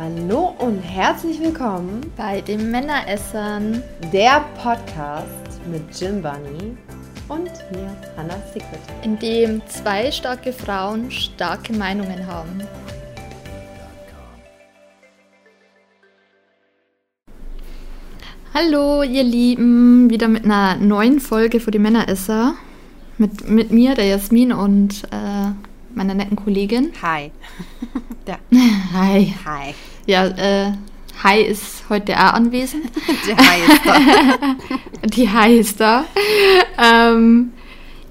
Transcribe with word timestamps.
Hallo 0.00 0.54
und 0.60 0.78
herzlich 0.78 1.40
willkommen 1.40 2.12
bei 2.16 2.40
den 2.40 2.70
Männeressern, 2.70 3.82
der 4.12 4.44
Podcast 4.62 5.60
mit 5.68 5.82
Jim 6.00 6.22
Bunny 6.22 6.76
und 7.26 7.50
mir, 7.72 7.96
Hannah 8.16 8.40
Secret. 8.52 8.78
in 9.02 9.18
dem 9.18 9.60
zwei 9.66 10.12
starke 10.12 10.52
Frauen 10.52 11.10
starke 11.10 11.72
Meinungen 11.72 12.24
haben. 12.28 12.62
Hallo, 18.54 19.02
ihr 19.02 19.24
Lieben, 19.24 20.10
wieder 20.10 20.28
mit 20.28 20.44
einer 20.44 20.76
neuen 20.76 21.18
Folge 21.18 21.58
für 21.58 21.72
die 21.72 21.80
Männeresser. 21.80 22.54
Mit, 23.18 23.48
mit 23.48 23.72
mir, 23.72 23.96
der 23.96 24.06
Jasmin 24.06 24.52
und 24.52 25.02
äh, 25.10 25.50
meiner 25.92 26.14
netten 26.14 26.36
Kollegin. 26.36 26.92
Hi. 27.02 27.32
Ja. 28.28 28.36
Hi. 28.92 29.34
Hi. 29.46 29.74
Ja, 30.06 30.26
äh, 30.26 30.72
Hi 31.24 31.40
ist 31.40 31.84
heute 31.88 32.14
auch 32.14 32.34
anwesend. 32.34 32.84
Der 33.26 33.36
Hi 33.38 33.60
ist 33.66 33.86
da. 33.86 34.56
Die 35.08 35.30
Hi 35.30 35.56
ist 35.58 35.80
da. 35.80 36.04
Ähm, 36.76 37.52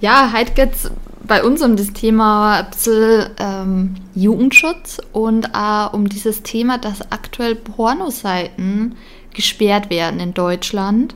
ja, 0.02 0.34
heute 0.36 0.54
geht 0.54 0.74
es 0.74 0.90
bei 1.28 1.44
uns 1.44 1.62
um 1.62 1.76
das 1.76 1.94
Thema 1.94 2.62
ein 2.62 2.70
bisschen 2.72 3.30
ähm, 3.38 3.96
Jugendschutz 4.16 5.00
und 5.14 5.54
auch 5.54 5.94
um 5.94 6.10
dieses 6.10 6.42
Thema, 6.42 6.80
dass 6.80 7.12
aktuell 7.12 7.54
Pornoseiten 7.54 8.96
gesperrt 9.36 9.92
werden 9.92 10.20
in 10.20 10.34
Deutschland. 10.34 11.14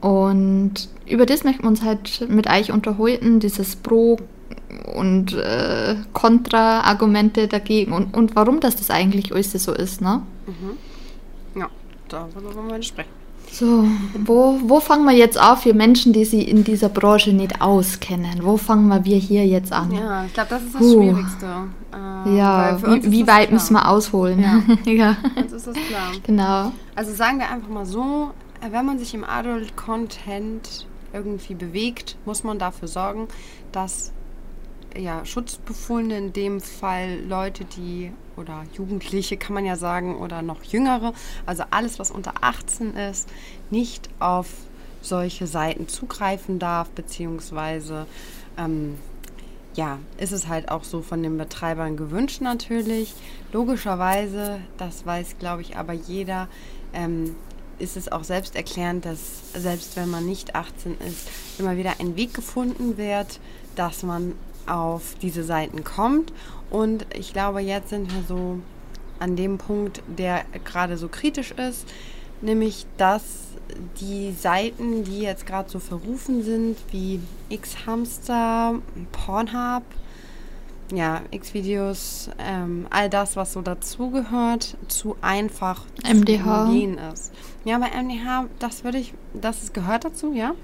Und 0.00 0.88
über 1.06 1.24
das 1.24 1.44
möchten 1.44 1.62
wir 1.62 1.68
uns 1.68 1.82
halt 1.82 2.28
mit 2.28 2.50
euch 2.50 2.72
unterhalten, 2.72 3.38
dieses 3.38 3.76
Pro- 3.76 4.18
und 4.94 5.34
äh, 5.34 5.96
Kontra-Argumente 6.12 7.48
dagegen 7.48 7.92
und, 7.92 8.16
und 8.16 8.36
warum 8.36 8.60
das, 8.60 8.76
das 8.76 8.90
eigentlich 8.90 9.32
alles 9.32 9.52
so 9.52 9.72
ist, 9.72 10.00
ne? 10.00 10.22
Ja, 11.54 11.68
darüber 12.08 12.54
wollen 12.54 12.68
wir 12.70 12.82
sprechen. 12.82 13.10
So, 13.50 13.84
wo, 14.26 14.58
wo 14.64 14.78
fangen 14.78 15.06
wir 15.06 15.14
jetzt 15.16 15.40
auf 15.40 15.62
für 15.62 15.72
Menschen, 15.72 16.12
die 16.12 16.26
sich 16.26 16.46
in 16.48 16.64
dieser 16.64 16.90
Branche 16.90 17.32
nicht 17.32 17.62
auskennen? 17.62 18.40
Wo 18.42 18.58
fangen 18.58 19.04
wir 19.04 19.16
hier 19.16 19.46
jetzt 19.46 19.72
an? 19.72 19.90
Ja, 19.90 20.24
ich 20.26 20.34
glaube, 20.34 20.50
das 20.50 20.62
ist 20.64 20.74
das 20.74 20.80
Puh. 20.82 20.92
Schwierigste. 21.02 21.46
Äh, 22.26 22.36
Ja, 22.36 22.78
wie, 22.82 23.10
wie 23.10 23.26
weit 23.26 23.48
klar. 23.48 23.52
müssen 23.52 23.72
wir 23.74 23.88
ausholen? 23.88 24.42
Ja. 24.42 24.62
ja. 24.92 25.16
Uns 25.36 25.52
ist 25.52 25.66
das 25.66 25.76
klar. 25.76 26.12
genau. 26.24 26.72
Also 26.94 27.14
sagen 27.14 27.38
wir 27.38 27.50
einfach 27.50 27.68
mal 27.70 27.86
so, 27.86 28.32
wenn 28.70 28.84
man 28.84 28.98
sich 28.98 29.14
im 29.14 29.24
Adult-Content 29.24 30.86
irgendwie 31.14 31.54
bewegt, 31.54 32.16
muss 32.26 32.44
man 32.44 32.58
dafür 32.58 32.86
sorgen, 32.88 33.28
dass 33.72 34.12
ja, 34.98 35.24
Schutzbefohlene, 35.24 36.18
in 36.18 36.32
dem 36.32 36.60
Fall 36.60 37.20
Leute, 37.26 37.64
die 37.64 38.12
oder 38.36 38.64
Jugendliche 38.74 39.36
kann 39.36 39.54
man 39.54 39.64
ja 39.64 39.76
sagen 39.76 40.16
oder 40.16 40.42
noch 40.42 40.62
jüngere, 40.62 41.12
also 41.46 41.64
alles, 41.70 41.98
was 41.98 42.10
unter 42.10 42.34
18 42.40 42.94
ist, 42.94 43.28
nicht 43.70 44.08
auf 44.18 44.48
solche 45.00 45.46
Seiten 45.46 45.88
zugreifen 45.88 46.58
darf, 46.58 46.90
beziehungsweise 46.90 48.06
ähm, 48.56 48.98
ja, 49.74 49.98
ist 50.16 50.32
es 50.32 50.48
halt 50.48 50.70
auch 50.70 50.82
so 50.82 51.02
von 51.02 51.22
den 51.22 51.38
Betreibern 51.38 51.96
gewünscht 51.96 52.40
natürlich. 52.40 53.14
Logischerweise, 53.52 54.60
das 54.76 55.06
weiß 55.06 55.36
glaube 55.38 55.62
ich 55.62 55.76
aber 55.76 55.92
jeder, 55.92 56.48
ähm, 56.92 57.36
ist 57.78 57.96
es 57.96 58.10
auch 58.10 58.24
selbsterklärend, 58.24 59.04
dass 59.04 59.52
selbst 59.54 59.96
wenn 59.96 60.10
man 60.10 60.26
nicht 60.26 60.56
18 60.56 60.96
ist, 61.06 61.28
immer 61.58 61.76
wieder 61.76 62.00
ein 62.00 62.16
Weg 62.16 62.34
gefunden 62.34 62.96
wird, 62.96 63.38
dass 63.76 64.02
man 64.02 64.34
auf 64.68 65.14
diese 65.20 65.44
Seiten 65.44 65.84
kommt. 65.84 66.32
Und 66.70 67.06
ich 67.14 67.32
glaube, 67.32 67.60
jetzt 67.60 67.90
sind 67.90 68.12
wir 68.12 68.22
so 68.22 68.58
an 69.18 69.36
dem 69.36 69.58
Punkt, 69.58 70.02
der 70.06 70.44
gerade 70.64 70.96
so 70.96 71.08
kritisch 71.08 71.52
ist, 71.52 71.86
nämlich 72.40 72.86
dass 72.96 73.48
die 74.00 74.32
Seiten, 74.32 75.04
die 75.04 75.20
jetzt 75.20 75.46
gerade 75.46 75.68
so 75.68 75.78
verrufen 75.78 76.42
sind, 76.42 76.76
wie 76.90 77.20
X-Hamster, 77.48 78.76
Pornhub, 79.12 79.82
ja, 80.92 81.20
X-Videos, 81.30 82.30
ähm, 82.38 82.86
all 82.90 83.10
das, 83.10 83.36
was 83.36 83.52
so 83.52 83.60
dazugehört, 83.60 84.76
zu 84.88 85.16
einfach 85.20 85.84
MDH. 86.02 86.42
zu 86.42 86.70
umgehen 86.70 86.98
ist. 87.12 87.32
Ja, 87.64 87.78
bei 87.78 87.90
MDH, 87.90 88.46
das 88.58 88.84
würde 88.84 88.98
ich, 88.98 89.12
das 89.34 89.72
gehört 89.72 90.04
dazu, 90.04 90.32
ja. 90.32 90.54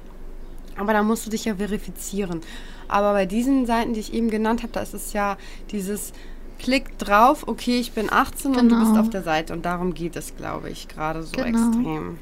Aber 0.76 0.92
da 0.92 1.02
musst 1.02 1.26
du 1.26 1.30
dich 1.30 1.44
ja 1.44 1.56
verifizieren. 1.56 2.40
Aber 2.88 3.12
bei 3.12 3.26
diesen 3.26 3.66
Seiten, 3.66 3.94
die 3.94 4.00
ich 4.00 4.12
eben 4.14 4.30
genannt 4.30 4.62
habe, 4.62 4.72
da 4.72 4.80
ist 4.80 4.94
es 4.94 5.12
ja 5.12 5.36
dieses 5.70 6.12
Klick 6.58 6.98
drauf, 6.98 7.46
okay, 7.46 7.78
ich 7.80 7.92
bin 7.92 8.10
18 8.12 8.54
und 8.56 8.68
du 8.70 8.78
bist 8.78 8.90
Genau. 8.92 9.00
auf 9.00 9.10
der 9.10 9.22
Seite. 9.22 9.52
Und 9.52 9.64
darum 9.64 9.92
geht 9.94 10.16
es, 10.16 10.36
glaube 10.36 10.70
ich, 10.70 10.88
gerade 10.88 11.22
so 11.22 11.32
Genau. 11.32 11.46
extrem. 11.48 12.18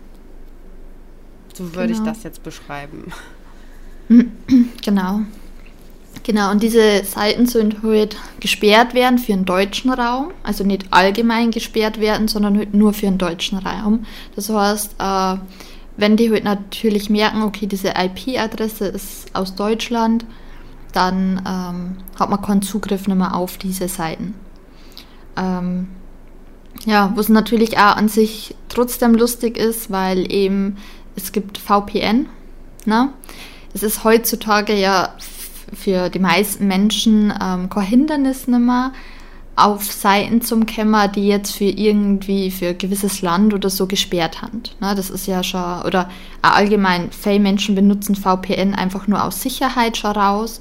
So 1.54 1.74
würde 1.74 1.92
ich 1.92 1.98
Genau. 1.98 2.10
das 2.10 2.22
jetzt 2.22 2.42
beschreiben. 2.42 3.12
Genau. 4.84 5.20
Genau, 6.24 6.50
und 6.52 6.62
diese 6.62 7.02
Seiten 7.04 7.46
sollen 7.46 7.82
halt 7.82 8.16
gesperrt 8.38 8.94
werden 8.94 9.18
für 9.18 9.32
den 9.32 9.44
deutschen 9.44 9.90
Raum. 9.92 10.32
Also 10.42 10.62
nicht 10.62 10.86
allgemein 10.90 11.50
gesperrt 11.50 11.98
werden, 12.00 12.28
sondern 12.28 12.56
halt 12.58 12.74
nur 12.74 12.92
für 12.92 13.06
den 13.06 13.18
deutschen 13.18 13.58
Raum. 13.58 14.04
Das 14.36 14.48
heißt, 14.48 14.94
äh, 14.98 15.36
wenn 15.96 16.16
die 16.16 16.30
halt 16.30 16.44
natürlich 16.44 17.10
merken, 17.10 17.42
okay, 17.42 17.66
diese 17.66 17.94
IP-Adresse 17.96 18.86
ist 18.86 19.34
aus 19.34 19.54
Deutschland, 19.56 20.24
dann 20.92 21.42
ähm, 21.46 21.96
hat 22.18 22.30
man 22.30 22.42
keinen 22.42 22.62
Zugriff 22.62 23.06
mehr 23.06 23.34
auf 23.34 23.58
diese 23.58 23.88
Seiten. 23.88 24.34
Ähm, 25.36 25.88
ja, 26.84 27.12
was 27.14 27.28
natürlich 27.28 27.78
auch 27.78 27.96
an 27.96 28.08
sich 28.08 28.54
trotzdem 28.68 29.14
lustig 29.14 29.56
ist, 29.56 29.90
weil 29.90 30.30
eben 30.32 30.76
es 31.16 31.32
gibt 31.32 31.58
VPN. 31.58 32.28
Ne? 32.84 33.12
Es 33.74 33.82
ist 33.82 34.04
heutzutage 34.04 34.74
ja 34.74 35.10
für 35.72 36.10
die 36.10 36.18
meisten 36.18 36.66
Menschen 36.66 37.32
ähm, 37.40 37.70
kein 37.70 37.84
Hindernis 37.84 38.46
mehr, 38.46 38.92
auf 39.54 39.84
Seiten 39.92 40.40
zum 40.40 40.64
Kämmer, 40.64 41.08
die 41.08 41.28
jetzt 41.28 41.56
für 41.56 41.64
irgendwie 41.64 42.50
für 42.50 42.68
ein 42.68 42.78
gewisses 42.78 43.20
Land 43.20 43.52
oder 43.52 43.68
so 43.68 43.86
gesperrt 43.86 44.40
haben. 44.40 44.62
Ne, 44.80 44.94
das 44.94 45.10
ist 45.10 45.26
ja 45.26 45.42
schon, 45.42 45.82
oder 45.82 46.10
allgemein, 46.40 47.10
viele 47.12 47.38
Menschen 47.38 47.74
benutzen 47.74 48.14
VPN 48.14 48.74
einfach 48.74 49.06
nur 49.08 49.22
aus 49.22 49.42
Sicherheit 49.42 49.98
schon 49.98 50.12
raus. 50.12 50.60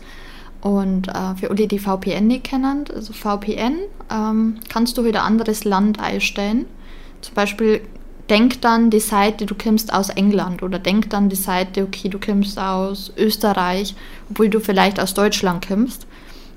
Und 0.61 1.07
äh, 1.07 1.35
für 1.35 1.49
alle, 1.49 1.67
die 1.67 1.79
VPN 1.79 2.27
nicht 2.27 2.43
kennen, 2.43 2.85
also 2.93 3.13
VPN, 3.13 3.77
ähm, 4.11 4.57
kannst 4.69 4.97
du 4.97 5.03
wieder 5.03 5.23
anderes 5.23 5.63
Land 5.63 5.99
einstellen. 5.99 6.65
Zum 7.21 7.33
Beispiel, 7.33 7.81
denk 8.29 8.61
dann 8.61 8.89
die 8.89 8.99
Seite, 8.99 9.45
du 9.45 9.55
kommst 9.55 9.93
aus 9.93 10.09
England 10.09 10.63
oder 10.63 10.79
denk 10.79 11.09
dann 11.09 11.29
die 11.29 11.35
Seite, 11.35 11.83
okay, 11.83 12.09
du 12.09 12.19
kommst 12.19 12.57
aus 12.57 13.11
Österreich, 13.17 13.95
obwohl 14.29 14.49
du 14.49 14.59
vielleicht 14.59 14.99
aus 14.99 15.13
Deutschland 15.13 15.67
kommst. 15.67 16.07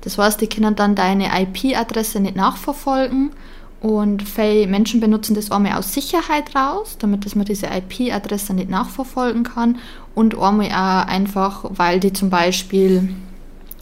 Das 0.01 0.17
heißt, 0.17 0.39
die 0.39 0.47
können 0.47 0.75
dann 0.75 0.95
deine 0.95 1.29
IP-Adresse 1.41 2.19
nicht 2.19 2.35
nachverfolgen 2.35 3.31
und 3.81 4.23
viele 4.23 4.67
Menschen 4.67 5.01
benutzen 5.01 5.35
das 5.35 5.51
einmal 5.51 5.73
aus 5.73 5.93
Sicherheit 5.93 6.55
raus, 6.55 6.95
damit 6.97 7.25
dass 7.25 7.35
man 7.35 7.45
diese 7.45 7.67
IP-Adresse 7.67 8.53
nicht 8.53 8.69
nachverfolgen 8.69 9.43
kann 9.43 9.79
und 10.13 10.37
einmal 10.37 10.67
auch 10.67 11.07
einfach, 11.07 11.65
weil 11.69 11.99
die 11.99 12.13
zum 12.13 12.29
Beispiel 12.29 13.09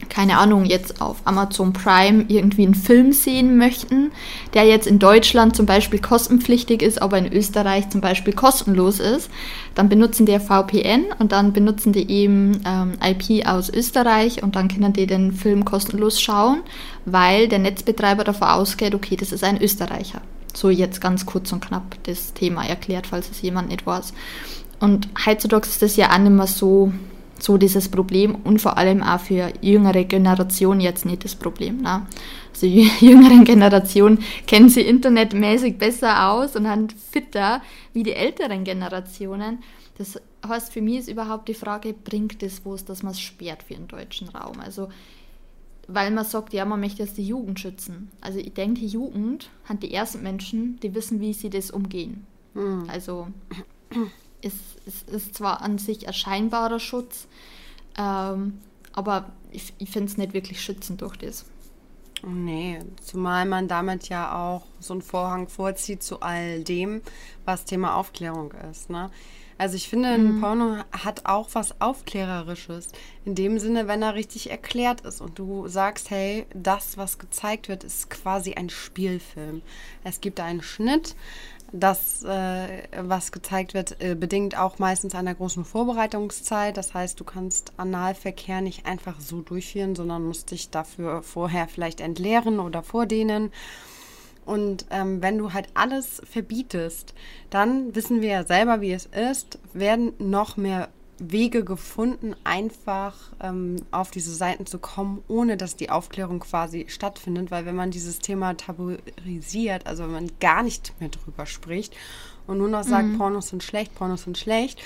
keine 0.08 0.38
Ahnung, 0.38 0.64
jetzt 0.64 1.00
auf 1.00 1.18
Amazon 1.24 1.72
Prime 1.72 2.24
irgendwie 2.28 2.64
einen 2.64 2.74
Film 2.74 3.12
sehen 3.12 3.56
möchten, 3.56 4.12
der 4.54 4.64
jetzt 4.64 4.86
in 4.86 4.98
Deutschland 4.98 5.56
zum 5.56 5.66
Beispiel 5.66 6.00
kostenpflichtig 6.00 6.82
ist, 6.82 7.00
aber 7.00 7.18
in 7.18 7.32
Österreich 7.32 7.90
zum 7.90 8.00
Beispiel 8.00 8.32
kostenlos 8.32 9.00
ist, 9.00 9.30
dann 9.74 9.88
benutzen 9.88 10.26
die 10.26 10.38
VPN 10.38 11.06
und 11.18 11.32
dann 11.32 11.52
benutzen 11.52 11.92
die 11.92 12.10
eben 12.10 12.60
ähm, 12.66 12.92
IP 13.02 13.46
aus 13.46 13.70
Österreich 13.70 14.42
und 14.42 14.56
dann 14.56 14.68
können 14.68 14.92
die 14.92 15.06
den 15.06 15.32
Film 15.32 15.64
kostenlos 15.64 16.20
schauen, 16.20 16.60
weil 17.04 17.48
der 17.48 17.58
Netzbetreiber 17.58 18.24
davon 18.24 18.48
ausgeht, 18.48 18.94
okay, 18.94 19.16
das 19.16 19.32
ist 19.32 19.44
ein 19.44 19.60
Österreicher. 19.60 20.20
So 20.54 20.70
jetzt 20.70 21.00
ganz 21.00 21.26
kurz 21.26 21.52
und 21.52 21.64
knapp 21.64 21.96
das 22.04 22.32
Thema 22.32 22.64
erklärt, 22.64 23.08
falls 23.08 23.30
es 23.30 23.42
jemand 23.42 23.68
nicht 23.70 23.86
weiß. 23.86 24.12
Und 24.80 25.08
heutzutage 25.24 25.66
ist 25.66 25.82
das 25.82 25.96
ja 25.96 26.12
auch 26.12 26.18
nicht 26.18 26.30
mehr 26.30 26.46
so 26.46 26.92
so 27.38 27.56
dieses 27.58 27.88
Problem 27.88 28.36
und 28.44 28.60
vor 28.60 28.78
allem 28.78 29.02
auch 29.02 29.20
für 29.20 29.52
jüngere 29.60 30.04
Generationen 30.04 30.80
jetzt 30.80 31.04
nicht 31.04 31.24
das 31.24 31.34
Problem. 31.34 31.82
Ne? 31.82 32.06
Also 32.52 32.66
die 32.66 32.90
jüngeren 33.00 33.44
Generationen 33.44 34.18
kennen 34.46 34.68
sie 34.68 34.82
internetmäßig 34.82 35.78
besser 35.78 36.30
aus 36.30 36.56
und 36.56 36.68
haben 36.68 36.88
fitter 36.88 37.62
wie 37.92 38.02
die 38.02 38.14
älteren 38.14 38.64
Generationen. 38.64 39.62
Das 39.98 40.20
heißt, 40.46 40.72
für 40.72 40.82
mich 40.82 40.98
ist 40.98 41.08
überhaupt 41.08 41.48
die 41.48 41.54
Frage, 41.54 41.92
bringt 41.92 42.42
es 42.42 42.64
was, 42.64 42.84
dass 42.84 43.02
man 43.02 43.12
es 43.12 43.20
sperrt 43.20 43.62
für 43.62 43.74
den 43.74 43.88
deutschen 43.88 44.28
Raum? 44.28 44.60
Also 44.60 44.88
weil 45.86 46.10
man 46.10 46.24
sagt, 46.24 46.52
ja, 46.52 46.64
man 46.64 46.80
möchte 46.80 47.02
jetzt 47.02 47.18
die 47.18 47.26
Jugend 47.26 47.60
schützen. 47.60 48.10
Also 48.20 48.38
ich 48.38 48.54
denke, 48.54 48.80
die 48.80 48.86
Jugend 48.86 49.50
hat 49.64 49.82
die 49.82 49.92
ersten 49.92 50.22
Menschen, 50.22 50.78
die 50.80 50.94
wissen, 50.94 51.20
wie 51.20 51.32
sie 51.32 51.50
das 51.50 51.70
umgehen. 51.70 52.26
Hm. 52.54 52.84
Also 52.88 53.28
es, 54.44 54.54
es 54.86 55.02
ist 55.02 55.34
zwar 55.34 55.62
an 55.62 55.78
sich 55.78 56.06
ein 56.06 56.14
scheinbarer 56.14 56.80
Schutz, 56.80 57.26
ähm, 57.98 58.60
aber 58.92 59.32
ich, 59.50 59.72
ich 59.78 59.90
finde 59.90 60.10
es 60.10 60.18
nicht 60.18 60.34
wirklich 60.34 60.60
schützend 60.60 61.02
durch 61.02 61.16
das. 61.16 61.44
Nee, 62.26 62.80
zumal 63.02 63.44
man 63.44 63.68
damit 63.68 64.08
ja 64.08 64.34
auch 64.34 64.62
so 64.80 64.94
einen 64.94 65.02
Vorhang 65.02 65.48
vorzieht 65.48 66.02
zu 66.02 66.20
all 66.20 66.64
dem, 66.64 67.02
was 67.44 67.64
Thema 67.64 67.96
Aufklärung 67.96 68.52
ist. 68.70 68.88
Ne? 68.88 69.10
Also 69.56 69.76
ich 69.76 69.88
finde, 69.88 70.08
ein 70.08 70.40
Porno 70.40 70.78
hat 70.90 71.26
auch 71.26 71.50
was 71.52 71.80
Aufklärerisches. 71.80 72.88
In 73.24 73.34
dem 73.34 73.58
Sinne, 73.58 73.86
wenn 73.86 74.02
er 74.02 74.14
richtig 74.14 74.50
erklärt 74.50 75.02
ist 75.02 75.20
und 75.20 75.38
du 75.38 75.68
sagst, 75.68 76.10
hey, 76.10 76.46
das, 76.54 76.96
was 76.96 77.18
gezeigt 77.18 77.68
wird, 77.68 77.84
ist 77.84 78.10
quasi 78.10 78.54
ein 78.54 78.68
Spielfilm. 78.68 79.62
Es 80.02 80.20
gibt 80.20 80.40
einen 80.40 80.62
Schnitt, 80.62 81.14
das, 81.76 82.22
äh, 82.22 82.82
was 83.02 83.32
gezeigt 83.32 83.74
wird, 83.74 84.00
äh, 84.00 84.14
bedingt 84.14 84.56
auch 84.56 84.78
meistens 84.78 85.14
einer 85.14 85.34
großen 85.34 85.64
Vorbereitungszeit. 85.64 86.76
Das 86.76 86.94
heißt, 86.94 87.18
du 87.18 87.24
kannst 87.24 87.72
Analverkehr 87.76 88.60
nicht 88.60 88.86
einfach 88.86 89.20
so 89.20 89.40
durchführen, 89.40 89.96
sondern 89.96 90.24
musst 90.24 90.52
dich 90.52 90.70
dafür 90.70 91.22
vorher 91.22 91.66
vielleicht 91.66 92.00
entleeren 92.00 92.60
oder 92.60 92.84
vordehnen. 92.84 93.50
Und 94.46 94.86
ähm, 94.90 95.20
wenn 95.20 95.36
du 95.36 95.52
halt 95.52 95.68
alles 95.74 96.22
verbietest, 96.30 97.12
dann 97.50 97.94
wissen 97.94 98.20
wir 98.20 98.28
ja 98.28 98.44
selber, 98.44 98.80
wie 98.80 98.92
es 98.92 99.06
ist, 99.06 99.58
werden 99.72 100.12
noch 100.18 100.56
mehr 100.56 100.90
Wege 101.18 101.64
gefunden, 101.64 102.34
einfach 102.42 103.14
ähm, 103.40 103.76
auf 103.92 104.10
diese 104.10 104.34
Seiten 104.34 104.66
zu 104.66 104.78
kommen, 104.78 105.22
ohne 105.28 105.56
dass 105.56 105.76
die 105.76 105.90
Aufklärung 105.90 106.40
quasi 106.40 106.86
stattfindet. 106.88 107.50
Weil 107.50 107.66
wenn 107.66 107.76
man 107.76 107.90
dieses 107.90 108.18
Thema 108.18 108.54
tabuisiert, 108.56 109.86
also 109.86 110.04
wenn 110.04 110.12
man 110.12 110.30
gar 110.40 110.62
nicht 110.62 110.92
mehr 111.00 111.10
drüber 111.10 111.46
spricht 111.46 111.94
und 112.46 112.58
nur 112.58 112.68
noch 112.68 112.82
sagt, 112.82 113.08
mhm. 113.08 113.18
Pornos 113.18 113.48
sind 113.48 113.62
schlecht, 113.62 113.94
Pornos 113.94 114.24
sind 114.24 114.38
schlecht, 114.38 114.82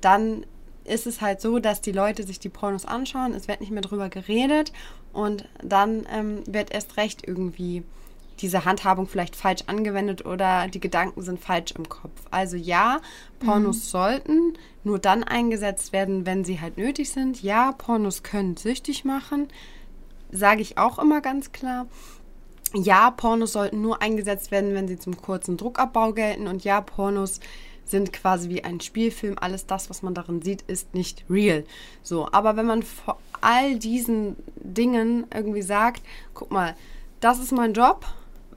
dann 0.00 0.44
ist 0.84 1.06
es 1.06 1.20
halt 1.20 1.40
so, 1.40 1.58
dass 1.58 1.80
die 1.80 1.92
Leute 1.92 2.24
sich 2.24 2.38
die 2.38 2.48
Pornos 2.48 2.84
anschauen, 2.84 3.34
es 3.34 3.48
wird 3.48 3.60
nicht 3.60 3.70
mehr 3.70 3.82
drüber 3.82 4.08
geredet 4.08 4.72
und 5.12 5.46
dann 5.62 6.06
ähm, 6.12 6.42
wird 6.46 6.72
erst 6.72 6.96
recht 6.96 7.26
irgendwie 7.26 7.84
diese 8.40 8.64
Handhabung 8.64 9.06
vielleicht 9.06 9.36
falsch 9.36 9.62
angewendet 9.66 10.24
oder 10.24 10.68
die 10.68 10.80
Gedanken 10.80 11.22
sind 11.22 11.40
falsch 11.40 11.72
im 11.72 11.88
Kopf. 11.88 12.20
Also 12.30 12.56
ja, 12.56 13.00
Pornos 13.38 13.76
mhm. 13.76 13.80
sollten 13.80 14.58
nur 14.84 14.98
dann 14.98 15.24
eingesetzt 15.24 15.92
werden, 15.92 16.26
wenn 16.26 16.44
sie 16.44 16.60
halt 16.60 16.76
nötig 16.76 17.10
sind. 17.10 17.42
Ja, 17.42 17.72
Pornos 17.72 18.22
können 18.22 18.56
süchtig 18.56 19.04
machen, 19.04 19.48
sage 20.30 20.62
ich 20.62 20.78
auch 20.78 20.98
immer 20.98 21.20
ganz 21.20 21.52
klar. 21.52 21.86
Ja, 22.74 23.10
Pornos 23.10 23.52
sollten 23.52 23.82
nur 23.82 24.00
eingesetzt 24.00 24.50
werden, 24.50 24.74
wenn 24.74 24.86
sie 24.86 24.98
zum 24.98 25.16
kurzen 25.16 25.56
Druckabbau 25.56 26.12
gelten. 26.12 26.46
Und 26.46 26.62
ja, 26.62 26.80
Pornos 26.80 27.40
sind 27.84 28.12
quasi 28.12 28.48
wie 28.48 28.62
ein 28.62 28.80
Spielfilm. 28.80 29.36
Alles 29.40 29.66
das, 29.66 29.90
was 29.90 30.02
man 30.02 30.14
darin 30.14 30.40
sieht, 30.40 30.62
ist 30.62 30.94
nicht 30.94 31.24
real. 31.28 31.64
So, 32.02 32.28
aber 32.30 32.56
wenn 32.56 32.66
man 32.66 32.84
vor 32.84 33.18
all 33.40 33.76
diesen 33.76 34.36
Dingen 34.56 35.26
irgendwie 35.34 35.62
sagt, 35.62 36.02
guck 36.32 36.52
mal, 36.52 36.76
das 37.18 37.40
ist 37.40 37.52
mein 37.52 37.72
Job, 37.74 38.06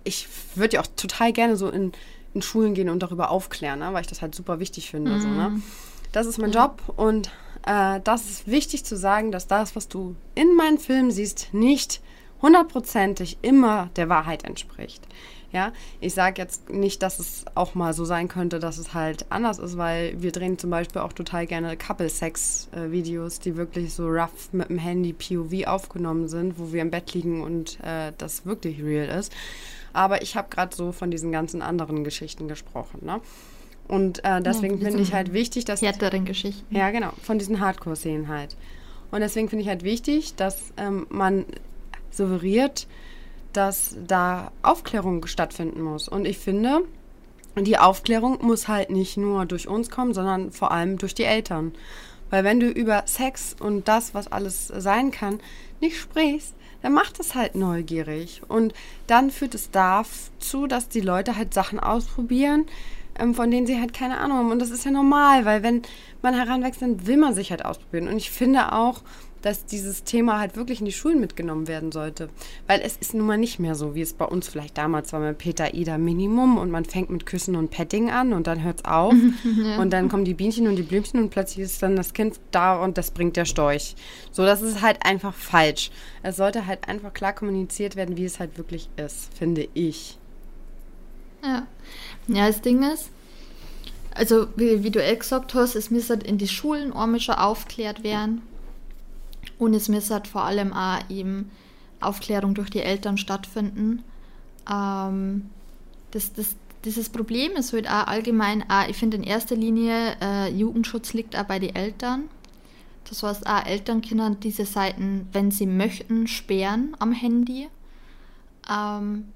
ich 0.03 0.27
würde 0.55 0.75
ja 0.75 0.81
auch 0.81 0.87
total 0.95 1.33
gerne 1.33 1.55
so 1.55 1.69
in, 1.69 1.91
in 2.33 2.41
Schulen 2.41 2.73
gehen 2.73 2.89
und 2.89 3.01
darüber 3.01 3.29
aufklären, 3.31 3.79
ne? 3.79 3.93
weil 3.93 4.01
ich 4.01 4.07
das 4.07 4.21
halt 4.21 4.35
super 4.35 4.59
wichtig 4.59 4.89
finde. 4.89 5.11
Mhm. 5.11 5.21
So, 5.21 5.27
ne? 5.27 5.49
Mhm. 5.49 5.63
Das 6.11 6.27
ist 6.27 6.37
mein 6.37 6.51
ja. 6.51 6.65
Job 6.65 6.81
und 6.95 7.31
äh, 7.65 7.99
das 8.03 8.29
ist 8.29 8.47
wichtig 8.47 8.85
zu 8.85 8.95
sagen, 8.95 9.31
dass 9.31 9.47
das, 9.47 9.75
was 9.75 9.87
du 9.87 10.15
in 10.35 10.55
meinen 10.55 10.77
Filmen 10.77 11.11
siehst, 11.11 11.53
nicht 11.53 12.01
hundertprozentig 12.41 13.37
immer 13.41 13.89
der 13.95 14.09
Wahrheit 14.09 14.43
entspricht. 14.43 15.07
Ja, 15.53 15.71
ich 15.99 16.15
sage 16.15 16.41
jetzt 16.41 16.71
nicht, 16.71 17.03
dass 17.03 17.19
es 17.19 17.45
auch 17.53 17.75
mal 17.75 17.93
so 17.93 18.05
sein 18.05 18.27
könnte, 18.27 18.59
dass 18.59 18.79
es 18.79 18.95
halt 18.95 19.27
anders 19.29 19.59
ist, 19.59 19.77
weil 19.77 20.19
wir 20.19 20.31
drehen 20.31 20.57
zum 20.57 20.71
Beispiel 20.71 21.03
auch 21.03 21.13
total 21.13 21.45
gerne 21.45 21.77
Couple-Sex-Videos, 21.77 23.39
die 23.39 23.55
wirklich 23.55 23.93
so 23.93 24.07
rough 24.07 24.51
mit 24.51 24.69
dem 24.69 24.79
Handy 24.79 25.13
POV 25.13 25.67
aufgenommen 25.67 26.27
sind, 26.27 26.57
wo 26.57 26.73
wir 26.73 26.81
im 26.81 26.89
Bett 26.89 27.13
liegen 27.13 27.43
und 27.43 27.79
äh, 27.83 28.13
das 28.17 28.47
wirklich 28.47 28.81
real 28.81 29.07
ist. 29.19 29.31
Aber 29.93 30.21
ich 30.21 30.35
habe 30.35 30.49
gerade 30.49 30.75
so 30.75 30.91
von 30.91 31.11
diesen 31.11 31.31
ganzen 31.31 31.61
anderen 31.61 32.03
Geschichten 32.03 32.47
gesprochen. 32.47 32.99
Ne? 33.03 33.21
Und 33.87 34.23
äh, 34.23 34.41
deswegen 34.41 34.79
ja, 34.79 34.87
finde 34.87 35.03
ich 35.03 35.13
halt 35.13 35.33
wichtig, 35.33 35.65
dass. 35.65 35.81
Härteren 35.81 36.25
Geschichten. 36.25 36.75
Ja, 36.75 36.89
genau, 36.91 37.11
von 37.21 37.37
diesen 37.37 37.59
Hardcore-Szenen 37.59 38.27
halt. 38.27 38.55
Und 39.11 39.19
deswegen 39.19 39.49
finde 39.49 39.63
ich 39.63 39.69
halt 39.69 39.83
wichtig, 39.83 40.35
dass 40.35 40.73
ähm, 40.77 41.05
man 41.09 41.45
suggeriert, 42.09 42.87
dass 43.51 43.95
da 44.07 44.51
Aufklärung 44.63 45.27
stattfinden 45.27 45.81
muss. 45.81 46.07
Und 46.07 46.25
ich 46.25 46.39
finde, 46.39 46.81
die 47.55 47.77
Aufklärung 47.77 48.39
muss 48.41 48.67
halt 48.67 48.89
nicht 48.89 49.17
nur 49.17 49.45
durch 49.45 49.67
uns 49.67 49.89
kommen, 49.91 50.13
sondern 50.13 50.51
vor 50.51 50.71
allem 50.71 50.97
durch 50.97 51.13
die 51.13 51.23
Eltern. 51.23 51.73
Weil 52.33 52.45
wenn 52.45 52.59
du 52.59 52.67
über 52.67 53.03
Sex 53.05 53.55
und 53.59 53.87
das, 53.87 54.15
was 54.15 54.31
alles 54.31 54.67
sein 54.67 55.11
kann, 55.11 55.39
nicht 55.81 55.99
sprichst, 55.99 56.55
dann 56.81 56.91
macht 56.91 57.19
es 57.19 57.35
halt 57.35 57.53
neugierig. 57.53 58.41
Und 58.47 58.73
dann 59.05 59.29
führt 59.29 59.53
es 59.53 59.69
dazu, 59.69 60.65
dass 60.65 60.89
die 60.89 61.01
Leute 61.01 61.37
halt 61.37 61.53
Sachen 61.53 61.79
ausprobieren, 61.79 62.65
ähm, 63.19 63.35
von 63.35 63.51
denen 63.51 63.67
sie 63.67 63.79
halt 63.79 63.93
keine 63.93 64.17
Ahnung 64.17 64.39
haben. 64.39 64.51
Und 64.51 64.57
das 64.57 64.71
ist 64.71 64.83
ja 64.83 64.89
normal, 64.89 65.45
weil 65.45 65.61
wenn 65.61 65.83
man 66.23 66.33
heranwächst, 66.33 66.81
dann 66.81 67.05
will 67.05 67.17
man 67.17 67.35
sich 67.35 67.51
halt 67.51 67.63
ausprobieren. 67.63 68.07
Und 68.07 68.17
ich 68.17 68.31
finde 68.31 68.71
auch, 68.71 69.03
dass 69.43 69.65
dieses 69.65 70.03
Thema 70.05 70.39
halt 70.39 70.55
wirklich 70.55 70.79
in 70.79 70.85
die 70.85 70.91
Schulen 70.91 71.19
mitgenommen 71.19 71.67
werden 71.67 71.91
sollte. 71.91 72.29
Weil 72.65 72.81
es 72.81 72.95
ist 72.97 73.13
nun 73.13 73.27
mal 73.27 73.37
nicht 73.37 73.59
mehr 73.59 73.75
so, 73.75 73.93
wie 73.93 74.01
es 74.01 74.13
bei 74.13 74.25
uns 74.25 74.47
vielleicht 74.47 74.77
damals 74.77 75.13
war 75.13 75.19
mit 75.19 75.37
Peter 75.37 75.73
Ida 75.73 75.97
Minimum 75.97 76.57
und 76.57 76.71
man 76.71 76.85
fängt 76.85 77.09
mit 77.09 77.25
Küssen 77.25 77.55
und 77.55 77.69
Petting 77.69 78.09
an 78.09 78.33
und 78.33 78.47
dann 78.47 78.63
hört 78.63 78.79
es 78.79 78.85
auf 78.85 79.13
ja. 79.63 79.77
und 79.79 79.91
dann 79.91 80.09
kommen 80.09 80.25
die 80.25 80.33
Bienchen 80.33 80.67
und 80.67 80.77
die 80.77 80.83
Blümchen 80.83 81.19
und 81.21 81.29
plötzlich 81.29 81.65
ist 81.65 81.83
dann 81.83 81.95
das 81.95 82.13
Kind 82.13 82.39
da 82.51 82.81
und 82.81 82.97
das 82.97 83.11
bringt 83.11 83.35
der 83.35 83.45
Storch. 83.45 83.95
So, 84.31 84.45
das 84.45 84.61
ist 84.61 84.81
halt 84.81 85.05
einfach 85.05 85.33
falsch. 85.33 85.91
Es 86.23 86.37
sollte 86.37 86.65
halt 86.65 86.87
einfach 86.87 87.13
klar 87.13 87.33
kommuniziert 87.33 87.97
werden, 87.97 88.15
wie 88.15 88.25
es 88.25 88.39
halt 88.39 88.57
wirklich 88.57 88.89
ist, 88.95 89.37
finde 89.37 89.67
ich. 89.73 90.17
Ja. 91.43 91.67
Ja, 92.27 92.47
das 92.47 92.61
Ding 92.61 92.81
ist, 92.83 93.09
also 94.15 94.47
wie, 94.55 94.83
wie 94.83 94.91
du 94.91 95.03
eh 95.03 95.15
gesagt 95.17 95.53
hast, 95.53 95.75
es 95.75 95.91
müsste 95.91 96.13
in 96.13 96.37
die 96.37 96.47
Schulen 96.47 96.93
ormischer 96.93 97.43
aufklärt 97.43 98.03
werden. 98.05 98.41
Und 99.63 99.73
es 99.73 99.87
müsste 99.87 100.21
vor 100.29 100.43
allem 100.43 100.73
auch 100.73 100.99
eben 101.09 101.49
Aufklärung 102.01 102.53
durch 102.53 102.69
die 102.69 102.81
Eltern 102.81 103.17
stattfinden. 103.17 104.03
Ähm, 104.69 105.49
das, 106.11 106.33
das, 106.33 106.57
dieses 106.83 107.07
Problem 107.07 107.53
ist 107.53 107.71
halt 107.71 107.87
auch 107.87 108.07
allgemein, 108.07 108.69
auch, 108.69 108.89
ich 108.89 108.97
finde 108.97 109.15
in 109.15 109.23
erster 109.23 109.55
Linie, 109.55 110.17
äh, 110.21 110.49
Jugendschutz 110.51 111.13
liegt 111.13 111.37
auch 111.37 111.45
bei 111.45 111.59
den 111.59 111.73
Eltern. 111.75 112.25
Das 113.07 113.23
heißt, 113.23 113.47
auch 113.47 113.65
Eltern 113.65 114.01
können 114.01 114.37
diese 114.41 114.65
Seiten, 114.65 115.29
wenn 115.31 115.49
sie 115.49 115.65
möchten, 115.65 116.27
sperren 116.27 116.95
am 116.99 117.13
Handy. 117.13 117.69
Ähm, 118.69 119.29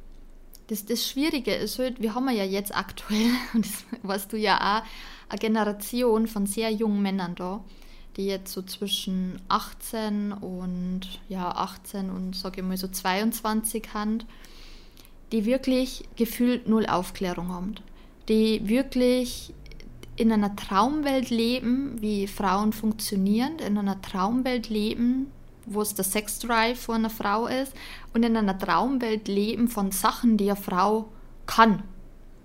das, 0.67 0.85
das 0.85 1.07
Schwierige 1.07 1.53
ist 1.53 1.79
halt, 1.79 2.01
wir 2.01 2.15
haben 2.15 2.29
ja 2.29 2.43
jetzt 2.43 2.75
aktuell, 2.75 3.31
und 3.53 3.65
das 3.65 3.85
weißt 4.03 4.33
du 4.33 4.37
ja 4.37 4.57
auch, 4.57 4.83
eine 5.29 5.39
Generation 5.39 6.27
von 6.27 6.47
sehr 6.47 6.69
jungen 6.69 7.01
Männern 7.01 7.35
da, 7.35 7.63
die 8.17 8.25
jetzt 8.25 8.51
so 8.51 8.63
zwischen 8.63 9.39
18 9.47 10.33
und 10.33 11.01
ja 11.29 11.49
18 11.51 12.09
und 12.09 12.35
sage 12.35 12.61
ich 12.61 12.67
mal 12.67 12.75
so 12.75 12.87
22 12.87 13.93
haben, 13.93 14.19
die 15.31 15.45
wirklich 15.45 16.03
gefühlt 16.15 16.67
null 16.67 16.87
Aufklärung 16.87 17.49
haben, 17.49 17.75
die 18.27 18.67
wirklich 18.67 19.53
in 20.15 20.31
einer 20.31 20.55
Traumwelt 20.55 21.29
leben, 21.29 22.01
wie 22.01 22.25
Frauen 22.25 22.73
funktionieren, 22.73 23.59
in 23.59 23.77
einer 23.77 24.01
Traumwelt 24.01 24.67
leben, 24.69 25.31
wo 25.67 25.81
es 25.81 25.93
der 25.93 26.05
Sexdrive 26.05 26.79
von 26.79 26.95
einer 26.95 27.09
Frau 27.11 27.45
ist 27.45 27.73
und 28.13 28.23
in 28.23 28.35
einer 28.35 28.57
Traumwelt 28.57 29.27
leben 29.27 29.67
von 29.67 29.91
Sachen, 29.91 30.37
die 30.37 30.49
eine 30.49 30.59
Frau 30.59 31.09
kann. 31.45 31.83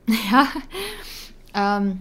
Ja. 0.30 0.48
Ähm, 1.54 2.00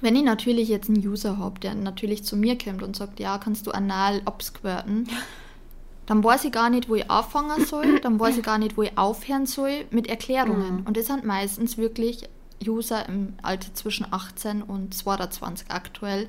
wenn 0.00 0.16
ich 0.16 0.24
natürlich 0.24 0.68
jetzt 0.68 0.88
einen 0.88 1.06
User 1.06 1.38
habe, 1.38 1.60
der 1.60 1.74
natürlich 1.74 2.24
zu 2.24 2.36
mir 2.36 2.56
kommt 2.58 2.82
und 2.82 2.96
sagt, 2.96 3.20
ja, 3.20 3.38
kannst 3.38 3.66
du 3.66 3.70
anal 3.70 4.22
absquirten, 4.24 5.08
dann 6.06 6.24
weiß 6.24 6.44
ich 6.44 6.52
gar 6.52 6.70
nicht, 6.70 6.88
wo 6.88 6.94
ich 6.94 7.10
anfangen 7.10 7.64
soll, 7.66 8.00
dann 8.00 8.18
weiß 8.18 8.38
ich 8.38 8.42
gar 8.42 8.58
nicht, 8.58 8.76
wo 8.76 8.82
ich 8.82 8.96
aufhören 8.96 9.46
soll 9.46 9.84
mit 9.90 10.06
Erklärungen. 10.06 10.76
Mhm. 10.76 10.86
Und 10.86 10.96
das 10.96 11.06
sind 11.06 11.24
meistens 11.24 11.76
wirklich 11.76 12.28
User 12.66 13.08
im 13.08 13.34
Alter 13.42 13.74
zwischen 13.74 14.06
18 14.10 14.62
und 14.62 14.94
22 14.94 15.70
aktuell, 15.70 16.28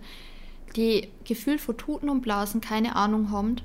die 0.75 1.09
gefühlt 1.23 1.61
von 1.61 1.77
Tuten 1.77 2.09
und 2.09 2.21
Blasen 2.21 2.61
keine 2.61 2.95
Ahnung 2.95 3.31
haben 3.31 3.55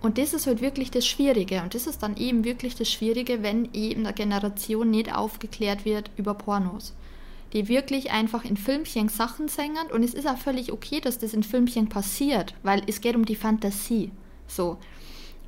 und 0.00 0.18
das 0.18 0.32
ist 0.32 0.46
halt 0.46 0.60
wirklich 0.60 0.90
das 0.90 1.06
Schwierige. 1.06 1.62
Und 1.62 1.74
das 1.74 1.86
ist 1.86 2.02
dann 2.02 2.16
eben 2.16 2.44
wirklich 2.44 2.76
das 2.76 2.90
Schwierige, 2.90 3.42
wenn 3.42 3.68
eben 3.72 4.04
der 4.04 4.12
Generation 4.12 4.90
nicht 4.90 5.14
aufgeklärt 5.14 5.84
wird 5.84 6.10
über 6.16 6.34
Pornos. 6.34 6.94
Die 7.52 7.68
wirklich 7.68 8.10
einfach 8.10 8.44
in 8.44 8.56
Filmchen 8.56 9.08
Sachen 9.08 9.48
singen. 9.48 9.90
Und 9.92 10.02
es 10.02 10.14
ist 10.14 10.26
auch 10.26 10.38
völlig 10.38 10.72
okay, 10.72 11.00
dass 11.00 11.18
das 11.18 11.34
in 11.34 11.42
Filmchen 11.42 11.88
passiert, 11.88 12.54
weil 12.62 12.82
es 12.86 13.00
geht 13.00 13.16
um 13.16 13.24
die 13.24 13.36
Fantasie. 13.36 14.10
So. 14.46 14.78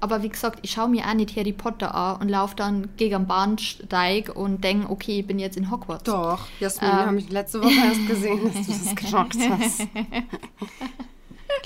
Aber 0.02 0.22
wie 0.22 0.30
gesagt, 0.30 0.60
ich 0.62 0.70
schaue 0.70 0.88
mir 0.88 1.06
auch 1.06 1.14
nicht 1.14 1.36
Harry 1.36 1.52
Potter 1.52 1.94
an 1.94 2.22
und 2.22 2.30
laufe 2.30 2.56
dann 2.56 2.88
gegen 2.96 3.16
einen 3.16 3.26
Bahnsteig 3.26 4.34
und 4.34 4.64
denke, 4.64 4.88
okay, 4.88 5.20
ich 5.20 5.26
bin 5.26 5.38
jetzt 5.38 5.58
in 5.58 5.70
Hogwarts. 5.70 6.04
Doch, 6.04 6.46
Jasmin, 6.58 6.90
ähm. 6.90 6.96
habe 6.96 7.18
ich 7.18 7.30
letzte 7.30 7.62
Woche 7.62 7.70
erst 7.70 8.06
gesehen, 8.06 8.40
dass 8.44 8.66
du 8.66 8.72
das 8.72 8.96
geschockt 8.96 9.36
hast. 9.50 9.86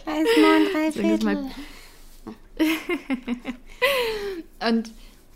Gleis 0.03 0.05
9, 0.05 0.27
drei 0.73 0.93
Viertel. 0.93 1.47
Und 4.69 4.91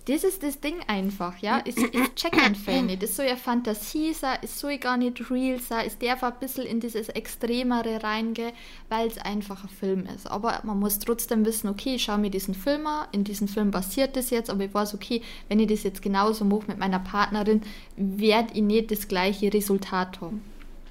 das 0.09 0.25
ist 0.25 0.43
das 0.43 0.61
Ding 0.61 0.77
einfach, 0.87 1.39
ja. 1.39 1.61
Ich, 1.65 1.77
ich 1.77 2.15
check 2.15 2.33
den 2.45 2.55
Fall 2.55 2.83
nicht. 2.83 3.03
Das 3.03 3.15
soll 3.15 3.27
ja 3.27 3.37
Fantasie 3.37 4.15
sein, 4.15 4.39
es 4.43 4.59
soll 4.59 4.79
gar 4.79 4.97
nicht 4.97 5.31
real 5.31 5.61
sein, 5.61 5.87
es 5.87 5.99
darf 5.99 6.25
ein 6.25 6.33
bisschen 6.41 6.65
in 6.65 6.81
dieses 6.81 7.11
Extremere 7.11 8.03
reingehen, 8.03 8.53
weil 8.89 9.07
es 9.07 9.19
einfach 9.19 9.65
ein 9.65 9.69
Film 9.69 10.07
ist. 10.07 10.27
Aber 10.31 10.61
man 10.65 10.79
muss 10.79 10.99
trotzdem 10.99 11.45
wissen, 11.45 11.69
okay, 11.69 11.97
ich 11.97 12.05
schaue 12.05 12.19
mir 12.19 12.31
diesen 12.31 12.55
Film 12.55 12.87
an, 12.87 13.09
in 13.13 13.25
diesem 13.25 13.49
Film 13.49 13.71
passiert 13.71 14.17
das 14.17 14.31
jetzt, 14.31 14.49
aber 14.49 14.65
ich 14.65 14.75
weiß, 14.75 14.95
okay, 14.95 15.21
wenn 15.49 15.61
ich 15.61 15.69
das 15.69 15.83
jetzt 15.83 16.01
genauso 16.01 16.45
mache 16.45 16.69
mit 16.69 16.79
meiner 16.79 17.01
Partnerin, 17.01 17.63
werde 17.97 18.55
ich 18.55 18.63
nicht 18.63 18.91
das 18.91 19.09
gleiche 19.09 19.53
Resultat 19.53 20.21
haben. 20.23 20.43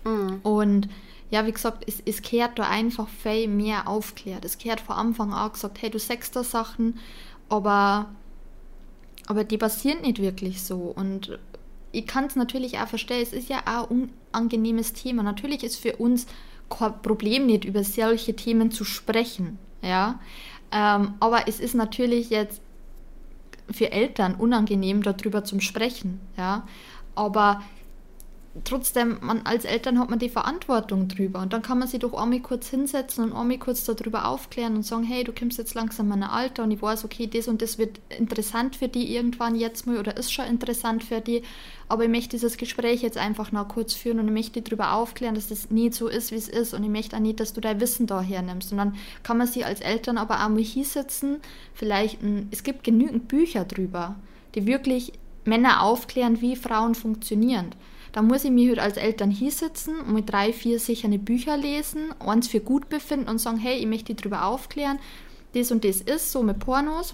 Mhm. 0.04 0.40
Und 0.44 0.90
ja, 1.32 1.46
wie 1.46 1.52
gesagt, 1.52 1.84
es, 1.88 2.02
es 2.06 2.22
kehrt 2.22 2.60
da 2.60 2.70
einfach 2.70 3.10
viel 3.10 3.48
mehr 3.48 3.88
aufklärt. 3.88 4.46
Es 4.46 4.58
kehrt 4.58 4.80
von 4.80 4.96
Anfang 4.96 5.34
an 5.34 5.52
gesagt, 5.52 5.82
hey, 5.82 5.90
du 5.90 6.00
sagst 6.00 6.36
da 6.36 6.44
Sachen, 6.44 7.00
aber 7.50 8.08
aber 9.28 9.44
die 9.44 9.58
passieren 9.58 10.02
nicht 10.02 10.20
wirklich 10.20 10.64
so. 10.64 10.78
Und 10.96 11.38
ich 11.92 12.08
kann 12.08 12.26
es 12.26 12.36
natürlich 12.36 12.80
auch 12.80 12.88
verstehen, 12.88 13.22
es 13.22 13.34
ist 13.34 13.50
ja 13.50 13.60
auch 13.66 13.90
ein 13.90 14.10
unangenehmes 14.32 14.94
Thema. 14.94 15.22
Natürlich 15.22 15.64
ist 15.64 15.78
für 15.78 15.98
uns 15.98 16.26
kein 16.70 17.02
Problem 17.02 17.46
nicht, 17.46 17.66
über 17.66 17.84
solche 17.84 18.36
Themen 18.36 18.72
zu 18.72 18.84
sprechen. 18.84 19.60
Ja? 19.82 20.20
Ähm, 20.72 21.14
aber 21.20 21.48
es 21.48 21.60
ist 21.60 21.76
natürlich 21.76 22.30
jetzt 22.30 22.62
für 23.70 23.92
Eltern 23.92 24.36
unangenehm, 24.36 25.04
darüber 25.04 25.44
zu 25.44 25.60
sprechen. 25.60 26.20
Ja? 26.38 26.66
Aber 27.16 27.62
trotzdem, 28.64 29.18
man, 29.22 29.42
als 29.46 29.66
Eltern 29.66 30.00
hat 30.00 30.10
man 30.10 30.20
die 30.20 30.30
Verantwortung 30.30 31.08
drüber. 31.08 31.42
Und 31.42 31.54
dann 31.54 31.62
kann 31.62 31.80
man 31.80 31.88
sich 31.88 32.00
doch 32.00 32.14
einmal 32.14 32.40
kurz 32.40 32.70
hinsetzen 32.70 33.24
und 33.24 33.34
einmal 33.34 33.58
kurz 33.58 33.84
darüber 33.84 34.28
aufklären 34.28 34.76
und 34.76 34.84
sagen, 34.84 35.04
hey, 35.04 35.24
du 35.24 35.34
kommst 35.34 35.58
jetzt 35.58 35.74
langsam 35.74 36.08
in 36.08 36.24
ein 36.24 36.30
Alter 36.30 36.64
und 36.64 36.72
ich 36.72 36.82
weiß, 36.82 37.06
okay, 37.06 37.28
das 37.28 37.48
und 37.48 37.62
das 37.62 37.78
wird 37.78 38.00
interessant 38.10 38.76
für 38.76 38.88
die 38.88 39.16
irgendwann 39.16 39.56
jetzt 39.56 39.88
mal 39.88 39.98
oder 39.98 40.18
ist 40.18 40.32
schon 40.32 40.46
interessant 40.46 41.04
für 41.04 41.22
die. 41.22 41.44
Aber 41.90 42.04
ich 42.04 42.10
möchte 42.10 42.32
dieses 42.32 42.58
Gespräch 42.58 43.02
jetzt 43.02 43.18
einfach 43.18 43.52
noch 43.52 43.68
kurz 43.68 43.94
führen 43.94 44.20
und 44.20 44.28
ich 44.28 44.34
möchte 44.34 44.62
darüber 44.62 44.94
aufklären, 44.94 45.36
dass 45.36 45.48
das 45.48 45.72
nicht 45.72 45.94
so 45.94 46.08
ist, 46.08 46.32
wie 46.32 46.36
es 46.36 46.50
ist. 46.50 46.74
Und 46.74 46.84
ich 46.84 46.90
möchte 46.90 47.16
auch 47.16 47.22
nicht, 47.22 47.40
dass 47.40 47.54
du 47.54 47.62
dein 47.62 47.80
Wissen 47.80 48.08
da 48.08 48.22
hernimmst. 48.22 48.72
Und 48.72 48.78
dann 48.78 48.96
kann 49.24 49.38
man 49.38 49.48
sich 49.48 49.66
als 49.66 49.82
Eltern 49.82 50.18
aber 50.18 50.44
auch 50.44 50.50
mal 50.50 50.64
hinsetzen. 50.64 51.38
Vielleicht, 51.74 52.22
ein, 52.22 52.48
es 52.52 52.64
gibt 52.64 52.84
genügend 52.84 53.28
Bücher 53.28 53.66
drüber, 53.66 54.16
die 54.56 54.66
wirklich 54.66 55.14
Männer 55.46 55.82
aufklären, 55.82 56.42
wie 56.42 56.56
Frauen 56.56 56.94
funktionieren. 56.94 57.72
Da 58.18 58.24
muss 58.24 58.46
ich 58.46 58.50
mich 58.50 58.68
halt 58.70 58.80
als 58.80 58.98
Eltern 58.98 59.30
hinsetzen 59.30 60.00
und 60.00 60.12
mit 60.12 60.32
drei, 60.32 60.52
vier 60.52 60.80
sichere 60.80 61.20
Bücher 61.20 61.56
lesen, 61.56 62.16
eins 62.20 62.48
für 62.48 62.60
gut 62.60 62.90
befinden 62.90 63.30
und 63.30 63.38
sagen, 63.38 63.60
hey, 63.60 63.78
ich 63.78 63.86
möchte 63.86 64.06
dich 64.06 64.16
darüber 64.16 64.46
aufklären, 64.46 64.98
das 65.54 65.72
und 65.72 65.84
das 65.84 66.02
ist 66.02 66.32
so 66.32 66.42
mit 66.42 66.58
Pornos. 66.58 67.14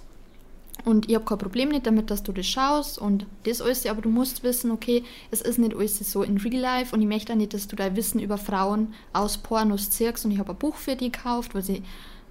Und 0.86 1.10
ich 1.10 1.16
habe 1.16 1.26
kein 1.26 1.40
Problem 1.40 1.68
nicht 1.68 1.88
damit, 1.88 2.10
dass 2.10 2.24
du 2.24 2.32
das 2.32 2.46
schaust 2.46 3.00
und 3.00 3.26
das 3.44 3.62
alles, 3.62 3.86
aber 3.86 4.02
du 4.02 4.08
musst 4.08 4.44
wissen, 4.44 4.72
okay, 4.72 5.04
es 5.30 5.42
ist 5.42 5.60
nicht 5.60 5.76
alles 5.76 6.00
so 6.10 6.24
in 6.24 6.38
Real 6.38 6.62
Life 6.62 6.96
und 6.96 7.02
ich 7.02 7.08
möchte 7.10 7.34
auch 7.34 7.38
nicht, 7.38 7.54
dass 7.54 7.68
du 7.68 7.76
dein 7.76 7.98
Wissen 7.98 8.22
über 8.22 8.38
Frauen 8.38 8.94
aus 9.12 9.38
Pornos 9.38 9.90
zirkst 9.90 10.24
und 10.24 10.32
ich 10.32 10.40
habe 10.40 10.54
ein 10.54 10.58
Buch 10.58 10.78
für 10.78 10.96
dich 10.96 11.12
gekauft, 11.12 11.54
was 11.54 11.68
ich 11.68 11.82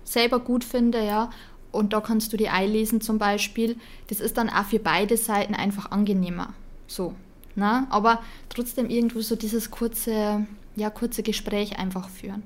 selber 0.02 0.38
gut 0.38 0.64
finde, 0.64 1.04
ja. 1.04 1.28
Und 1.72 1.92
da 1.92 2.00
kannst 2.00 2.32
du 2.32 2.38
die 2.38 2.48
einlesen 2.48 3.02
zum 3.02 3.18
Beispiel. 3.18 3.76
Das 4.06 4.20
ist 4.20 4.38
dann 4.38 4.48
auch 4.48 4.64
für 4.64 4.78
beide 4.78 5.18
Seiten 5.18 5.54
einfach 5.54 5.90
angenehmer. 5.90 6.54
So, 6.86 7.14
Ne? 7.54 7.86
Aber 7.90 8.22
trotzdem 8.48 8.88
irgendwo 8.88 9.20
so 9.20 9.36
dieses 9.36 9.70
kurze, 9.70 10.46
ja, 10.76 10.90
kurze 10.90 11.22
Gespräch 11.22 11.78
einfach 11.78 12.08
führen. 12.08 12.42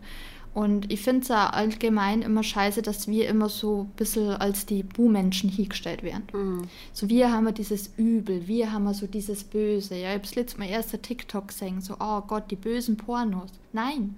Und 0.57 0.91
ich 0.91 1.03
finde 1.03 1.21
es 1.21 1.31
auch 1.31 1.53
allgemein 1.53 2.23
immer 2.23 2.43
scheiße, 2.43 2.81
dass 2.81 3.09
wir 3.09 3.29
immer 3.29 3.51
so 3.51 3.83
ein 3.83 3.97
bisschen 3.97 4.31
als 4.31 4.65
die 4.65 4.83
Bu-Menschen 4.83 5.51
hingestellt 5.51 6.03
werden. 6.03 6.25
Mhm. 6.33 6.63
So 6.95 7.11
wir 7.11 7.31
haben 7.31 7.45
wir 7.45 7.53
dieses 7.53 7.91
Übel, 7.99 8.49
wir 8.49 8.73
haben 8.73 8.85
wir 8.85 8.95
so 8.95 9.07
dieses 9.07 9.45
Böse. 9.45 9.97
Ja, 9.97 10.15
ich 10.15 10.23
habe 10.23 10.41
letztes 10.41 10.57
Mal 10.57 10.71
erst 10.71 10.95
ein 10.95 11.03
TikTok 11.03 11.49
gesehen, 11.49 11.83
so, 11.83 11.97
oh 12.01 12.23
Gott, 12.23 12.51
die 12.51 12.57
bösen 12.57 12.97
Pornos. 12.97 13.51
Nein, 13.75 14.17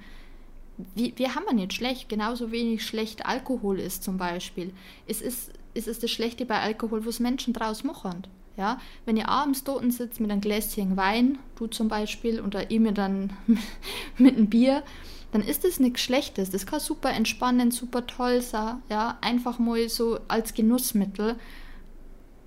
wir, 0.95 1.13
wir 1.19 1.35
haben 1.35 1.45
ja 1.49 1.55
nicht 1.55 1.73
schlecht, 1.73 2.09
genauso 2.09 2.53
wenig 2.53 2.87
schlecht 2.87 3.27
Alkohol 3.27 3.81
ist 3.81 4.05
zum 4.05 4.17
Beispiel. 4.17 4.73
Es 5.09 5.21
ist, 5.21 5.51
es 5.75 5.89
ist 5.89 6.05
das 6.05 6.11
Schlechte 6.13 6.47
bei 6.47 6.61
Alkohol, 6.61 7.05
was 7.05 7.19
Menschen 7.19 7.53
draus 7.53 7.83
machen. 7.83 8.29
Ja, 8.59 8.81
wenn 9.07 9.17
ihr 9.17 9.29
abends 9.29 9.63
dort 9.63 9.91
sitzt 9.93 10.21
mit 10.21 10.31
einem 10.31 10.41
Gläschen 10.41 10.97
Wein, 10.97 11.39
du 11.57 11.69
zum 11.69 11.87
Beispiel, 11.87 12.41
oder 12.41 12.71
ihr 12.73 12.81
mir 12.81 12.93
dann 12.93 13.33
mit 14.19 14.37
einem 14.37 14.51
Bier, 14.51 14.83
dann 15.31 15.43
ist 15.43 15.63
das 15.63 15.79
nichts 15.79 16.01
Schlechtes. 16.01 16.51
Das 16.51 16.67
kann 16.67 16.81
super 16.81 17.11
entspannend, 17.11 17.73
super 17.73 18.07
toll 18.07 18.43
sein, 18.43 18.83
ja, 18.91 19.17
einfach 19.21 19.61
mal 19.61 19.89
so 19.89 20.19
als 20.27 20.55
Genussmittel. 20.55 21.37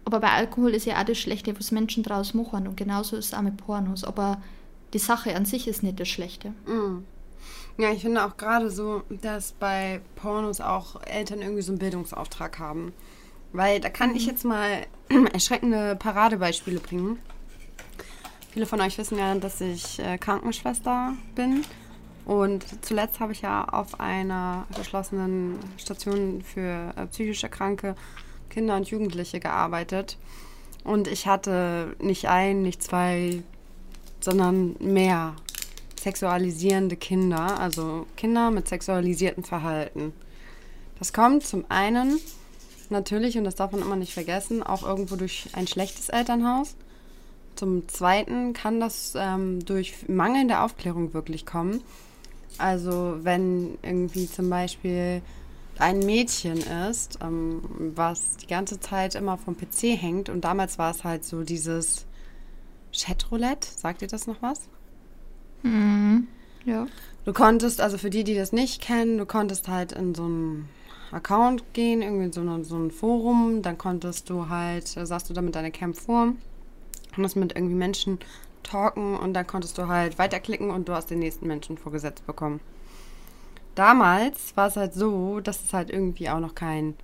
Aber 0.03 0.19
bei 0.19 0.31
Alkohol 0.31 0.73
ist 0.73 0.85
ja 0.85 0.99
auch 0.99 1.05
das 1.05 1.17
Schlechte, 1.17 1.57
was 1.57 1.71
Menschen 1.71 2.03
draus 2.03 2.33
machen. 2.33 2.67
Und 2.67 2.75
genauso 2.75 3.15
ist 3.15 3.27
es 3.27 3.33
auch 3.33 3.41
mit 3.41 3.55
Pornos. 3.55 4.03
Aber 4.03 4.41
die 4.93 4.99
Sache 4.99 5.33
an 5.35 5.45
sich 5.45 5.67
ist 5.67 5.83
nicht 5.83 5.99
das 5.99 6.09
Schlechte. 6.09 6.49
Mm. 6.65 7.05
Ja, 7.77 7.91
ich 7.91 8.01
finde 8.01 8.25
auch 8.25 8.35
gerade 8.35 8.69
so, 8.69 9.03
dass 9.09 9.53
bei 9.53 10.01
Pornos 10.15 10.59
auch 10.59 11.01
Eltern 11.03 11.41
irgendwie 11.41 11.61
so 11.61 11.71
einen 11.71 11.79
Bildungsauftrag 11.79 12.59
haben. 12.59 12.93
Weil 13.53 13.79
da 13.79 13.89
kann 13.89 14.15
ich 14.15 14.25
jetzt 14.25 14.45
mal 14.45 14.85
erschreckende 15.33 15.95
Paradebeispiele 15.95 16.79
bringen. 16.79 17.19
Viele 18.51 18.65
von 18.65 18.81
euch 18.81 18.97
wissen 18.97 19.17
ja, 19.17 19.33
dass 19.35 19.61
ich 19.61 19.99
äh, 19.99 20.17
Krankenschwester 20.17 21.13
bin. 21.35 21.63
Und 22.25 22.65
zuletzt 22.81 23.19
habe 23.19 23.31
ich 23.31 23.41
ja 23.41 23.65
auf 23.65 23.99
einer 23.99 24.67
geschlossenen 24.75 25.57
Station 25.77 26.41
für 26.41 26.93
äh, 26.95 27.05
psychisch 27.07 27.43
erkrankte 27.43 27.95
Kinder 28.49 28.75
und 28.75 28.89
Jugendliche 28.89 29.39
gearbeitet. 29.39 30.17
Und 30.83 31.07
ich 31.07 31.27
hatte 31.27 31.95
nicht 31.99 32.27
ein, 32.27 32.61
nicht 32.61 32.83
zwei, 32.83 33.43
sondern 34.19 34.75
mehr 34.79 35.35
sexualisierende 35.99 36.95
Kinder, 36.95 37.59
also 37.59 38.07
Kinder 38.17 38.51
mit 38.51 38.67
sexualisiertem 38.67 39.43
Verhalten. 39.43 40.13
Das 40.99 41.13
kommt 41.13 41.43
zum 41.43 41.65
einen 41.69 42.19
natürlich, 42.91 43.37
und 43.37 43.43
das 43.43 43.55
darf 43.55 43.71
man 43.71 43.81
immer 43.81 43.95
nicht 43.95 44.13
vergessen, 44.13 44.63
auch 44.63 44.83
irgendwo 44.83 45.15
durch 45.15 45.49
ein 45.53 45.67
schlechtes 45.67 46.09
Elternhaus. 46.09 46.75
Zum 47.55 47.87
Zweiten 47.87 48.53
kann 48.53 48.79
das 48.79 49.13
ähm, 49.17 49.65
durch 49.65 50.07
mangelnde 50.07 50.59
Aufklärung 50.59 51.13
wirklich 51.13 51.45
kommen. 51.45 51.81
Also 52.57 53.17
wenn 53.23 53.77
irgendwie 53.81 54.29
zum 54.29 54.49
Beispiel 54.49 55.21
ein 55.77 55.99
Mädchen 55.99 56.57
ist, 56.89 57.19
ähm, 57.21 57.61
was 57.95 58.37
die 58.37 58.47
ganze 58.47 58.79
Zeit 58.79 59.15
immer 59.15 59.37
vom 59.37 59.57
PC 59.57 59.99
hängt 59.99 60.29
und 60.29 60.41
damals 60.41 60.77
war 60.77 60.91
es 60.91 61.03
halt 61.03 61.25
so 61.25 61.43
dieses 61.43 62.05
Chatroulette, 62.93 63.67
sagt 63.75 64.01
ihr 64.01 64.07
das 64.07 64.27
noch 64.27 64.41
was? 64.41 64.61
Mhm. 65.63 66.27
Ja. 66.65 66.87
Du 67.25 67.33
konntest, 67.33 67.81
also 67.81 67.97
für 67.97 68.09
die, 68.09 68.23
die 68.23 68.35
das 68.35 68.51
nicht 68.51 68.81
kennen, 68.81 69.17
du 69.17 69.25
konntest 69.25 69.67
halt 69.67 69.91
in 69.91 70.13
so 70.15 70.23
einem 70.23 70.65
Account 71.11 71.73
gehen, 71.73 72.01
irgendwie 72.01 72.31
so, 72.31 72.41
eine, 72.41 72.63
so 72.63 72.77
ein 72.77 72.91
Forum. 72.91 73.61
Dann 73.61 73.77
konntest 73.77 74.29
du 74.29 74.49
halt, 74.49 74.95
da 74.95 75.05
saßt 75.05 75.29
du 75.29 75.33
da 75.33 75.41
mit 75.41 75.55
deiner 75.55 75.71
Camp 75.71 75.95
vor, 75.95 76.33
konntest 77.13 77.35
mit 77.35 77.55
irgendwie 77.55 77.75
Menschen 77.75 78.19
talken 78.63 79.17
und 79.17 79.33
dann 79.33 79.47
konntest 79.47 79.77
du 79.77 79.87
halt 79.87 80.17
weiterklicken 80.17 80.69
und 80.69 80.87
du 80.87 80.93
hast 80.93 81.09
den 81.09 81.19
nächsten 81.19 81.47
Menschen 81.47 81.77
vorgesetzt 81.77 82.25
bekommen. 82.25 82.59
Damals 83.75 84.55
war 84.55 84.67
es 84.67 84.75
halt 84.75 84.93
so, 84.93 85.39
dass 85.39 85.63
es 85.63 85.73
halt 85.73 85.89
irgendwie 85.89 86.29
auch 86.29 86.39
noch 86.39 86.55
kein, 86.55 86.95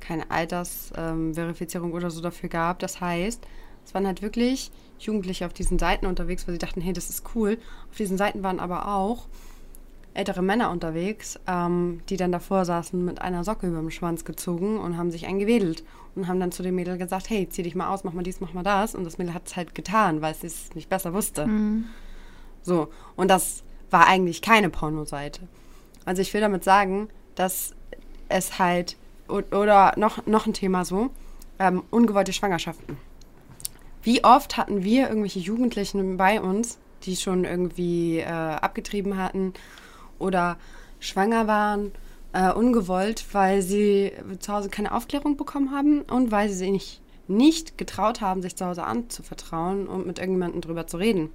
keine 0.00 0.30
Altersverifizierung 0.30 1.90
ähm, 1.90 1.94
oder 1.94 2.10
so 2.10 2.20
dafür 2.20 2.48
gab. 2.48 2.78
Das 2.78 3.00
heißt, 3.00 3.46
es 3.84 3.94
waren 3.94 4.06
halt 4.06 4.22
wirklich 4.22 4.70
Jugendliche 4.98 5.46
auf 5.46 5.52
diesen 5.52 5.78
Seiten 5.78 6.06
unterwegs, 6.06 6.46
weil 6.46 6.54
sie 6.54 6.58
dachten, 6.58 6.80
hey, 6.80 6.92
das 6.92 7.10
ist 7.10 7.24
cool. 7.34 7.58
Auf 7.90 7.96
diesen 7.96 8.16
Seiten 8.16 8.42
waren 8.42 8.60
aber 8.60 8.88
auch 8.88 9.26
ältere 10.14 10.42
Männer 10.42 10.70
unterwegs, 10.70 11.38
ähm, 11.46 12.00
die 12.08 12.16
dann 12.16 12.32
davor 12.32 12.64
saßen 12.64 13.02
mit 13.04 13.20
einer 13.20 13.44
Socke 13.44 13.66
über 13.66 13.78
dem 13.78 13.90
Schwanz 13.90 14.24
gezogen 14.24 14.78
und 14.78 14.96
haben 14.96 15.10
sich 15.10 15.26
eingewedelt 15.26 15.84
und 16.14 16.28
haben 16.28 16.40
dann 16.40 16.52
zu 16.52 16.62
dem 16.62 16.74
Mädel 16.74 16.98
gesagt, 16.98 17.30
hey, 17.30 17.48
zieh 17.48 17.62
dich 17.62 17.74
mal 17.74 17.88
aus, 17.88 18.04
mach 18.04 18.12
mal 18.12 18.22
dies, 18.22 18.40
mach 18.40 18.52
mal 18.52 18.62
das. 18.62 18.94
Und 18.94 19.04
das 19.04 19.18
Mädel 19.18 19.34
hat 19.34 19.46
es 19.46 19.56
halt 19.56 19.74
getan, 19.74 20.20
weil 20.20 20.32
es 20.32 20.44
es 20.44 20.74
nicht 20.74 20.90
besser 20.90 21.14
wusste. 21.14 21.46
Mhm. 21.46 21.86
So, 22.62 22.88
und 23.16 23.28
das 23.28 23.62
war 23.90 24.06
eigentlich 24.06 24.42
keine 24.42 24.68
Pornoseite. 24.68 25.40
Also 26.04 26.20
ich 26.22 26.32
will 26.34 26.40
damit 26.40 26.64
sagen, 26.64 27.08
dass 27.34 27.74
es 28.28 28.58
halt, 28.58 28.96
oder 29.28 29.94
noch, 29.96 30.26
noch 30.26 30.46
ein 30.46 30.52
Thema 30.52 30.84
so, 30.84 31.10
ähm, 31.58 31.82
ungewollte 31.90 32.32
Schwangerschaften. 32.32 32.96
Wie 34.02 34.24
oft 34.24 34.56
hatten 34.56 34.82
wir 34.82 35.08
irgendwelche 35.08 35.38
Jugendlichen 35.38 36.16
bei 36.16 36.40
uns, 36.40 36.78
die 37.04 37.16
schon 37.16 37.44
irgendwie 37.44 38.18
äh, 38.18 38.26
abgetrieben 38.26 39.16
hatten 39.16 39.54
oder 40.22 40.56
schwanger 41.00 41.46
waren, 41.46 41.92
äh, 42.32 42.52
ungewollt, 42.52 43.26
weil 43.32 43.62
sie 43.62 44.12
zu 44.38 44.52
Hause 44.52 44.70
keine 44.70 44.92
Aufklärung 44.92 45.36
bekommen 45.36 45.70
haben 45.70 46.02
und 46.02 46.30
weil 46.30 46.48
sie 46.48 46.54
sich 46.54 47.00
nicht 47.28 47.78
getraut 47.78 48.20
haben, 48.20 48.42
sich 48.42 48.56
zu 48.56 48.66
Hause 48.66 48.84
anzuvertrauen 48.84 49.86
und 49.86 50.06
mit 50.06 50.18
irgendjemandem 50.18 50.60
drüber 50.60 50.86
zu 50.86 50.96
reden. 50.96 51.30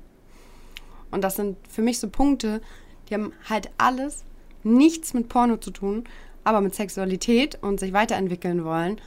Und 1.12 1.24
das 1.24 1.36
sind 1.36 1.58
für 1.70 1.82
mich 1.82 2.00
so 2.00 2.10
Punkte, 2.10 2.62
die 3.10 3.14
haben 3.14 3.32
halt 3.50 3.70
alles 3.78 4.24
nichts 4.64 5.14
mit 5.14 5.30
Porno 5.30 5.58
zu 5.58 5.72
tun, 5.72 6.04
aber 6.44 6.62
mit 6.62 6.76
Sexualität 6.76 7.58
und 7.62 7.80
sich 7.80 7.94
weiterentwickeln 7.94 8.66
wollen. 8.66 9.00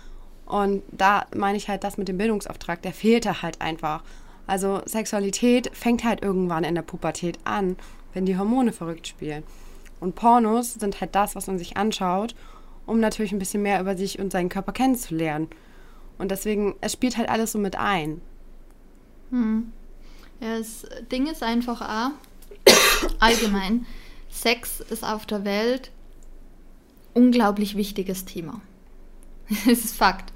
Und 0.46 0.82
da 0.90 1.26
meine 1.34 1.58
ich 1.58 1.68
halt 1.68 1.84
das 1.84 1.98
mit 1.98 2.08
dem 2.08 2.18
Bildungsauftrag, 2.18 2.82
der 2.82 2.92
fehlte 2.92 3.42
halt 3.42 3.60
einfach. 3.60 4.02
Also 4.46 4.80
Sexualität 4.84 5.70
fängt 5.72 6.02
halt 6.04 6.22
irgendwann 6.22 6.64
in 6.64 6.74
der 6.74 6.82
Pubertät 6.82 7.38
an, 7.44 7.76
wenn 8.14 8.26
die 8.26 8.36
Hormone 8.36 8.72
verrückt 8.72 9.06
spielen. 9.06 9.44
Und 10.00 10.14
Pornos 10.14 10.74
sind 10.74 11.00
halt 11.00 11.14
das, 11.14 11.36
was 11.36 11.46
man 11.46 11.58
sich 11.58 11.76
anschaut, 11.76 12.34
um 12.86 13.00
natürlich 13.00 13.32
ein 13.32 13.38
bisschen 13.38 13.62
mehr 13.62 13.80
über 13.80 13.96
sich 13.96 14.18
und 14.18 14.32
seinen 14.32 14.48
Körper 14.48 14.72
kennenzulernen. 14.72 15.48
Und 16.18 16.30
deswegen, 16.30 16.74
es 16.80 16.92
spielt 16.92 17.16
halt 17.16 17.28
alles 17.28 17.52
so 17.52 17.58
mit 17.58 17.76
ein. 17.76 18.20
Hm. 19.30 19.72
Ja, 20.40 20.58
das 20.58 20.86
Ding 21.12 21.26
ist 21.26 21.42
einfach 21.42 21.82
A, 21.82 22.12
allgemein, 23.20 23.86
Sex 24.30 24.80
ist 24.80 25.04
auf 25.04 25.26
der 25.26 25.44
Welt 25.44 25.90
unglaublich 27.14 27.76
wichtiges 27.76 28.24
Thema. 28.24 28.60
das 29.48 29.84
ist 29.84 29.96
Fakt. 29.96 30.32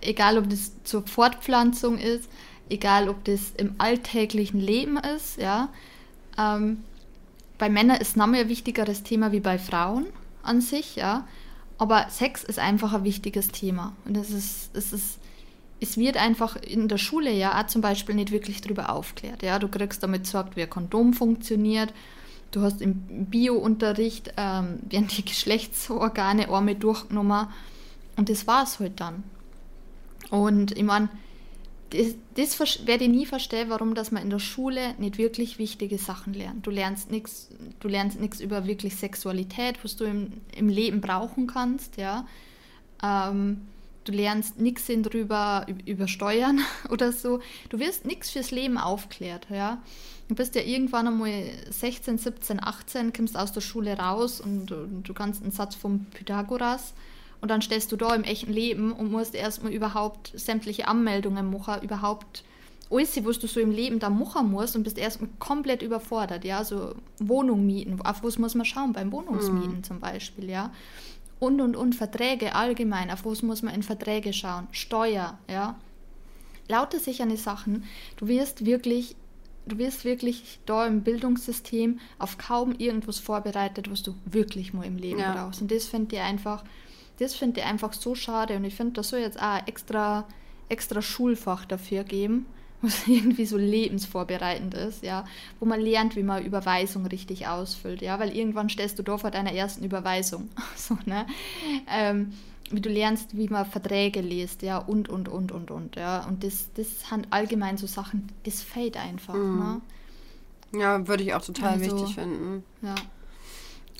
Egal, 0.00 0.38
ob 0.38 0.48
das 0.48 0.72
zur 0.84 1.06
Fortpflanzung 1.06 1.98
ist, 1.98 2.28
egal, 2.68 3.08
ob 3.08 3.24
das 3.24 3.52
im 3.56 3.74
alltäglichen 3.78 4.60
Leben 4.60 4.96
ist, 4.96 5.38
ja. 5.40 5.68
Ähm, 6.38 6.84
bei 7.62 7.68
Männern 7.68 8.00
ist 8.00 8.16
Name 8.16 8.38
ein 8.38 8.48
wichtigeres 8.48 9.04
Thema 9.04 9.30
wie 9.30 9.38
bei 9.38 9.56
Frauen 9.56 10.06
an 10.42 10.60
sich, 10.60 10.96
ja. 10.96 11.28
Aber 11.78 12.08
Sex 12.10 12.42
ist 12.42 12.58
einfach 12.58 12.92
ein 12.92 13.04
wichtiges 13.04 13.52
Thema. 13.52 13.92
Und 14.04 14.16
das 14.16 14.30
ist, 14.30 14.70
das 14.74 14.92
ist, 14.92 15.20
es 15.78 15.96
wird 15.96 16.16
einfach 16.16 16.56
in 16.56 16.88
der 16.88 16.98
Schule 16.98 17.30
ja 17.30 17.56
auch 17.56 17.68
zum 17.68 17.80
Beispiel 17.80 18.16
nicht 18.16 18.32
wirklich 18.32 18.62
darüber 18.62 18.90
aufklärt. 18.90 19.44
Ja, 19.44 19.60
du 19.60 19.68
kriegst 19.68 20.02
damit 20.02 20.24
gesagt, 20.24 20.56
wie 20.56 20.62
ein 20.62 20.70
Kondom 20.70 21.14
funktioniert. 21.14 21.94
Du 22.50 22.62
hast 22.62 22.82
im 22.82 22.94
Bio-Unterricht 23.30 24.34
ähm, 24.36 24.80
werden 24.90 25.06
die 25.06 25.24
Geschlechtsorgane 25.24 26.52
einmal 26.52 26.74
durchgenommen 26.74 27.46
und 28.16 28.28
das 28.28 28.48
war 28.48 28.64
es 28.64 28.80
halt 28.80 28.98
dann. 28.98 29.22
Und 30.30 30.76
ich 30.76 30.82
meine, 30.82 31.10
das, 31.92 32.14
das 32.58 32.86
werde 32.86 33.04
ich 33.04 33.10
nie 33.10 33.26
verstehen, 33.26 33.68
warum 33.68 33.94
dass 33.94 34.10
man 34.10 34.22
in 34.22 34.30
der 34.30 34.38
Schule 34.38 34.94
nicht 34.98 35.18
wirklich 35.18 35.58
wichtige 35.58 35.98
Sachen 35.98 36.32
lernt. 36.32 36.66
Du 36.66 36.70
lernst 36.70 37.10
nichts, 37.10 37.50
du 37.80 37.88
lernst 37.88 38.18
nichts 38.20 38.40
über 38.40 38.66
wirklich 38.66 38.96
Sexualität, 38.96 39.82
was 39.84 39.96
du 39.96 40.04
im, 40.04 40.32
im 40.56 40.68
Leben 40.68 41.00
brauchen 41.00 41.46
kannst, 41.46 41.96
ja. 41.98 42.26
Ähm, 43.02 43.62
du 44.04 44.12
lernst 44.12 44.58
nichts 44.58 44.86
drüber 44.86 45.66
über 45.84 46.08
Steuern 46.08 46.60
oder 46.90 47.12
so. 47.12 47.40
Du 47.68 47.78
wirst 47.78 48.06
nichts 48.06 48.30
fürs 48.30 48.50
Leben 48.50 48.78
aufklärt, 48.78 49.46
ja. 49.50 49.82
Du 50.28 50.34
bist 50.34 50.54
ja 50.54 50.62
irgendwann 50.62 51.08
einmal 51.08 51.50
16, 51.68 52.16
17, 52.16 52.62
18, 52.62 53.12
kommst 53.12 53.36
aus 53.36 53.52
der 53.52 53.60
Schule 53.60 53.98
raus 53.98 54.40
und, 54.40 54.72
und 54.72 55.02
du 55.02 55.12
kannst 55.12 55.42
einen 55.42 55.52
Satz 55.52 55.74
vom 55.74 56.06
Pythagoras 56.06 56.94
und 57.42 57.50
dann 57.50 57.60
stehst 57.60 57.90
du 57.90 57.96
da 57.96 58.14
im 58.14 58.22
echten 58.22 58.52
Leben 58.52 58.92
und 58.92 59.10
musst 59.10 59.34
erstmal 59.34 59.72
überhaupt 59.72 60.32
sämtliche 60.34 60.86
Anmeldungen 60.86 61.50
machen, 61.50 61.82
überhaupt 61.82 62.44
alles, 62.88 63.24
was 63.24 63.40
du 63.40 63.48
so 63.48 63.58
im 63.58 63.72
Leben 63.72 63.98
da 63.98 64.10
machen 64.10 64.50
musst 64.50 64.76
und 64.76 64.84
bist 64.84 64.96
erstmal 64.96 65.28
komplett 65.40 65.82
überfordert, 65.82 66.44
ja, 66.44 66.62
so 66.62 66.94
Wohnung 67.18 67.66
mieten, 67.66 68.00
auf 68.02 68.22
was 68.22 68.38
muss 68.38 68.54
man 68.54 68.64
schauen, 68.64 68.92
beim 68.92 69.10
Wohnungsmieten 69.10 69.78
mhm. 69.78 69.84
zum 69.84 69.98
Beispiel, 69.98 70.48
ja, 70.48 70.72
und, 71.40 71.60
und, 71.60 71.74
und, 71.74 71.96
Verträge 71.96 72.54
allgemein, 72.54 73.10
auf 73.10 73.24
was 73.24 73.42
muss 73.42 73.62
man 73.62 73.74
in 73.74 73.82
Verträge 73.82 74.32
schauen, 74.32 74.68
Steuer, 74.70 75.36
ja, 75.50 75.76
lauter 76.68 77.00
sichere 77.00 77.36
Sachen, 77.36 77.84
du 78.18 78.28
wirst 78.28 78.64
wirklich, 78.64 79.16
du 79.66 79.78
wirst 79.78 80.04
wirklich 80.04 80.60
da 80.64 80.86
im 80.86 81.02
Bildungssystem 81.02 81.98
auf 82.20 82.38
kaum 82.38 82.72
irgendwas 82.78 83.18
vorbereitet, 83.18 83.90
was 83.90 84.04
du 84.04 84.14
wirklich 84.26 84.72
mal 84.72 84.84
im 84.84 84.96
Leben 84.96 85.18
ja. 85.18 85.34
brauchst. 85.34 85.60
Und 85.60 85.72
das 85.72 85.86
finde 85.86 86.14
ich 86.14 86.22
einfach 86.22 86.62
das 87.22 87.34
finde 87.34 87.60
ich 87.60 87.66
einfach 87.66 87.92
so 87.92 88.14
schade 88.14 88.56
und 88.56 88.64
ich 88.64 88.74
finde, 88.74 88.94
da 88.94 89.02
soll 89.02 89.20
jetzt 89.20 89.38
auch 89.38 89.42
ein 89.42 89.66
extra, 89.66 90.26
extra 90.68 91.00
Schulfach 91.00 91.64
dafür 91.64 92.04
geben, 92.04 92.46
was 92.82 93.06
irgendwie 93.06 93.46
so 93.46 93.56
lebensvorbereitend 93.56 94.74
ist, 94.74 95.02
ja, 95.02 95.24
wo 95.60 95.66
man 95.66 95.80
lernt, 95.80 96.16
wie 96.16 96.22
man 96.22 96.44
Überweisung 96.44 97.06
richtig 97.06 97.46
ausfüllt, 97.46 98.02
ja, 98.02 98.18
weil 98.18 98.36
irgendwann 98.36 98.68
stellst 98.68 98.98
du 98.98 99.02
da 99.02 99.18
vor 99.18 99.30
deiner 99.30 99.52
ersten 99.52 99.84
Überweisung, 99.84 100.48
so, 100.76 100.98
ne, 101.06 101.26
ähm, 101.88 102.32
wie 102.70 102.80
du 102.80 102.88
lernst, 102.88 103.36
wie 103.36 103.48
man 103.48 103.66
Verträge 103.66 104.20
liest, 104.20 104.62
ja, 104.62 104.78
und, 104.78 105.08
und, 105.08 105.28
und, 105.28 105.52
und, 105.52 105.70
und, 105.70 105.96
ja, 105.96 106.26
und 106.26 106.42
das, 106.42 106.70
das 106.74 107.08
sind 107.08 107.26
allgemein 107.30 107.76
so 107.76 107.86
Sachen, 107.86 108.28
das 108.44 108.62
fällt 108.62 108.96
einfach, 108.96 109.34
mhm. 109.34 109.58
ne. 109.58 109.80
Ja, 110.74 111.06
würde 111.06 111.22
ich 111.22 111.34
auch 111.34 111.44
total 111.44 111.74
also, 111.74 111.84
wichtig 111.84 112.14
finden. 112.14 112.64
Ja. 112.80 112.94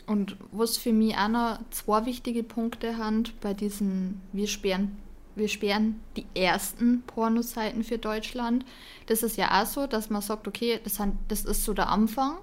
Und 0.07 0.37
was 0.51 0.77
für 0.77 0.93
mich 0.93 1.17
auch 1.17 1.29
noch 1.29 1.59
zwei 1.71 2.07
wichtige 2.07 2.43
Punkte 2.43 2.99
hat 2.99 3.33
bei 3.41 3.55
diesen, 3.55 4.21
wir 4.33 4.49
sperren, 4.49 4.97
wir 5.35 5.49
sperren 5.49 6.01
die 6.17 6.27
ersten 6.35 7.03
Pornoseiten 7.07 7.85
für 7.85 7.99
Deutschland. 7.99 8.65
Das 9.07 9.23
ist 9.23 9.37
ja 9.37 9.63
auch 9.63 9.67
so, 9.67 9.87
dass 9.87 10.11
man 10.11 10.23
sagt, 10.23 10.47
okay, 10.49 10.81
das, 10.83 10.97
sind, 10.97 11.15
das 11.29 11.45
ist 11.45 11.65
so 11.65 11.73
der 11.73 11.89
Anfang. 11.89 12.37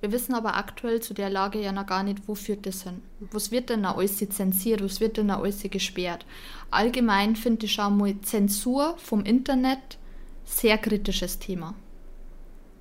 Wir 0.00 0.12
wissen 0.12 0.34
aber 0.34 0.56
aktuell 0.56 1.00
zu 1.00 1.14
der 1.14 1.30
Lage 1.30 1.58
ja 1.62 1.72
noch 1.72 1.86
gar 1.86 2.02
nicht, 2.02 2.28
wo 2.28 2.34
führt 2.34 2.66
das 2.66 2.82
hin? 2.82 3.00
Was 3.30 3.50
wird 3.50 3.70
denn 3.70 3.80
noch 3.82 3.96
alles 3.96 4.18
zensiert? 4.18 4.84
Was 4.84 5.00
wird 5.00 5.16
denn 5.16 5.26
noch 5.26 5.38
alles 5.38 5.62
gesperrt? 5.62 6.26
Allgemein 6.70 7.36
finde 7.36 7.64
ich 7.64 7.72
schon 7.72 7.96
mal 7.96 8.20
Zensur 8.20 8.98
vom 8.98 9.24
Internet 9.24 9.98
sehr 10.44 10.76
kritisches 10.76 11.38
Thema. 11.38 11.74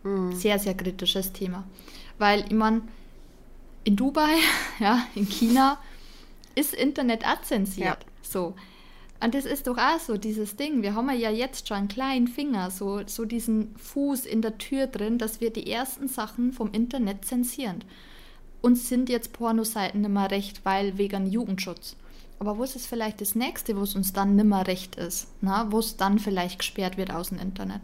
Mhm. 0.03 0.33
Sehr, 0.33 0.59
sehr 0.59 0.73
kritisches 0.73 1.31
Thema. 1.31 1.63
Weil, 2.17 2.41
ich 2.41 2.51
meine, 2.51 2.81
in 3.83 3.95
Dubai, 3.95 4.37
ja, 4.79 5.07
in 5.15 5.27
China, 5.27 5.77
ist 6.55 6.73
Internet 6.73 7.25
auch 7.25 7.41
zensiert. 7.41 7.87
Ja. 7.87 7.97
So. 8.21 8.55
Und 9.23 9.33
das 9.35 9.45
ist 9.45 9.67
doch 9.67 9.77
auch 9.77 9.99
so, 9.99 10.17
dieses 10.17 10.57
Ding. 10.57 10.81
Wir 10.81 10.95
haben 10.95 11.09
ja 11.17 11.29
jetzt 11.29 11.67
schon 11.67 11.77
einen 11.77 11.87
kleinen 11.87 12.27
Finger, 12.27 12.69
so, 12.69 13.01
so 13.05 13.23
diesen 13.23 13.73
Fuß 13.77 14.25
in 14.25 14.41
der 14.41 14.57
Tür 14.57 14.87
drin, 14.87 15.17
dass 15.17 15.39
wir 15.39 15.49
die 15.49 15.71
ersten 15.71 16.09
Sachen 16.09 16.51
vom 16.51 16.71
Internet 16.73 17.23
zensieren. 17.23 17.85
Uns 18.61 18.89
sind 18.89 19.09
jetzt 19.09 19.31
Pornoseiten 19.31 20.01
nicht 20.01 20.09
mehr 20.09 20.29
recht, 20.29 20.65
weil 20.65 20.97
wegen 20.97 21.25
Jugendschutz. 21.25 21.95
Aber 22.39 22.57
wo 22.57 22.63
ist 22.63 22.75
es 22.75 22.85
vielleicht 22.85 23.21
das 23.21 23.35
nächste, 23.35 23.77
wo 23.77 23.83
es 23.83 23.95
uns 23.95 24.11
dann 24.11 24.35
nicht 24.35 24.45
mehr 24.45 24.67
recht 24.67 24.97
ist? 24.97 25.27
Wo 25.41 25.79
es 25.79 25.95
dann 25.95 26.19
vielleicht 26.19 26.59
gesperrt 26.59 26.97
wird 26.97 27.11
aus 27.11 27.29
dem 27.29 27.39
Internet? 27.39 27.81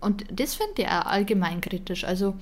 Und 0.00 0.24
das 0.28 0.56
finde 0.56 0.82
ich 0.82 0.88
auch 0.88 1.06
allgemein 1.06 1.60
kritisch. 1.60 2.02
Also 2.02 2.34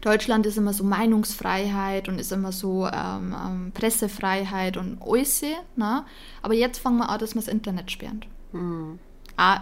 Deutschland 0.00 0.46
ist 0.46 0.56
immer 0.56 0.72
so 0.72 0.84
Meinungsfreiheit 0.84 2.08
und 2.08 2.18
ist 2.18 2.32
immer 2.32 2.52
so 2.52 2.86
ähm, 2.86 3.34
ähm, 3.34 3.72
Pressefreiheit 3.72 4.76
und 4.76 4.98
alles. 5.02 5.42
Ne? 5.76 6.04
Aber 6.42 6.54
jetzt 6.54 6.78
fangen 6.78 6.98
wir 6.98 7.08
an, 7.08 7.18
dass 7.18 7.34
wir 7.34 7.42
das 7.42 7.48
Internet 7.48 7.90
sperren. 7.90 8.24
Mhm. 8.52 8.98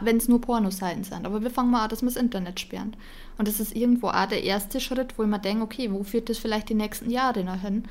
Wenn 0.01 0.16
es 0.16 0.27
nur 0.27 0.40
Pornoseiten 0.40 1.05
sind. 1.05 1.27
Aber 1.27 1.42
wir 1.42 1.51
fangen 1.51 1.70
mal 1.70 1.85
an, 1.85 1.90
dass 1.90 2.01
wir 2.01 2.09
das 2.09 2.16
Internet 2.16 2.61
sperren. 2.61 2.96
Und 3.37 3.46
das 3.46 3.61
ist 3.61 3.77
irgendwo 3.77 4.09
auch 4.09 4.27
der 4.27 4.42
erste 4.42 4.81
Schritt, 4.81 5.18
wo 5.18 5.22
ich 5.22 5.29
mir 5.29 5.38
denke, 5.38 5.64
okay, 5.64 5.92
wo 5.92 6.03
führt 6.03 6.31
das 6.31 6.38
vielleicht 6.38 6.70
die 6.70 6.75
nächsten 6.75 7.11
Jahre 7.11 7.44
noch 7.44 7.61
hin? 7.61 7.85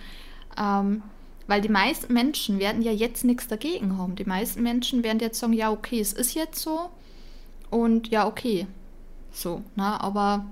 Ähm, 0.58 1.04
weil 1.48 1.62
die 1.62 1.70
meisten 1.70 2.12
Menschen 2.12 2.58
werden 2.58 2.82
ja 2.82 2.92
jetzt 2.92 3.24
nichts 3.24 3.48
dagegen 3.48 4.00
haben. 4.00 4.16
Die 4.16 4.26
meisten 4.26 4.64
Menschen 4.64 5.04
werden 5.04 5.20
jetzt 5.20 5.40
sagen, 5.40 5.54
ja, 5.54 5.72
okay, 5.72 6.00
es 6.00 6.12
ist 6.12 6.34
jetzt 6.34 6.60
so 6.60 6.90
und 7.70 8.08
ja, 8.08 8.28
okay. 8.28 8.68
So, 9.32 9.62
ne? 9.76 10.02
Aber 10.02 10.46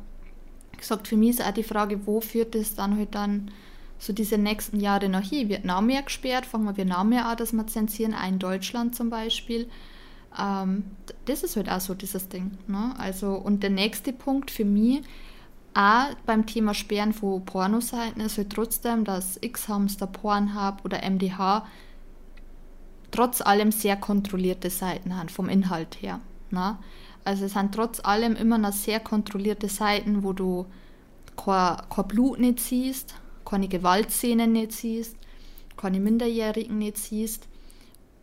gesagt, 0.77 1.07
für 1.07 1.17
mich 1.17 1.31
ist 1.31 1.45
auch 1.45 1.53
die 1.53 1.63
Frage, 1.63 2.05
wo 2.05 2.21
führt 2.21 2.55
es 2.55 2.75
dann 2.75 2.97
halt 2.97 3.15
dann 3.15 3.51
so 3.99 4.13
diese 4.13 4.37
nächsten 4.37 4.79
Jahre 4.79 5.09
noch 5.09 5.21
hin? 5.21 5.49
Wird 5.49 5.65
noch 5.65 5.81
mehr 5.81 6.01
gesperrt? 6.01 6.45
Fangen 6.45 6.75
wir 6.75 6.85
noch 6.85 7.03
mehr 7.03 7.25
an, 7.27 7.37
dass 7.37 7.53
wir 7.53 7.67
zensieren, 7.67 8.13
auch 8.13 8.27
in 8.27 8.39
Deutschland 8.39 8.95
zum 8.95 9.09
Beispiel. 9.09 9.69
Ähm, 10.39 10.83
das 11.25 11.43
ist 11.43 11.55
halt 11.55 11.69
auch 11.69 11.79
so 11.79 11.93
dieses 11.93 12.27
Ding. 12.29 12.57
Ne? 12.67 12.93
Also, 12.97 13.33
und 13.33 13.63
der 13.63 13.69
nächste 13.69 14.13
Punkt 14.13 14.51
für 14.51 14.65
mich, 14.65 15.01
auch 15.73 16.13
beim 16.25 16.45
Thema 16.45 16.73
Sperren 16.73 17.13
von 17.13 17.43
Pornoseiten 17.45 18.21
ist 18.21 18.37
halt 18.37 18.51
trotzdem, 18.51 19.05
dass 19.05 19.39
X-Hamster, 19.41 20.07
Pornhub 20.07 20.85
oder 20.85 20.99
MDH 21.09 21.65
trotz 23.11 23.41
allem 23.41 23.71
sehr 23.71 23.95
kontrollierte 23.95 24.69
Seiten 24.69 25.15
haben, 25.17 25.29
vom 25.29 25.49
Inhalt 25.49 26.01
her. 26.01 26.19
Ne? 26.51 26.77
Also 27.25 27.45
es 27.45 27.53
sind 27.53 27.73
trotz 27.73 27.99
allem 28.03 28.35
immer 28.35 28.57
noch 28.57 28.73
sehr 28.73 28.99
kontrollierte 28.99 29.69
Seiten, 29.69 30.23
wo 30.23 30.33
du 30.33 30.65
kein, 31.37 31.77
kein 31.89 32.07
Blut 32.07 32.39
nicht 32.39 32.59
siehst, 32.59 33.15
keine 33.45 33.67
Gewaltszenen 33.67 34.51
nicht 34.51 34.73
siehst, 34.73 35.15
keine 35.77 35.99
Minderjährigen 35.99 36.77
nicht 36.77 36.97
siehst 36.97 37.47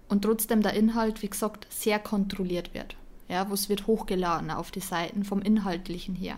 und 0.09 0.23
trotzdem 0.23 0.63
der 0.63 0.75
Inhalt, 0.75 1.23
wie 1.23 1.31
gesagt, 1.31 1.67
sehr 1.71 1.99
kontrolliert 1.99 2.75
wird. 2.75 2.97
Ja, 3.29 3.49
wo 3.49 3.55
es 3.55 3.69
wird 3.69 3.87
hochgeladen 3.87 4.51
auf 4.51 4.73
die 4.73 4.81
Seiten 4.81 5.25
vom 5.25 5.41
Inhaltlichen 5.41 6.17
her. 6.17 6.37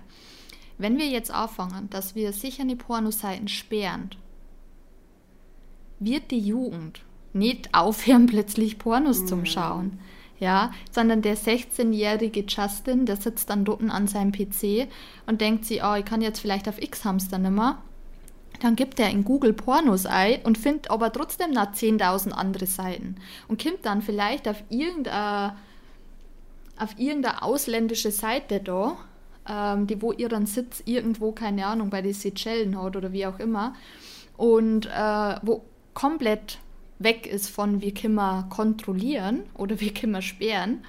Wenn 0.77 0.98
wir 0.98 1.07
jetzt 1.07 1.31
anfangen, 1.31 1.88
dass 1.90 2.14
wir 2.14 2.33
sicher 2.33 2.64
die 2.64 2.77
Pornoseiten 2.77 3.48
sperren, 3.48 4.11
wird 5.98 6.31
die 6.31 6.38
Jugend 6.40 7.01
nicht 7.33 7.72
aufhören, 7.75 8.27
plötzlich 8.27 8.79
Pornos 8.79 9.22
mhm. 9.22 9.27
zum 9.27 9.46
Schauen 9.46 9.98
ja, 10.42 10.72
sondern 10.90 11.22
der 11.22 11.37
16-jährige 11.37 12.44
Justin, 12.48 13.07
der 13.07 13.14
sitzt 13.14 13.48
dann 13.48 13.64
dort 13.64 13.81
an 13.81 14.09
seinem 14.09 14.33
PC 14.33 14.88
und 15.26 15.40
denkt 15.40 15.64
sich, 15.64 15.85
oh, 15.85 15.94
ich 15.94 16.05
kann 16.05 16.20
jetzt 16.20 16.40
vielleicht 16.40 16.68
auf 16.68 16.83
X-Hamster 16.83 17.38
nimmer. 17.38 17.81
Dann 18.61 18.74
gibt 18.74 18.98
er 18.98 19.09
in 19.09 19.24
Google 19.24 19.52
Pornos 19.52 20.05
ein 20.05 20.42
und 20.42 20.59
findet 20.59 20.90
aber 20.90 21.12
trotzdem 21.12 21.52
noch 21.52 21.72
10.000 21.72 22.33
andere 22.33 22.66
Seiten 22.66 23.14
und 23.46 23.62
kommt 23.62 23.87
dann 23.87 24.02
vielleicht 24.02 24.48
auf 24.48 24.64
irgendeine, 24.68 25.55
auf 26.76 26.98
irgendeine 26.98 27.42
ausländische 27.42 28.11
Seite 28.11 28.59
da, 28.59 28.96
ähm, 29.48 29.87
die 29.87 30.02
wo 30.02 30.11
ihren 30.11 30.46
Sitz 30.46 30.83
irgendwo, 30.87 31.31
keine 31.31 31.66
Ahnung, 31.66 31.88
bei 31.88 32.02
den 32.02 32.14
Seychellen 32.14 32.83
hat 32.83 32.96
oder 32.96 33.12
wie 33.12 33.26
auch 33.26 33.38
immer 33.38 33.74
und 34.37 34.87
äh, 34.87 35.37
wo 35.42 35.62
komplett 35.94 36.59
weg 37.04 37.26
ist 37.26 37.48
von 37.48 37.80
wir 37.80 37.92
kontrollieren 38.50 39.42
oder 39.54 39.78
wir 39.80 39.92
sperren 40.22 40.84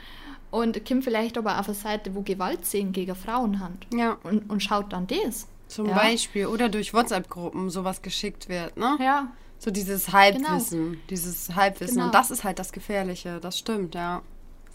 und 0.52 0.86
kommt 0.86 1.04
vielleicht 1.04 1.38
aber 1.38 1.60
auf 1.60 1.67
eine 1.67 1.76
Seite, 1.76 2.13
wo 2.15 2.21
Gewalt 2.21 2.65
sehen 2.65 2.91
gegen 2.91 3.15
Frauen 3.15 3.60
hat 3.60 3.71
Ja. 3.93 4.17
und, 4.23 4.49
und 4.49 4.62
schaut 4.62 4.93
dann 4.93 5.08
das. 5.08 5.47
Zum 5.67 5.88
Ja. 5.88 5.95
Beispiel. 5.95 6.45
Oder 6.47 6.69
durch 6.69 6.93
WhatsApp-Gruppen 6.93 7.69
sowas 7.71 8.02
geschickt 8.02 8.49
wird, 8.49 8.78
ne? 8.78 8.97
Ja, 8.99 9.32
So 9.58 9.71
dieses 9.71 10.12
Halbwissen. 10.12 10.99
Dieses 11.10 11.56
Halbwissen. 11.56 11.95
Genau. 11.95 12.06
Und 12.08 12.13
das 12.15 12.30
ist 12.32 12.43
halt 12.43 12.60
das 12.60 12.71
Gefährliche. 12.71 13.39
Das 13.41 13.58
stimmt, 13.58 13.95
ja. 13.95 14.21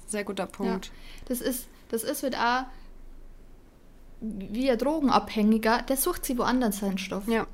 Sehr 0.06 0.24
guter 0.24 0.46
Punkt. 0.46 0.86
Ja, 0.86 0.92
das 1.26 1.40
ist, 1.40 1.68
das 1.90 2.02
ist 2.02 2.22
halt 2.22 2.36
auch 2.36 2.64
wie 4.20 4.68
ein 4.70 4.78
Drogenabhängiger, 4.78 5.82
der 5.82 5.96
sucht 5.96 6.24
sich 6.24 6.36
woanders 6.38 6.78
seinen 6.78 6.98
Stoff. 6.98 7.28
Ja. 7.28 7.46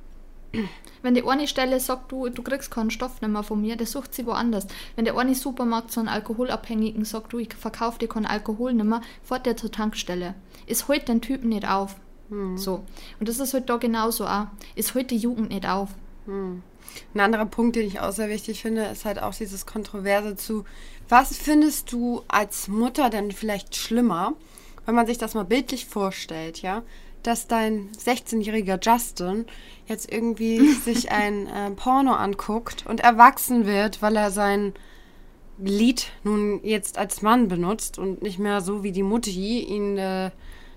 Wenn 1.02 1.14
die 1.14 1.24
eine 1.24 1.46
Stelle 1.46 1.80
sagt, 1.80 2.10
du, 2.12 2.28
du 2.28 2.42
kriegst 2.42 2.70
keinen 2.70 2.90
Stoff 2.90 3.20
nicht 3.20 3.30
mehr 3.30 3.42
von 3.42 3.60
mir, 3.60 3.76
der 3.76 3.86
sucht 3.86 4.14
sie 4.14 4.24
woanders. 4.26 4.66
Wenn 4.96 5.04
der 5.04 5.16
eine 5.18 5.34
Supermarkt 5.34 5.92
zu 5.92 6.00
einem 6.00 6.08
Alkoholabhängigen 6.08 7.04
sagt, 7.04 7.32
du, 7.32 7.38
ich 7.38 7.52
verkaufe 7.54 7.98
dir 7.98 8.08
keinen 8.08 8.26
Alkohol 8.26 8.72
nicht 8.72 8.86
mehr, 8.86 9.02
fährt 9.22 9.46
der 9.46 9.56
zur 9.56 9.70
Tankstelle. 9.70 10.34
Ist 10.66 10.88
heute 10.88 11.06
den 11.06 11.20
Typen 11.20 11.50
nicht 11.50 11.68
auf. 11.68 11.96
So. 12.56 12.84
Und 13.20 13.28
das 13.28 13.38
ist 13.38 13.52
halt 13.52 13.68
da 13.68 13.76
genauso 13.76 14.26
auch. 14.26 14.46
Ist 14.76 14.94
heute 14.94 15.08
die 15.08 15.18
Jugend 15.18 15.50
nicht 15.50 15.68
auf. 15.68 15.90
Ein 17.14 17.20
anderer 17.20 17.46
Punkt, 17.46 17.76
den 17.76 17.86
ich 17.86 18.00
auch 18.00 18.12
sehr 18.12 18.28
wichtig 18.28 18.62
finde, 18.62 18.84
ist 18.84 19.04
halt 19.04 19.20
auch 19.20 19.34
dieses 19.34 19.66
Kontroverse 19.66 20.36
zu, 20.36 20.64
was 21.08 21.36
findest 21.36 21.92
du 21.92 22.22
als 22.28 22.68
Mutter 22.68 23.10
denn 23.10 23.30
vielleicht 23.30 23.76
schlimmer, 23.76 24.32
wenn 24.86 24.94
man 24.94 25.06
sich 25.06 25.18
das 25.18 25.34
mal 25.34 25.44
bildlich 25.44 25.86
vorstellt, 25.86 26.62
ja, 26.62 26.82
dass 27.26 27.48
dein 27.48 27.90
16-jähriger 27.92 28.78
Justin 28.80 29.46
jetzt 29.86 30.10
irgendwie 30.12 30.72
sich 30.84 31.10
ein 31.10 31.46
äh, 31.46 31.70
Porno 31.72 32.12
anguckt 32.12 32.86
und 32.86 33.00
erwachsen 33.00 33.66
wird, 33.66 34.02
weil 34.02 34.16
er 34.16 34.30
sein 34.30 34.74
Lied 35.58 36.10
nun 36.24 36.60
jetzt 36.64 36.98
als 36.98 37.22
Mann 37.22 37.48
benutzt 37.48 37.98
und 37.98 38.22
nicht 38.22 38.38
mehr 38.38 38.60
so 38.60 38.82
wie 38.82 38.92
die 38.92 39.02
Mutti 39.02 39.60
ihn 39.60 39.98
äh, 39.98 40.30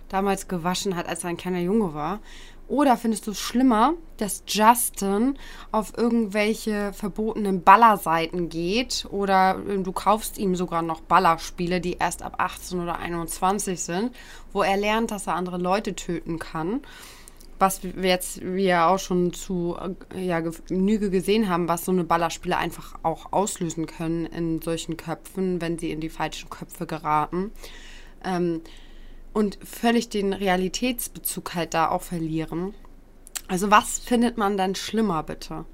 damals 0.10 0.48
gewaschen 0.48 0.96
hat, 0.96 1.08
als 1.08 1.24
er 1.24 1.32
ein 1.32 1.38
kleiner 1.38 1.60
Junge 1.60 1.94
war. 1.94 2.20
Oder 2.68 2.98
findest 2.98 3.28
du 3.28 3.32
es 3.32 3.40
schlimmer, 3.40 3.94
dass 4.18 4.44
Justin 4.48 5.38
auf 5.72 5.98
irgendwelche 5.98 6.92
verbotenen 6.92 7.64
Ballerseiten 7.64 8.50
geht 8.50 9.08
oder 9.10 9.60
äh, 9.68 9.78
du 9.78 9.92
kaufst 9.92 10.38
ihm 10.38 10.56
sogar 10.56 10.82
noch 10.82 11.02
Ballerspiele, 11.02 11.80
die 11.80 11.94
erst 11.94 12.24
ab 12.24 12.36
18 12.40 12.82
oder 12.82 13.00
21 13.00 13.80
sind, 13.80 14.16
wo 14.52 14.64
er 14.64 14.76
lernt, 14.76 15.12
dass 15.12 15.28
er 15.28 15.36
andere 15.36 15.58
Leute 15.58 15.96
töten 15.96 16.40
kann? 16.40 16.82
was 17.60 17.84
wir 17.84 18.10
jetzt 18.10 18.42
wir 18.42 18.88
auch 18.88 19.00
schon 19.00 19.34
zu 19.34 19.78
äh, 20.14 20.24
ja, 20.24 20.42
Genüge 20.42 21.10
gesehen 21.10 21.50
haben, 21.50 21.68
was 21.68 21.86
so 21.86 21.92
eine 21.92 22.04
Ballerspiele 22.04 22.58
einfach 22.58 22.96
auch 23.04 23.32
auslösen 23.34 23.88
können 23.88 24.26
in 24.28 24.62
solchen 24.62 24.98
Köpfen, 24.98 25.60
wenn 25.62 25.80
sie 25.80 25.92
in 25.92 26.00
die 26.00 26.10
falschen 26.10 26.50
Köpfe 26.50 26.86
geraten. 26.86 27.52
Ähm, 28.24 28.62
und 29.38 29.60
völlig 29.63 30.10
den 30.10 30.34
Realitätsbezug 30.34 31.54
halt 31.54 31.76
da 31.76 31.89
auch 31.89 32.02
verlieren. 32.02 32.73
Also 33.47 33.69
was 33.69 34.00
findet 34.00 34.36
man 34.36 34.58
dann 34.58 34.73
schlimmer, 34.73 35.21
bitte? 35.21 35.65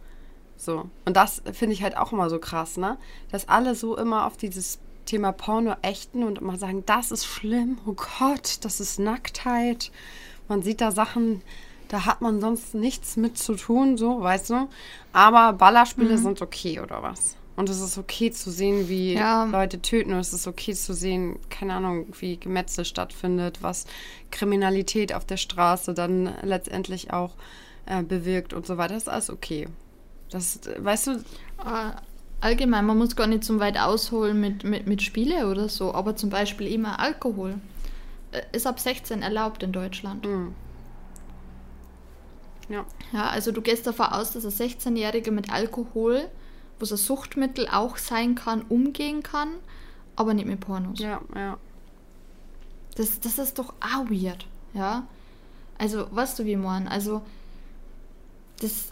So. 0.57 0.89
Und 1.05 1.15
das 1.15 1.41
finde 1.53 1.71
ich 1.71 1.81
halt 1.81 1.95
auch 1.95 2.11
immer 2.11 2.29
so 2.29 2.39
krass, 2.39 2.75
ne? 2.75 2.97
Dass 3.31 3.47
alle 3.47 3.73
so 3.75 3.95
immer 3.95 4.25
auf 4.27 4.35
dieses 4.35 4.79
Thema 5.05 5.31
Porno 5.31 5.75
ächten 5.81 6.23
und 6.25 6.39
immer 6.39 6.57
sagen, 6.57 6.83
das 6.85 7.11
ist 7.11 7.25
schlimm, 7.25 7.77
oh 7.85 7.95
Gott, 8.19 8.57
das 8.65 8.81
ist 8.81 8.99
Nacktheit. 8.99 9.93
Man 10.49 10.61
sieht 10.61 10.81
da 10.81 10.91
Sachen, 10.91 11.41
da 11.87 12.05
hat 12.05 12.19
man 12.19 12.41
sonst 12.41 12.75
nichts 12.75 13.15
mit 13.15 13.37
zu 13.37 13.55
tun, 13.55 13.95
so, 13.95 14.19
weißt 14.21 14.49
du? 14.49 14.67
Aber 15.13 15.53
Ballerspiele 15.53 16.17
sind 16.17 16.41
okay, 16.41 16.81
oder 16.81 17.01
was? 17.01 17.37
Und 17.55 17.69
es 17.69 17.79
ist 17.81 17.97
okay 17.99 18.31
zu 18.31 18.49
sehen, 18.49 18.89
wie 18.89 19.13
Ja. 19.13 19.43
Leute 19.45 19.79
töten. 19.81 20.11
Und 20.13 20.19
es 20.19 20.33
ist 20.33 20.47
okay 20.47 20.73
zu 20.73 20.93
sehen, 20.93 21.37
keine 21.49 21.75
Ahnung, 21.75 22.07
wie 22.19 22.37
Gemetzel 22.37 22.83
stattfindet, 22.83 23.61
was 23.61 23.85
Kriminalität 24.31 25.13
auf 25.13 25.25
der 25.25 25.37
Straße 25.37 25.93
dann 25.93 26.33
letztendlich 26.41 27.13
auch 27.13 27.35
äh, 27.85 28.01
bewirkt 28.01 28.53
und 28.53 28.65
so 28.65 28.77
weiter. 28.77 28.95
Das 28.95 29.03
ist 29.03 29.09
alles 29.09 29.29
okay. 29.29 29.67
Das, 30.31 30.59
weißt 30.79 31.07
du, 31.07 31.11
Äh, 31.11 31.91
allgemein, 32.41 32.85
man 32.85 32.97
muss 32.97 33.15
gar 33.15 33.27
nicht 33.27 33.43
zum 33.43 33.59
weit 33.59 33.77
ausholen 33.79 34.41
mit, 34.41 34.63
mit, 34.63 34.87
mit 34.87 35.01
Spiele 35.03 35.47
oder 35.47 35.69
so, 35.69 35.93
aber 35.93 36.15
zum 36.15 36.29
Beispiel 36.31 36.67
immer 36.67 36.99
Alkohol. 36.99 37.55
Äh, 38.31 38.41
Ist 38.51 38.65
ab 38.65 38.79
16 38.79 39.21
erlaubt 39.21 39.61
in 39.61 39.71
Deutschland. 39.71 40.25
ja. 42.69 42.85
Ja, 43.11 43.27
also 43.29 43.51
du 43.51 43.61
gehst 43.61 43.85
davon 43.85 44.07
aus, 44.07 44.31
dass 44.31 44.43
ein 44.45 44.51
16-Jähriger 44.69 45.31
mit 45.31 45.51
Alkohol, 45.51 46.27
was 46.79 46.91
ein 46.91 46.97
Suchtmittel 46.97 47.67
auch 47.71 47.97
sein 47.97 48.35
kann, 48.35 48.63
umgehen 48.63 49.23
kann, 49.23 49.49
aber 50.15 50.33
nicht 50.33 50.47
mit 50.47 50.59
Pornos. 50.59 50.99
Ja, 50.99 51.21
ja. 51.35 51.57
Das, 52.95 53.19
das 53.19 53.39
ist 53.39 53.57
doch 53.57 53.73
auch 53.79 54.09
weird, 54.09 54.45
ja. 54.73 55.07
Also, 55.77 56.07
weißt 56.11 56.39
du, 56.39 56.45
wie 56.45 56.55
man, 56.55 56.87
also, 56.87 57.21
das, 58.61 58.91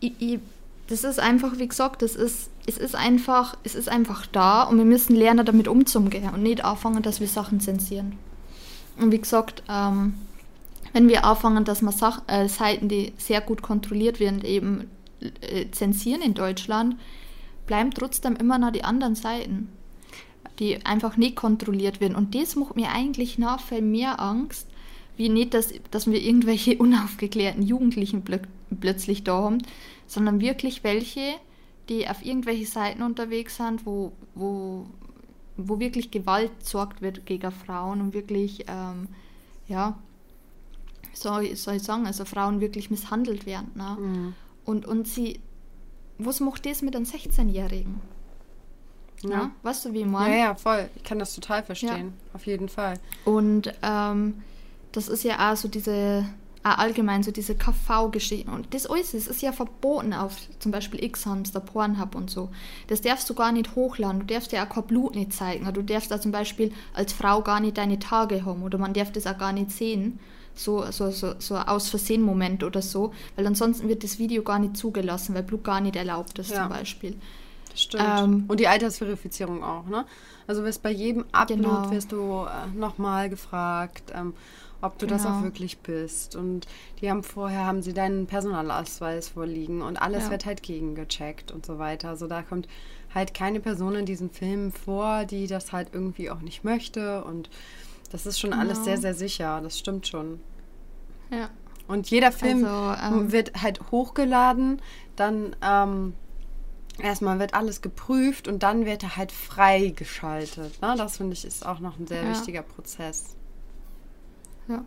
ich, 0.00 0.12
ich, 0.18 0.40
das 0.86 1.04
ist 1.04 1.18
einfach, 1.18 1.58
wie 1.58 1.68
gesagt, 1.68 2.02
das 2.02 2.14
ist, 2.14 2.50
es 2.66 2.78
ist 2.78 2.94
einfach, 2.94 3.56
es 3.64 3.74
ist 3.74 3.88
einfach 3.88 4.26
da 4.26 4.62
und 4.62 4.78
wir 4.78 4.84
müssen 4.84 5.16
lernen, 5.16 5.44
damit 5.44 5.68
umzugehen 5.68 6.30
und 6.32 6.42
nicht 6.42 6.64
anfangen, 6.64 7.02
dass 7.02 7.20
wir 7.20 7.28
Sachen 7.28 7.60
zensieren. 7.60 8.16
Und 8.98 9.12
wie 9.12 9.18
gesagt, 9.18 9.62
ähm, 9.68 10.14
wenn 10.92 11.08
wir 11.08 11.24
anfangen, 11.24 11.64
dass 11.64 11.82
man 11.82 11.92
Sach 11.92 12.22
äh, 12.26 12.48
Seiten, 12.48 12.88
die 12.88 13.12
sehr 13.18 13.40
gut 13.40 13.62
kontrolliert 13.62 14.20
werden, 14.20 14.42
eben 14.44 14.90
äh, 15.20 15.70
zensieren 15.70 16.22
in 16.22 16.34
Deutschland, 16.34 16.96
bleiben 17.66 17.92
trotzdem 17.92 18.36
immer 18.36 18.58
noch 18.58 18.72
die 18.72 18.84
anderen 18.84 19.14
Seiten, 19.14 19.68
die 20.58 20.84
einfach 20.84 21.16
nicht 21.16 21.36
kontrolliert 21.36 22.00
werden. 22.00 22.16
Und 22.16 22.34
das 22.34 22.56
macht 22.56 22.76
mir 22.76 22.90
eigentlich 22.90 23.38
nach 23.38 23.60
viel 23.60 23.82
mehr 23.82 24.20
Angst, 24.20 24.68
wie 25.16 25.28
nicht, 25.28 25.54
dass, 25.54 25.72
dass 25.90 26.10
wir 26.10 26.20
irgendwelche 26.20 26.76
unaufgeklärten 26.78 27.62
Jugendlichen 27.62 28.22
plö 28.22 28.38
plötzlich 28.80 29.24
da 29.24 29.42
haben, 29.42 29.58
sondern 30.06 30.40
wirklich 30.40 30.84
welche, 30.84 31.34
die 31.88 32.06
auf 32.06 32.24
irgendwelche 32.24 32.66
Seiten 32.66 33.02
unterwegs 33.02 33.56
sind, 33.56 33.86
wo, 33.86 34.12
wo, 34.34 34.86
wo 35.56 35.80
wirklich 35.80 36.10
Gewalt 36.10 36.52
sorgt 36.62 37.00
wird 37.00 37.24
gegen 37.24 37.50
Frauen 37.50 38.02
und 38.02 38.12
wirklich, 38.12 38.66
ähm, 38.68 39.08
ja, 39.68 39.98
soll, 41.14 41.56
soll 41.56 41.76
ich 41.76 41.82
sagen, 41.82 42.06
also 42.06 42.26
Frauen 42.26 42.60
wirklich 42.60 42.90
misshandelt 42.90 43.46
werden. 43.46 43.70
Ne? 43.74 43.96
Und, 44.68 44.84
und 44.84 45.08
sie, 45.08 45.40
was 46.18 46.40
macht 46.40 46.66
das 46.66 46.82
mit 46.82 46.94
einem 46.94 47.06
16-Jährigen? 47.06 48.02
Ja. 49.22 49.30
Ja. 49.30 49.50
Weißt 49.62 49.86
du, 49.86 49.94
wie 49.94 50.00
ich 50.00 50.04
Ja, 50.04 50.10
meine? 50.10 50.38
ja, 50.38 50.54
voll. 50.54 50.90
Ich 50.94 51.02
kann 51.04 51.18
das 51.18 51.34
total 51.34 51.62
verstehen. 51.62 52.12
Auf 52.34 52.46
jeden 52.46 52.68
Fall. 52.68 53.00
Und 53.24 53.72
ähm, 53.82 54.42
das 54.92 55.08
ist 55.08 55.24
ja 55.24 55.50
auch 55.50 55.56
so 55.56 55.68
diese, 55.68 56.26
auch 56.62 56.76
allgemein 56.76 57.22
so 57.22 57.30
diese 57.30 57.54
KV-Geschichten. 57.54 58.50
Und 58.50 58.74
das 58.74 58.84
alles 58.86 59.12
das 59.12 59.26
ist 59.26 59.40
ja 59.40 59.52
verboten 59.52 60.12
auf 60.12 60.36
zum 60.58 60.70
Beispiel 60.70 61.02
X-Hamster, 61.02 61.60
Pornhub 61.60 62.14
und 62.14 62.28
so. 62.30 62.50
Das 62.88 63.00
darfst 63.00 63.30
du 63.30 63.34
gar 63.34 63.52
nicht 63.52 63.74
hochladen. 63.74 64.20
Du 64.20 64.26
darfst 64.34 64.52
ja 64.52 64.66
auch 64.66 64.68
kein 64.68 64.84
Blut 64.84 65.14
nicht 65.14 65.32
zeigen. 65.32 65.72
Du 65.72 65.82
darfst 65.82 66.10
da 66.10 66.20
zum 66.20 66.30
Beispiel 66.30 66.72
als 66.92 67.14
Frau 67.14 67.40
gar 67.40 67.60
nicht 67.60 67.78
deine 67.78 67.98
Tage 67.98 68.44
haben 68.44 68.62
oder 68.62 68.76
man 68.76 68.92
darf 68.92 69.12
das 69.12 69.26
auch 69.26 69.38
gar 69.38 69.54
nicht 69.54 69.70
sehen. 69.72 70.20
So, 70.58 70.84
so, 70.90 71.10
so, 71.10 71.34
so 71.38 71.54
ein 71.54 71.68
aus 71.68 71.88
Versehen 71.88 72.20
Moment 72.22 72.64
oder 72.64 72.82
so. 72.82 73.12
Weil 73.36 73.46
ansonsten 73.46 73.88
wird 73.88 74.02
das 74.02 74.18
Video 74.18 74.42
gar 74.42 74.58
nicht 74.58 74.76
zugelassen, 74.76 75.34
weil 75.34 75.44
Blut 75.44 75.62
gar 75.62 75.80
nicht 75.80 75.94
erlaubt 75.96 76.38
ist 76.38 76.50
Ja. 76.50 76.62
zum 76.62 76.68
Beispiel. 76.70 77.14
Stimmt. 77.74 78.02
Ähm, 78.04 78.44
und 78.48 78.58
die 78.58 78.66
Altersverifizierung 78.66 79.62
auch, 79.62 79.86
ne? 79.86 80.04
Also 80.48 80.64
wirst 80.64 80.82
bei 80.82 80.90
jedem 80.90 81.24
Upload 81.30 81.54
Genau. 81.62 81.90
wirst 81.90 82.10
du 82.10 82.44
äh, 82.46 82.76
nochmal 82.76 83.28
gefragt, 83.28 84.10
ähm, 84.14 84.34
ob 84.80 84.98
du 84.98 85.06
das 85.06 85.26
auch 85.26 85.30
Genau. 85.32 85.42
wirklich 85.44 85.78
bist. 85.78 86.34
Und 86.34 86.66
die 87.00 87.08
haben 87.10 87.22
vorher, 87.22 87.64
haben 87.66 87.82
sie 87.82 87.92
deinen 87.92 88.26
Personalausweis 88.26 89.28
vorliegen 89.28 89.82
und 89.82 89.96
alles 90.02 90.24
Ja. 90.24 90.30
wird 90.30 90.44
halt 90.46 90.62
gegengecheckt 90.64 91.52
und 91.52 91.64
so 91.66 91.78
weiter. 91.78 92.08
Also 92.08 92.26
da 92.26 92.42
kommt 92.42 92.66
halt 93.14 93.32
keine 93.34 93.60
Person 93.60 93.94
in 93.94 94.06
diesen 94.06 94.30
Filmen 94.30 94.72
vor, 94.72 95.24
die 95.24 95.46
das 95.46 95.72
halt 95.72 95.88
irgendwie 95.92 96.30
auch 96.30 96.40
nicht 96.40 96.64
möchte. 96.64 97.22
Und 97.24 97.48
das 98.10 98.26
ist 98.26 98.38
schon 98.40 98.52
alles 98.52 98.74
Genau. 98.78 98.84
sehr, 98.84 98.98
sehr 98.98 99.14
sicher. 99.14 99.60
Das 99.62 99.78
stimmt 99.78 100.06
schon. 100.06 100.40
Ja. 101.30 101.50
Und 101.86 102.10
jeder 102.10 102.32
Film 102.32 102.64
Also, 102.64 103.16
ähm, 103.16 103.32
wird 103.32 103.62
halt 103.62 103.80
hochgeladen, 103.90 104.82
dann 105.16 105.56
ähm, 105.62 106.14
erstmal 106.98 107.38
wird 107.38 107.54
alles 107.54 107.80
geprüft 107.80 108.46
und 108.48 108.62
dann 108.62 108.84
wird 108.84 109.02
er 109.02 109.16
halt 109.16 109.32
freigeschaltet. 109.32 110.80
Ne? 110.82 110.94
Das 110.98 111.16
finde 111.16 111.32
ich 111.34 111.44
ist 111.44 111.64
auch 111.64 111.80
noch 111.80 111.98
ein 111.98 112.06
sehr 112.06 112.24
Ja. 112.24 112.30
wichtiger 112.30 112.62
Prozess. 112.62 113.36
Ja. 114.68 114.84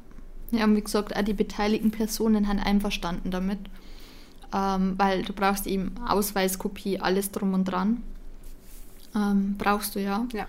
Ja, 0.51 0.65
und 0.65 0.75
wie 0.75 0.81
gesagt, 0.81 1.15
auch 1.15 1.21
die 1.23 1.34
beteiligten 1.34 1.91
Personen 1.91 2.47
haben 2.47 2.60
einverstanden 2.60 3.31
damit. 3.31 3.60
ähm, 4.53 4.95
weil 4.97 5.21
du 5.23 5.31
brauchst 5.31 5.65
eben 5.65 5.95
Ausweiskopie, 6.05 6.99
alles 6.99 7.31
drum 7.31 7.53
und 7.53 7.63
dran. 7.63 8.03
Ähm, 9.15 9.55
brauchst 9.57 9.95
du 9.95 10.01
ja. 10.01 10.25
Ja. 10.34 10.45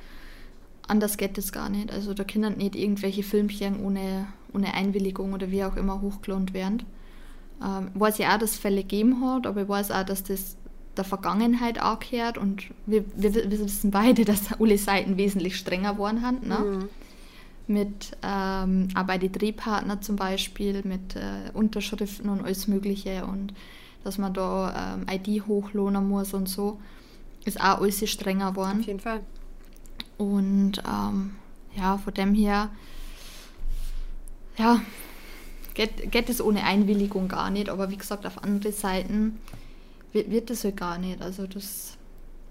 Anders 0.92 1.16
geht 1.16 1.38
es 1.38 1.52
gar 1.52 1.70
nicht. 1.70 1.90
Also 1.90 2.12
da 2.12 2.22
können 2.22 2.59
nicht 2.59 2.76
irgendwelche 2.76 3.22
Filmchen 3.22 3.81
ohne, 3.81 4.26
ohne 4.52 4.74
Einwilligung 4.74 5.33
oder 5.33 5.50
wie 5.50 5.64
auch 5.64 5.76
immer 5.76 6.02
hochgelohnt 6.02 6.52
werden. 6.52 6.83
Ähm, 7.64 7.88
weiß 7.94 8.18
ich 8.18 8.26
auch, 8.26 8.37
dass 8.37 8.50
es 8.50 8.59
Fälle 8.59 8.83
gegeben 8.83 9.24
hat, 9.24 9.46
aber 9.46 9.62
ich 9.62 9.68
weiß 9.70 9.90
auch, 9.90 10.05
dass 10.05 10.22
das 10.22 10.59
der 10.98 11.05
Vergangenheit 11.05 11.81
angehört 11.81 12.37
und 12.37 12.64
wir, 12.85 13.07
wir, 13.16 13.35
wir 13.35 13.61
wissen 13.61 13.90
beide, 13.90 14.24
dass 14.26 14.52
alle 14.61 14.76
Seiten 14.76 15.16
wesentlich 15.16 15.57
strenger 15.57 15.94
geworden 15.94 16.20
haben. 16.20 16.46
Ne? 16.46 16.59
Mhm. 16.59 16.88
Mit 17.68 18.14
ähm, 18.22 18.88
auch 18.94 19.05
bei 19.05 19.16
den 19.16 19.33
Drehpartnern 19.33 20.02
zum 20.02 20.16
Beispiel, 20.16 20.83
mit 20.85 21.16
äh, 21.16 21.50
Unterschriften 21.55 22.28
und 22.28 22.44
alles 22.44 22.68
Mögliche 22.68 23.24
und 23.24 23.55
dass 24.05 24.18
man 24.18 24.35
da 24.35 24.96
ähm, 24.98 25.07
ID 25.11 25.46
hochlohnen 25.46 26.07
muss 26.07 26.35
und 26.35 26.50
so, 26.50 26.83
ist 27.46 27.59
auch 27.59 27.81
alles 27.81 28.07
strenger 28.11 28.50
geworden. 28.50 28.81
Auf 28.81 28.87
jeden 28.87 29.00
Fall. 29.00 29.22
Und 30.22 30.74
ähm, 30.88 31.32
ja, 31.76 31.98
von 31.98 32.14
dem 32.14 32.32
her, 32.35 32.68
ja, 34.56 34.80
geht, 35.74 36.12
geht 36.12 36.28
es 36.28 36.40
ohne 36.40 36.62
Einwilligung 36.62 37.26
gar 37.26 37.50
nicht. 37.50 37.68
Aber 37.68 37.90
wie 37.90 37.96
gesagt, 37.96 38.24
auf 38.24 38.42
andere 38.44 38.72
Seiten 38.72 39.38
wird, 40.12 40.30
wird 40.30 40.50
das 40.50 40.62
halt 40.62 40.76
gar 40.76 40.98
nicht. 40.98 41.20
Also 41.20 41.46
das 41.48 41.96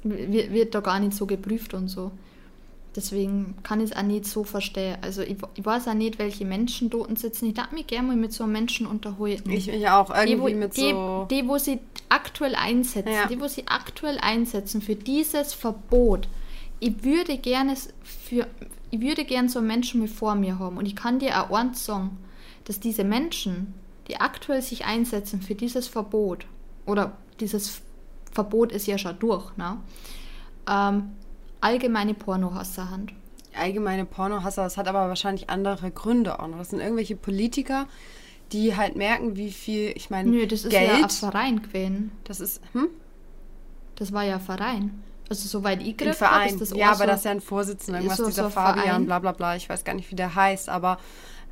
wird, 0.04 0.52
wird 0.52 0.76
da 0.76 0.82
gar 0.82 1.00
nicht 1.00 1.14
so 1.14 1.26
geprüft 1.26 1.74
und 1.74 1.88
so. 1.88 2.12
Deswegen 2.94 3.56
kann 3.64 3.80
ich 3.80 3.92
es 3.92 3.96
auch 3.96 4.02
nicht 4.02 4.26
so 4.26 4.44
verstehen. 4.44 4.98
Also 5.02 5.22
ich, 5.22 5.38
ich 5.56 5.66
weiß 5.66 5.88
auch 5.88 5.94
nicht, 5.94 6.20
welche 6.20 6.44
Menschen 6.44 6.90
dort 6.90 7.18
sitzen. 7.18 7.46
Ich 7.46 7.54
darf 7.54 7.72
mich 7.72 7.88
gerne 7.88 8.10
mal 8.10 8.18
mit 8.18 8.34
so 8.34 8.44
einem 8.44 8.52
Menschen 8.52 8.86
unterhalten. 8.86 9.50
Ich 9.50 9.68
mich 9.68 9.88
auch 9.88 10.10
irgendwie 10.10 10.36
die, 10.36 10.40
wo, 10.42 10.60
mit 10.60 10.76
die, 10.76 10.90
so. 10.92 11.28
die, 11.32 11.48
wo 11.48 11.58
sie 11.58 11.80
aktuell 12.10 12.54
einsetzen, 12.54 13.14
Ja. 13.14 13.28
die, 13.28 13.40
wo 13.40 13.48
sie 13.48 13.66
aktuell 13.68 14.18
einsetzen 14.20 14.82
für 14.82 14.96
dieses 14.96 15.54
Verbot. 15.54 16.28
Ich 16.82 17.04
würde 17.04 17.38
gerne 17.38 17.76
für, 18.04 18.48
ich 18.90 19.00
würde 19.00 19.24
gerne 19.24 19.48
so 19.48 19.62
Menschen 19.62 20.02
mal 20.02 20.08
vor 20.08 20.36
mir 20.36 20.60
haben. 20.60 20.78
Und 20.78 20.86
ich 20.88 20.96
kann 20.96 21.20
dir 21.20 21.42
auch 21.42 21.52
eins 21.52 21.86
sagen, 21.86 22.18
dass 22.66 22.80
diese 22.80 23.04
Menschen, 23.04 23.74
die 24.08 24.18
aktuell 24.18 24.62
sich 24.62 24.84
einsetzen 24.84 25.42
für 25.42 25.56
dieses 25.56 25.88
Verbot, 25.88 26.48
oder 26.86 27.18
dieses 27.40 27.82
Verbot 28.32 28.72
ist 28.72 28.88
ja 28.88 28.98
schon 28.98 29.18
durch, 29.20 29.56
ne? 29.58 29.78
ähm, 30.68 31.12
allgemeine 31.62 32.16
Pornohasser 32.16 32.90
haben. 32.90 33.08
allgemeine 33.56 34.06
Pornohasser, 34.06 34.64
das 34.64 34.78
hat 34.78 34.88
aber 34.88 35.08
wahrscheinlich 35.08 35.50
andere 35.52 35.92
Gründe 35.92 36.40
auch 36.40 36.48
noch. 36.48 36.58
Das 36.58 36.72
sind 36.72 36.80
irgendwelche 36.80 37.16
Politiker, 37.16 37.88
die 38.52 38.76
halt 38.76 38.96
merken, 38.96 39.36
wie 39.36 39.52
viel, 39.52 39.94
ich 39.96 40.10
meine, 40.10 40.30
Nö, 40.30 40.48
das 40.48 40.66
ist 40.66 40.72
Geld, 40.72 40.88
ja 40.88 41.04
ein 41.04 41.10
Verein 41.10 41.62
gewesen. 41.62 42.12
das 42.24 42.40
ist, 42.40 42.60
hm? 42.74 42.88
Das 43.96 44.12
war 44.12 44.24
ja 44.24 44.36
ein 44.36 44.42
Verein. 44.42 45.04
Also 45.32 45.48
soweit 45.48 45.82
ich 45.82 45.88
Ein 45.88 45.98
gegriffen 45.98 46.28
habe, 46.28 46.36
Verein. 46.42 46.50
ist 46.56 46.60
das 46.62 46.78
ja, 46.78 46.88
auch 46.88 46.96
aber 46.96 46.96
so, 46.98 47.06
das 47.06 47.20
ist 47.20 47.24
ja 47.26 47.32
ein 47.32 47.40
Vorsitzender, 47.42 48.00
irgendwas 48.00 48.18
so- 48.18 48.26
dieser 48.26 48.44
so 48.44 48.50
Fabian, 48.50 48.84
Verein. 48.86 49.06
bla 49.06 49.20
bla 49.20 49.32
bla, 49.32 49.56
ich 49.56 49.70
weiß 49.70 49.86
gar 49.86 49.94
nicht, 49.94 50.12
wie 50.12 50.16
der 50.16 50.36
heißt, 50.36 50.68
aber 50.68 50.98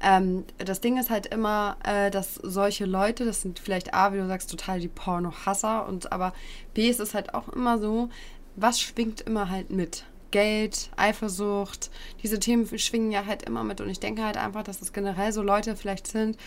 ähm, 0.01 0.43
das 0.57 0.81
Ding 0.81 0.97
ist 0.97 1.09
halt 1.09 1.27
immer, 1.27 1.77
äh, 1.85 2.11
dass 2.11 2.35
solche 2.35 2.85
Leute, 2.85 3.23
das 3.23 3.41
sind 3.41 3.57
vielleicht 3.59 3.93
A, 3.93 4.11
wie 4.11 4.17
du 4.17 4.27
sagst, 4.27 4.51
total 4.51 4.81
die 4.81 4.89
Pornohasser 4.89 5.87
und 5.87 6.11
aber 6.11 6.33
B 6.73 6.89
ist 6.89 6.99
es 6.99 7.13
halt 7.13 7.33
auch 7.33 7.47
immer 7.49 7.79
so, 7.79 8.09
was 8.57 8.81
schwingt 8.81 9.21
immer 9.21 9.49
halt 9.49 9.69
mit? 9.69 10.03
Geld, 10.31 10.89
Eifersucht, 10.97 11.89
diese 12.21 12.37
Themen 12.37 12.67
schwingen 12.77 13.11
ja 13.11 13.25
halt 13.25 13.43
immer 13.43 13.63
mit 13.63 13.79
und 13.79 13.89
ich 13.89 14.01
denke 14.01 14.23
halt 14.25 14.35
einfach, 14.35 14.63
dass 14.63 14.81
es 14.81 14.91
generell 14.91 15.31
so 15.31 15.41
Leute 15.41 15.77
vielleicht 15.77 16.05
sind, 16.07 16.37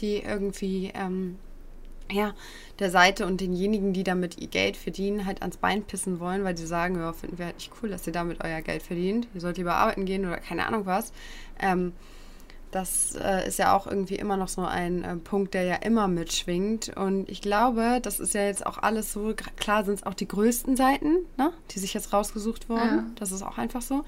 die 0.00 0.18
irgendwie 0.18 0.92
ähm, 0.94 1.36
ja, 2.10 2.34
der 2.78 2.90
Seite 2.90 3.26
und 3.26 3.40
denjenigen, 3.40 3.92
die 3.92 4.04
damit 4.04 4.38
ihr 4.38 4.48
Geld 4.48 4.76
verdienen, 4.76 5.26
halt 5.26 5.42
ans 5.42 5.56
Bein 5.56 5.82
pissen 5.82 6.20
wollen, 6.20 6.44
weil 6.44 6.56
sie 6.56 6.66
sagen, 6.66 6.96
ja, 6.96 7.12
finden 7.12 7.38
wir 7.38 7.46
halt 7.46 7.56
nicht 7.56 7.72
cool, 7.82 7.88
dass 7.88 8.06
ihr 8.06 8.12
damit 8.12 8.42
euer 8.44 8.60
Geld 8.62 8.82
verdient. 8.82 9.28
Ihr 9.34 9.40
sollt 9.40 9.56
lieber 9.56 9.74
arbeiten 9.74 10.04
gehen 10.04 10.26
oder 10.26 10.38
keine 10.38 10.66
Ahnung 10.66 10.86
was. 10.86 11.12
Ähm, 11.60 11.92
das 12.70 13.16
äh, 13.16 13.46
ist 13.48 13.58
ja 13.58 13.74
auch 13.74 13.86
irgendwie 13.86 14.16
immer 14.16 14.36
noch 14.36 14.48
so 14.48 14.62
ein 14.62 15.02
äh, 15.04 15.16
Punkt, 15.16 15.54
der 15.54 15.62
ja 15.62 15.76
immer 15.76 16.08
mitschwingt. 16.08 16.94
Und 16.96 17.28
ich 17.30 17.40
glaube, 17.40 18.00
das 18.02 18.20
ist 18.20 18.34
ja 18.34 18.42
jetzt 18.42 18.66
auch 18.66 18.78
alles 18.78 19.12
so, 19.12 19.34
klar 19.56 19.84
sind 19.84 19.94
es 19.94 20.02
auch 20.02 20.14
die 20.14 20.28
größten 20.28 20.76
Seiten, 20.76 21.24
ne, 21.38 21.52
die 21.70 21.78
sich 21.78 21.94
jetzt 21.94 22.12
rausgesucht 22.12 22.68
wurden. 22.68 22.96
Ja. 22.96 23.04
Das 23.16 23.32
ist 23.32 23.42
auch 23.42 23.58
einfach 23.58 23.82
so. 23.82 24.04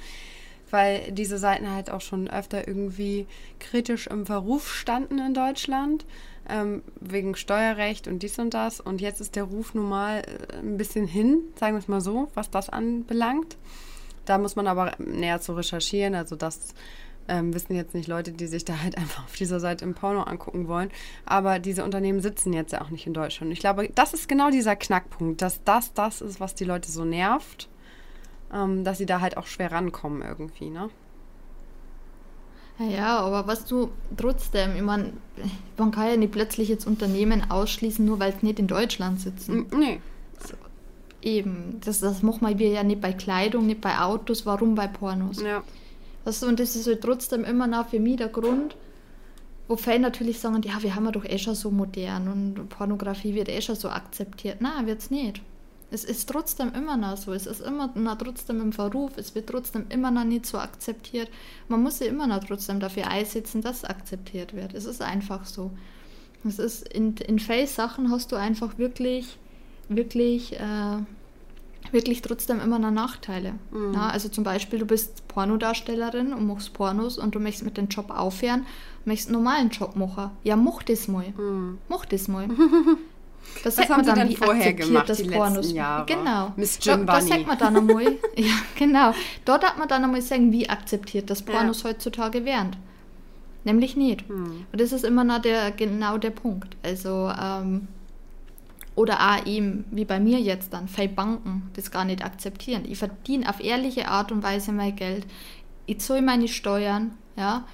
Weil 0.70 1.12
diese 1.12 1.38
Seiten 1.38 1.70
halt 1.70 1.90
auch 1.90 2.02
schon 2.02 2.28
öfter 2.28 2.68
irgendwie 2.68 3.26
kritisch 3.58 4.06
im 4.06 4.26
Verruf 4.26 4.70
standen 4.74 5.18
in 5.18 5.32
Deutschland, 5.32 6.04
ähm, 6.48 6.82
wegen 7.00 7.34
Steuerrecht 7.34 8.08
und 8.08 8.22
dies 8.22 8.38
und 8.38 8.54
das. 8.54 8.80
Und 8.80 9.00
jetzt 9.00 9.20
ist 9.20 9.37
der 9.37 9.44
Ruf 9.44 9.74
nun 9.74 9.88
mal 9.88 10.20
äh, 10.20 10.58
ein 10.58 10.76
bisschen 10.76 11.06
hin, 11.06 11.42
sagen 11.56 11.74
wir 11.74 11.80
es 11.80 11.88
mal 11.88 12.00
so, 12.00 12.28
was 12.34 12.50
das 12.50 12.68
anbelangt. 12.68 13.56
Da 14.24 14.38
muss 14.38 14.56
man 14.56 14.66
aber 14.66 14.92
näher 14.98 15.40
zu 15.40 15.54
recherchieren. 15.54 16.14
Also 16.14 16.37
das 16.37 16.74
ähm, 17.28 17.54
wissen 17.54 17.74
jetzt 17.74 17.94
nicht 17.94 18.08
Leute, 18.08 18.32
die 18.32 18.46
sich 18.46 18.64
da 18.64 18.80
halt 18.82 18.96
einfach 18.98 19.24
auf 19.24 19.37
dieser 19.37 19.61
Seite 19.61 19.84
im 19.84 19.94
Porno 19.94 20.22
angucken 20.22 20.68
wollen. 20.68 20.90
Aber 21.24 21.58
diese 21.58 21.84
Unternehmen 21.84 22.20
sitzen 22.20 22.52
jetzt 22.52 22.72
ja 22.72 22.82
auch 22.82 22.90
nicht 22.90 23.06
in 23.06 23.14
Deutschland. 23.14 23.52
Ich 23.52 23.61
glaube, 23.61 23.88
das 23.94 24.14
ist 24.14 24.28
genau 24.28 24.50
dieser 24.50 24.76
Knackpunkt, 24.76 25.42
dass 25.42 25.62
das 25.64 25.92
das 25.92 26.20
ist, 26.20 26.40
was 26.40 26.54
die 26.54 26.64
Leute 26.64 26.90
so 26.90 27.04
nervt, 27.04 27.68
ähm, 28.52 28.84
dass 28.84 28.98
sie 28.98 29.06
da 29.06 29.20
halt 29.20 29.37
auch 29.37 29.46
schwer 29.46 29.72
rankommen 29.72 30.22
irgendwie, 30.22 30.70
ne? 30.70 30.90
Ja, 32.79 33.19
aber 33.19 33.47
was 33.47 33.64
du 33.64 33.91
trotzdem, 34.17 34.77
ich 34.77 34.83
meine, 34.83 35.12
man 35.77 35.91
kann 35.91 36.09
ja 36.09 36.17
nicht 36.17 36.33
plötzlich 36.33 36.69
jetzt 36.69 36.87
Unternehmen 36.87 37.51
ausschließen, 37.51 38.05
nur 38.05 38.21
weil 38.21 38.33
es 38.33 38.43
nicht 38.43 38.59
in 38.59 38.69
Deutschland 38.69 39.21
sitzen. 39.21 39.67
Nee. 39.77 40.01
Eben, 41.21 41.81
das, 41.85 41.99
das 41.99 42.23
machen 42.23 42.59
wir 42.59 42.69
ja 42.69 42.85
nicht 42.85 43.01
bei 43.01 43.12
Kleidung, 43.12 43.67
nicht 43.67 43.81
bei 43.81 43.99
Autos, 43.99 44.47
warum 44.47 44.77
bei 44.77 44.87
Pornos? 44.87 45.43
Ja. 45.43 45.64
Weißt 46.25 46.43
du, 46.43 46.47
und 46.47 46.61
das 46.61 46.77
ist 46.77 46.87
halt 46.87 47.01
trotzdem 47.01 47.45
immer 47.45 47.67
noch 47.67 47.88
für 47.88 47.99
mich 47.99 48.17
der 48.17 48.29
Grund, 48.29 48.77
wo 49.67 49.77
Fans 49.77 50.01
natürlich 50.01 50.38
sagen, 50.38 50.62
ja, 50.62 50.81
wir 50.81 50.95
haben 50.95 51.07
ja 51.07 51.11
doch 51.11 51.25
eh 51.25 51.38
schon 51.38 51.57
so 51.57 51.73
modern 51.73 52.29
und 52.29 52.69
Pornografie 52.69 53.35
wird 53.35 53.49
eh 53.49 53.61
schon 53.61 53.75
so 53.75 53.88
akzeptiert. 53.88 54.61
Nein, 54.61 54.87
wird's 54.87 55.11
nicht. 55.11 55.43
Es 55.90 56.05
ist 56.05 56.29
trotzdem 56.29 56.72
immer 56.74 56.96
noch 56.96 57.16
so. 57.16 57.33
Es 57.33 57.46
ist 57.46 57.61
immer 57.61 57.90
noch 57.94 58.18
trotzdem 58.18 58.61
im 58.61 58.72
Verruf. 58.72 59.12
Es 59.16 59.35
wird 59.35 59.48
trotzdem 59.48 59.87
immer 59.88 60.11
noch 60.11 60.24
nicht 60.24 60.44
so 60.44 60.59
akzeptiert. 60.59 61.31
Man 61.68 61.83
muss 61.83 61.98
sich 61.98 62.09
immer 62.09 62.27
noch 62.27 62.44
trotzdem 62.44 62.79
dafür 62.79 63.09
einsetzen, 63.09 63.62
dass 63.62 63.79
es 63.79 63.85
akzeptiert 63.85 64.55
wird. 64.55 64.74
Es 64.74 64.85
ist 64.85 65.01
einfach 65.01 65.46
so. 65.46 65.70
Es 66.46 66.59
ist 66.59 66.87
in, 66.88 67.16
in 67.16 67.38
Face-Sachen 67.38 68.11
hast 68.11 68.33
du 68.33 68.37
einfach 68.37 68.79
wirklich, 68.79 69.38
wirklich, 69.88 70.59
äh, 70.61 70.98
wirklich 71.90 72.22
trotzdem 72.22 72.61
immer 72.61 72.79
noch 72.79 72.90
Nachteile. 72.90 73.55
Mhm. 73.70 73.94
Ja, 73.94 74.09
also 74.11 74.29
zum 74.29 74.44
Beispiel, 74.44 74.79
du 74.79 74.87
bist 74.87 75.27
Pornodarstellerin 75.29 76.33
und 76.35 76.46
machst 76.46 76.74
Pornos 76.74 77.18
und 77.18 77.35
du 77.35 77.40
möchtest 77.40 77.64
mit 77.64 77.77
dem 77.77 77.88
Job 77.88 78.11
aufhören, 78.11 78.66
möchtest 79.05 79.31
einen 79.31 79.42
normalen 79.42 79.70
Job 79.70 79.96
machen. 79.96 80.31
Ja, 80.44 80.55
mach 80.55 80.83
das 80.83 81.09
mal. 81.09 81.31
Mhm. 81.31 81.79
Mach 81.88 82.05
das 82.05 82.29
mal. 82.29 82.48
Das 83.64 83.77
Was 83.77 83.88
haben 83.88 84.05
Sie 84.05 84.12
denn 84.12 84.37
vorher 84.37 84.72
gemacht, 84.74 85.09
die 85.18 85.22
letzten 85.24 85.74
Jahre? 85.74 86.07
Genau. 86.07 86.53
Miss 86.57 86.79
Jim 86.81 87.07
da 87.07 87.18
Bunny. 87.18 87.29
sagt 87.29 87.46
man 87.46 87.59
dann 87.59 87.77
einmal, 87.77 88.05
ja, 88.37 88.55
genau. 88.79 89.12
Dort 89.44 89.64
hat 89.64 89.79
man 89.79 89.88
dann 89.88 90.05
einmal 90.05 90.22
sagen, 90.22 90.53
wie 90.53 90.68
akzeptiert 90.68 91.29
das 91.31 91.40
Ja. 91.40 91.53
Pornos 91.53 91.85
heutzutage 91.85 92.44
wären. 92.44 92.77
Nämlich 93.64 93.96
nicht. 93.96 94.29
Hm. 94.29 94.66
Und 94.70 94.81
das 94.81 94.92
ist 94.92 95.05
immer 95.05 95.24
noch 95.24 95.42
der, 95.42 95.72
genau 95.72 96.18
der 96.18 96.31
Punkt. 96.31 96.77
Also, 96.83 97.31
ähm, 97.40 97.88
oder 98.94 99.20
auch 99.20 99.46
eben, 99.46 99.85
wie 99.90 100.05
bei 100.05 100.18
mir 100.20 100.40
jetzt 100.40 100.72
dann, 100.72 100.88
viele 100.88 101.09
Banken 101.09 101.70
das 101.74 101.90
gar 101.90 102.05
nicht 102.05 102.24
akzeptieren. 102.24 102.83
Ich 102.88 102.98
verdiene 102.98 103.48
auf 103.48 103.62
ehrliche 103.62 104.09
Art 104.09 104.33
und 104.33 104.42
Weise 104.42 104.72
mein 104.72 104.96
Geld. 104.96 105.27
Ich 105.87 106.01
zahle 106.01 106.22
meine 106.22 106.48
Steuern, 106.48 107.12
ja. 107.37 107.64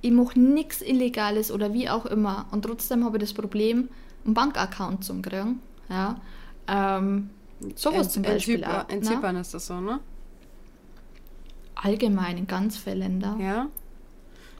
Ich 0.00 0.10
mache 0.10 0.38
nichts 0.38 0.82
Illegales 0.82 1.50
oder 1.50 1.72
wie 1.72 1.88
auch 1.88 2.04
immer. 2.04 2.46
Und 2.50 2.62
trotzdem 2.62 3.04
habe 3.04 3.16
ich 3.16 3.22
das 3.22 3.32
Problem, 3.32 3.88
einen 4.24 4.34
Bankaccount 4.34 5.04
zu 5.04 5.20
kriegen. 5.20 5.60
Ja. 5.88 6.20
Ähm, 6.66 7.30
sowas 7.74 8.06
in, 8.06 8.12
zum 8.12 8.24
in 8.24 8.30
Beispiel 8.32 8.58
Zypern, 8.60 8.80
auch. 8.80 8.88
in 8.88 8.98
ne? 9.00 9.04
Zypern 9.04 9.36
ist 9.36 9.54
das 9.54 9.66
so, 9.66 9.80
ne? 9.80 10.00
Allgemein 11.74 12.38
in 12.38 12.46
ganz 12.46 12.76
vielen 12.76 12.98
Ländern. 12.98 13.40
Ja. 13.40 13.66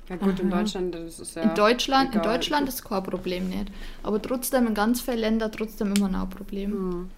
Ja 0.09 0.17
gut, 0.17 0.39
in 0.39 0.53
Aha. 0.53 0.61
Deutschland 0.61 0.95
das 0.95 1.19
ist 1.19 1.35
ja 1.35 1.43
in 1.43 1.55
Deutschland, 1.55 2.15
in 2.15 2.21
egal. 2.21 2.35
Deutschland 2.35 2.69
ist 2.69 2.85
kein 2.85 3.03
Problem 3.03 3.49
nicht. 3.49 3.69
Aber 4.03 4.21
trotzdem 4.21 4.67
in 4.67 4.75
ganz 4.75 5.01
vielen 5.01 5.19
Ländern 5.19 5.51
trotzdem 5.51 5.95
immer 5.95 6.09
noch 6.09 6.23
ein 6.23 6.31
Problem. 6.31 6.73
Hm. 6.73 7.11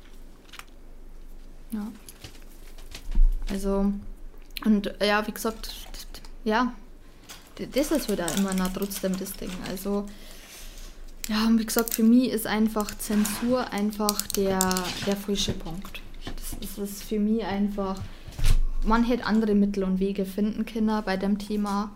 Ja. 1.73 1.87
Also, 3.51 3.93
und 4.65 4.95
ja, 5.01 5.27
wie 5.27 5.33
gesagt, 5.33 5.75
ja, 6.45 6.73
das 7.57 7.91
ist 7.91 8.09
halt 8.09 8.23
auch 8.23 8.37
immer 8.37 8.55
noch 8.55 8.73
trotzdem 8.73 9.19
das 9.19 9.33
Ding. 9.33 9.51
Also, 9.69 10.07
ja, 11.29 11.47
und 11.47 11.59
wie 11.59 11.67
gesagt, 11.67 11.95
für 11.95 12.05
mich 12.05 12.31
ist 12.31 12.47
einfach 12.47 12.97
Zensur 12.99 13.73
einfach 13.73 14.23
der, 14.29 14.59
der 15.07 15.17
falsche 15.17 15.53
Punkt. 15.53 16.01
Das, 16.25 16.57
das 16.61 16.91
ist 16.91 17.03
für 17.03 17.19
mich 17.19 17.45
einfach, 17.45 18.01
man 18.85 19.05
hätte 19.05 19.27
andere 19.27 19.55
Mittel 19.55 19.83
und 19.85 19.99
Wege 19.99 20.25
finden 20.25 20.65
können 20.67 21.03
bei 21.05 21.17
dem 21.17 21.39
Thema, 21.39 21.91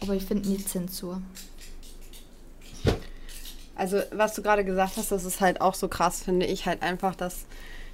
aber 0.00 0.14
ich 0.14 0.24
finde 0.24 0.48
nicht 0.48 0.68
Zensur. 0.68 1.22
Also, 3.76 4.00
was 4.10 4.34
du 4.34 4.42
gerade 4.42 4.64
gesagt 4.64 4.96
hast, 4.96 5.12
das 5.12 5.24
ist 5.24 5.40
halt 5.40 5.60
auch 5.60 5.74
so 5.74 5.86
krass, 5.86 6.22
finde 6.22 6.46
ich 6.46 6.66
halt 6.66 6.82
einfach, 6.82 7.14
dass 7.14 7.44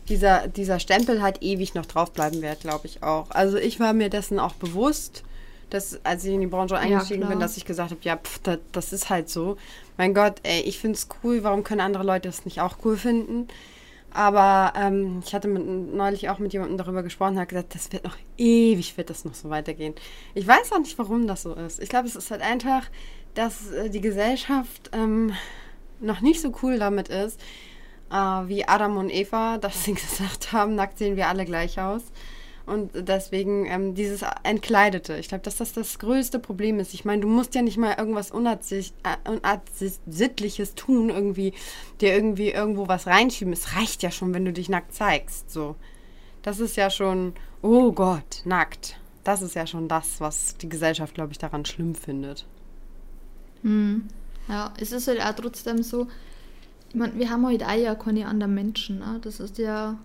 dieser, 0.09 0.49
dieser 0.49 0.79
Stempel 0.79 1.21
halt 1.21 1.43
ewig 1.43 1.75
noch 1.75 1.87
draufbleiben 1.87 2.41
wird, 2.41 2.61
glaube 2.61 2.87
ich 2.87 3.03
auch. 3.03 3.31
Also, 3.31 3.59
ich 3.59 3.81
war 3.81 3.93
mir 3.93 4.09
dessen 4.09 4.39
auch 4.39 4.55
bewusst, 4.55 5.25
dass, 5.73 6.05
als 6.05 6.25
ich 6.25 6.35
in 6.35 6.41
die 6.41 6.47
Branche 6.47 6.77
eingestiegen 6.77 7.27
bin, 7.29 7.41
dass 7.41 7.57
ich 7.57 7.65
gesagt 7.65 7.91
habe, 7.91 8.01
ja, 8.03 8.17
pff, 8.17 8.41
das, 8.41 8.59
das 8.73 8.93
ist 8.93 9.11
halt 9.11 9.29
so. 9.29 9.57
Mein 9.97 10.15
Gott, 10.15 10.41
ey, 10.43 10.61
ich 10.61 10.79
finde 10.79 10.97
es 10.97 11.09
cool, 11.23 11.43
warum 11.43 11.65
können 11.65 11.81
andere 11.81 12.05
Leute 12.05 12.29
das 12.29 12.45
nicht 12.45 12.61
auch 12.61 12.77
cool 12.85 12.97
finden? 12.97 13.49
Aber 14.15 14.75
ähm, 14.77 15.23
ich 15.25 15.35
hatte 15.35 15.49
mit, 15.49 15.67
neulich 15.67 16.29
auch 16.29 16.39
mit 16.39 16.53
jemandem 16.53 16.77
darüber 16.77 17.03
gesprochen 17.03 17.35
und 17.35 17.41
hat 17.41 17.49
gesagt, 17.49 17.75
das 17.75 17.91
wird 17.93 18.05
noch 18.05 18.17
ewig, 18.37 18.97
wird 18.99 19.09
das 19.09 19.25
noch 19.25 19.35
so 19.35 19.49
weitergehen. 19.49 19.95
Ich 20.35 20.47
weiß 20.47 20.73
auch 20.73 20.79
nicht, 20.79 20.99
warum 20.99 21.27
das 21.27 21.43
so 21.43 21.55
ist. 21.55 21.81
Ich 21.81 21.89
glaube, 21.89 22.09
es 22.09 22.17
ist 22.17 22.31
halt 22.31 22.43
einfach, 22.43 22.91
dass 23.35 23.71
äh, 23.71 23.89
die 23.89 24.03
Gesellschaft 24.03 24.91
ähm, 24.93 25.33
noch 26.01 26.21
nicht 26.21 26.41
so 26.43 26.53
cool 26.63 26.79
damit 26.79 27.09
ist, 27.09 27.41
äh, 28.11 28.15
wie 28.15 28.67
Adam 28.69 28.99
und 28.99 29.11
Eva, 29.11 29.57
dass 29.57 29.85
sie 29.85 29.95
gesagt 29.95 30.53
haben, 30.53 30.75
nackt 30.75 30.99
sehen 30.99 31.17
wir 31.17 31.29
alle 31.29 31.47
gleich 31.47 31.81
aus. 31.81 32.03
Und 32.65 32.91
deswegen 32.95 33.67
ähm, 33.67 33.95
dieses 33.95 34.25
Entkleidete. 34.45 35.17
Ich 35.17 35.29
glaube, 35.29 35.43
dass 35.43 35.57
das 35.57 35.73
das 35.73 35.99
größte 35.99 36.39
Problem 36.39 36.79
ist. 36.79 36.95
Ich 36.95 37.05
meine, 37.05 37.23
du 37.23 37.29
musst 37.29 37.55
ja 37.55 37.63
nicht 37.63 37.77
mal 37.77 37.95
irgendwas 37.99 38.31
Unabsicht, 38.31 38.95
äh, 39.03 39.31
Unabsichtliches 39.31 40.75
tun, 40.75 41.11
irgendwie 41.11 41.55
dir 42.01 42.15
irgendwie 42.15 42.51
irgendwo 42.51 42.87
was 42.87 43.07
reinschieben. 43.07 43.53
Es 43.53 43.75
reicht 43.77 44.03
ja 44.03 44.11
schon, 44.11 44.33
wenn 44.33 44.45
du 44.45 44.53
dich 44.53 44.69
nackt 44.69 44.95
zeigst. 44.95 45.51
So. 45.51 45.77
Das 46.43 46.61
ist 46.61 46.77
ja 46.77 46.91
schon, 46.91 47.35
oh 47.63 47.93
Gott, 47.93 48.43
nackt. 48.45 48.99
Das 49.25 49.43
ist 49.43 49.55
ja 49.55 49.67
schon 49.67 49.89
das, 49.89 50.21
was 50.21 50.57
die 50.57 50.69
Gesellschaft, 50.69 51.15
glaube 51.15 51.33
ich, 51.33 51.39
daran 51.39 51.65
schlimm 51.65 51.95
findet. 51.95 52.47
Hm. 53.63 54.09
Ja, 54.49 54.75
es 54.79 54.93
ist 54.93 55.07
halt 55.07 55.21
auch 55.21 55.35
trotzdem 55.35 55.83
so, 55.83 56.09
ich 56.89 56.95
meine, 56.97 57.17
wir 57.17 57.31
haben 57.31 57.47
halt 57.47 57.65
auch 57.65 57.77
ja 57.77 57.95
keine 57.95 58.27
anderen 58.27 58.55
Menschen. 58.55 58.99
Ne? 58.99 59.21
Das 59.23 59.41
ist 59.41 59.59
ja 59.59 59.99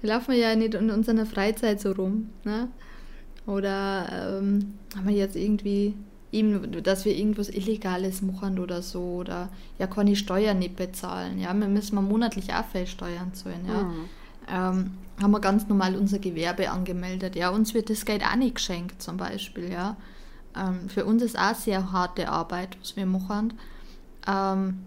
wir 0.00 0.10
laufen 0.10 0.34
ja 0.34 0.54
nicht 0.54 0.74
in 0.74 0.90
unserer 0.90 1.26
Freizeit 1.26 1.80
so 1.80 1.92
rum. 1.92 2.30
Ne? 2.44 2.68
Oder 3.46 4.38
ähm, 4.38 4.74
haben 4.96 5.08
wir 5.08 5.14
jetzt 5.14 5.36
irgendwie, 5.36 5.94
eben, 6.32 6.82
dass 6.82 7.04
wir 7.04 7.16
irgendwas 7.16 7.48
Illegales 7.48 8.22
machen 8.22 8.58
oder 8.58 8.82
so. 8.82 9.00
Oder 9.00 9.48
ja, 9.78 9.86
kann 9.86 10.06
ich 10.06 10.18
Steuern 10.18 10.58
nicht 10.58 10.76
bezahlen. 10.76 11.38
Ja, 11.38 11.52
wir 11.54 11.68
müssen 11.68 11.94
wir 11.94 12.02
monatlich 12.02 12.52
auch 12.52 12.86
Steuern 12.86 13.34
zahlen. 13.34 13.66
Ja. 13.66 13.82
Mhm. 13.82 14.04
Ähm, 14.50 14.90
haben 15.20 15.30
wir 15.32 15.40
ganz 15.40 15.66
normal 15.66 15.96
unser 15.96 16.18
Gewerbe 16.18 16.70
angemeldet. 16.70 17.34
Ja, 17.36 17.50
uns 17.50 17.74
wird 17.74 17.90
das 17.90 18.04
Geld 18.04 18.22
auch 18.24 18.36
nicht 18.36 18.56
geschenkt, 18.56 19.02
zum 19.02 19.16
Beispiel. 19.16 19.70
Ja. 19.70 19.96
Ähm, 20.56 20.88
für 20.88 21.04
uns 21.04 21.22
ist 21.22 21.38
auch 21.38 21.54
sehr 21.54 21.92
harte 21.92 22.28
Arbeit, 22.28 22.76
was 22.80 22.96
wir 22.96 23.06
machen. 23.06 23.54
Ähm, 24.26 24.78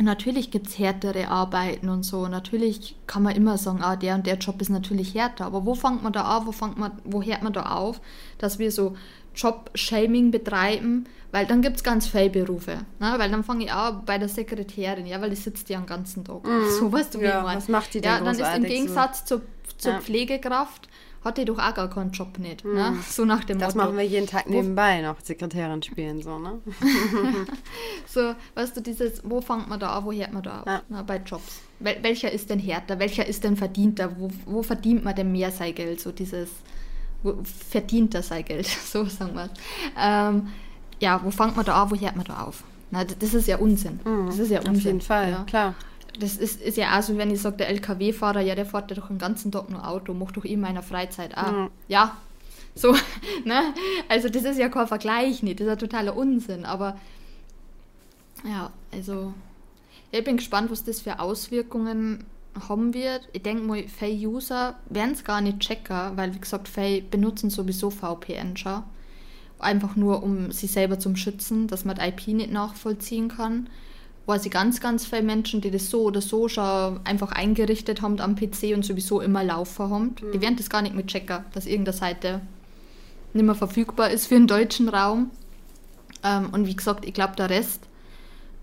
Natürlich 0.00 0.50
gibt 0.50 0.68
es 0.68 0.78
härtere 0.78 1.28
Arbeiten 1.28 1.88
und 1.88 2.04
so. 2.04 2.28
Natürlich 2.28 2.96
kann 3.06 3.22
man 3.22 3.34
immer 3.34 3.58
sagen, 3.58 3.82
ah, 3.82 3.96
der 3.96 4.14
und 4.14 4.26
der 4.26 4.36
Job 4.36 4.60
ist 4.60 4.68
natürlich 4.68 5.14
härter. 5.14 5.46
Aber 5.46 5.66
wo 5.66 5.74
fängt 5.74 6.02
man 6.02 6.12
da 6.12 6.22
an? 6.22 6.46
Wo, 6.46 6.52
fängt 6.52 6.78
man, 6.78 6.92
wo 7.04 7.22
hört 7.22 7.42
man 7.42 7.52
da 7.52 7.62
auf, 7.62 8.00
dass 8.38 8.58
wir 8.58 8.70
so 8.70 8.96
Job-Shaming 9.34 10.30
betreiben? 10.30 11.06
Weil 11.32 11.46
dann 11.46 11.62
gibt 11.62 11.76
es 11.76 11.84
ganz 11.84 12.06
viele 12.06 12.30
Berufe. 12.30 12.78
Ne? 13.00 13.14
Weil 13.16 13.30
dann 13.30 13.44
fange 13.44 13.64
ich 13.64 13.72
auch 13.72 13.94
bei 14.06 14.18
der 14.18 14.28
Sekretärin, 14.28 15.06
ja, 15.06 15.20
weil 15.20 15.30
die 15.30 15.36
sitzt 15.36 15.68
ja 15.68 15.78
den 15.78 15.86
ganzen 15.86 16.24
Tag. 16.24 16.46
Mhm. 16.46 16.70
So 16.78 16.92
weißt 16.92 17.14
du, 17.14 17.20
wie 17.20 17.24
ja, 17.24 17.38
ich 17.38 17.44
meine. 17.44 17.56
Was 17.58 17.68
macht 17.68 17.92
die 17.92 18.00
denn 18.00 18.10
Ja, 18.10 18.20
dann 18.20 18.38
ist 18.38 18.56
im 18.56 18.64
Gegensatz 18.64 19.20
so? 19.26 19.38
zur, 19.38 19.46
zur 19.76 19.92
ja. 19.92 20.00
Pflegekraft 20.00 20.88
hat 21.24 21.38
die 21.38 21.44
doch 21.44 21.58
auch 21.58 21.74
gar 21.74 21.90
keinen 21.90 22.10
Job 22.12 22.38
nicht. 22.38 22.64
Mhm. 22.64 22.74
Ne? 22.74 22.96
So 23.08 23.24
nach 23.24 23.44
dem 23.44 23.58
Das 23.58 23.74
Motto. 23.74 23.86
machen 23.86 23.98
wir 23.98 24.06
jeden 24.06 24.26
Tag 24.26 24.48
nebenbei 24.48 25.00
noch, 25.00 25.20
Sekretärin 25.20 25.82
spielen, 25.82 26.22
so, 26.22 26.38
ne? 26.38 26.60
so, 28.06 28.34
weißt 28.54 28.76
du, 28.76 28.80
dieses, 28.80 29.22
wo 29.24 29.40
fängt 29.40 29.68
man 29.68 29.80
da 29.80 29.98
an, 29.98 30.04
wo 30.04 30.12
hört 30.12 30.32
man 30.32 30.42
da 30.42 30.60
auf? 30.60 30.66
Ja. 30.66 30.82
Ne, 30.88 31.04
bei 31.04 31.16
Jobs. 31.16 31.60
Wel 31.80 31.98
welcher 32.02 32.30
ist 32.32 32.50
denn 32.50 32.58
härter? 32.58 32.98
Welcher 32.98 33.26
ist 33.26 33.44
denn 33.44 33.56
verdienter? 33.56 34.16
Wo, 34.18 34.30
wo 34.46 34.62
verdient 34.62 35.04
man 35.04 35.14
denn 35.14 35.32
mehr 35.32 35.50
sein 35.50 35.74
Geld? 35.74 36.00
So 36.00 36.12
dieses, 36.12 36.50
wo 37.22 37.36
verdient 37.44 38.14
er 38.14 38.22
sein 38.22 38.44
Geld? 38.44 38.66
so 38.84 39.04
sagen 39.04 39.34
wir 39.34 39.50
ähm, 39.98 40.48
Ja, 41.00 41.20
wo 41.22 41.30
fängt 41.30 41.56
man 41.56 41.64
da 41.64 41.82
an, 41.82 41.90
wo 41.90 41.96
hört 41.96 42.16
man 42.16 42.24
da 42.24 42.42
auf? 42.44 42.62
Na, 42.90 43.04
das 43.04 43.34
ist 43.34 43.46
ja 43.46 43.58
Unsinn. 43.58 44.00
Mhm. 44.04 44.26
Das 44.26 44.38
ist 44.38 44.50
ja 44.50 44.60
Unsinn. 44.60 44.76
Auf 44.76 44.84
jeden 44.84 45.00
Fall, 45.00 45.30
ja. 45.30 45.44
klar 45.44 45.74
das 46.18 46.36
ist, 46.36 46.60
ist 46.60 46.76
ja 46.76 46.98
auch 46.98 47.02
so, 47.02 47.16
wenn 47.16 47.30
ich 47.30 47.40
sage, 47.40 47.58
der 47.58 47.68
LKW-Fahrer, 47.68 48.40
ja, 48.40 48.54
der 48.54 48.66
fährt 48.66 48.90
ja 48.90 48.96
doch 48.96 49.08
den 49.08 49.18
ganzen 49.18 49.52
Tag 49.52 49.70
nur 49.70 49.86
Auto, 49.86 50.14
macht 50.14 50.36
doch 50.36 50.44
immer 50.44 50.54
in 50.54 50.60
meiner 50.60 50.82
Freizeit 50.82 51.36
auch. 51.36 51.52
Mhm. 51.52 51.70
Ja, 51.88 52.16
so, 52.74 52.92
ne? 53.44 53.74
Also 54.08 54.28
das 54.28 54.44
ist 54.44 54.58
ja 54.58 54.68
kein 54.68 54.86
Vergleich 54.86 55.42
nicht, 55.42 55.60
das 55.60 55.66
ist 55.66 55.70
ja 55.70 55.76
totaler 55.76 56.16
Unsinn, 56.16 56.64
aber 56.64 56.98
ja, 58.44 58.70
also 58.92 59.34
ich 60.10 60.24
bin 60.24 60.36
gespannt, 60.36 60.70
was 60.70 60.84
das 60.84 61.00
für 61.00 61.18
Auswirkungen 61.18 62.24
haben 62.68 62.94
wird. 62.94 63.28
Ich 63.32 63.42
denke 63.42 63.62
mal, 63.62 63.84
viele 63.88 64.28
User 64.28 64.76
werden 64.88 65.12
es 65.12 65.24
gar 65.24 65.40
nicht 65.40 65.60
checken, 65.60 66.16
weil 66.16 66.34
wie 66.34 66.40
gesagt, 66.40 66.68
viele 66.68 67.02
benutzen 67.02 67.50
sowieso 67.50 67.90
VPN 67.90 68.56
schon. 68.56 68.82
Einfach 69.58 69.96
nur, 69.96 70.22
um 70.22 70.52
sich 70.52 70.70
selber 70.70 70.98
zu 70.98 71.14
schützen, 71.16 71.66
dass 71.66 71.84
man 71.84 71.96
die 71.96 72.02
IP 72.02 72.28
nicht 72.28 72.52
nachvollziehen 72.52 73.28
kann 73.28 73.68
weiß 74.28 74.44
ich 74.44 74.52
ganz, 74.52 74.80
ganz 74.80 75.06
viele 75.06 75.22
Menschen, 75.22 75.62
die 75.62 75.70
das 75.70 75.88
so 75.88 76.02
oder 76.02 76.20
so 76.20 76.48
schon 76.48 77.00
einfach 77.04 77.32
eingerichtet 77.32 78.02
haben 78.02 78.20
am 78.20 78.36
PC 78.36 78.74
und 78.74 78.84
sowieso 78.84 79.20
immer 79.20 79.42
laufen 79.42 79.90
haben. 79.90 80.04
Mhm. 80.20 80.32
Die 80.32 80.40
werden 80.40 80.56
das 80.56 80.68
gar 80.68 80.82
nicht 80.82 80.94
mit 80.94 81.06
checken, 81.06 81.44
dass 81.54 81.66
irgendeine 81.66 81.96
Seite 81.96 82.40
nicht 83.32 83.44
mehr 83.44 83.54
verfügbar 83.54 84.10
ist 84.10 84.26
für 84.26 84.34
den 84.34 84.46
deutschen 84.46 84.88
Raum. 84.88 85.30
Ähm, 86.22 86.50
und 86.52 86.66
wie 86.66 86.76
gesagt, 86.76 87.06
ich 87.06 87.14
glaube, 87.14 87.36
der 87.36 87.48
Rest 87.48 87.87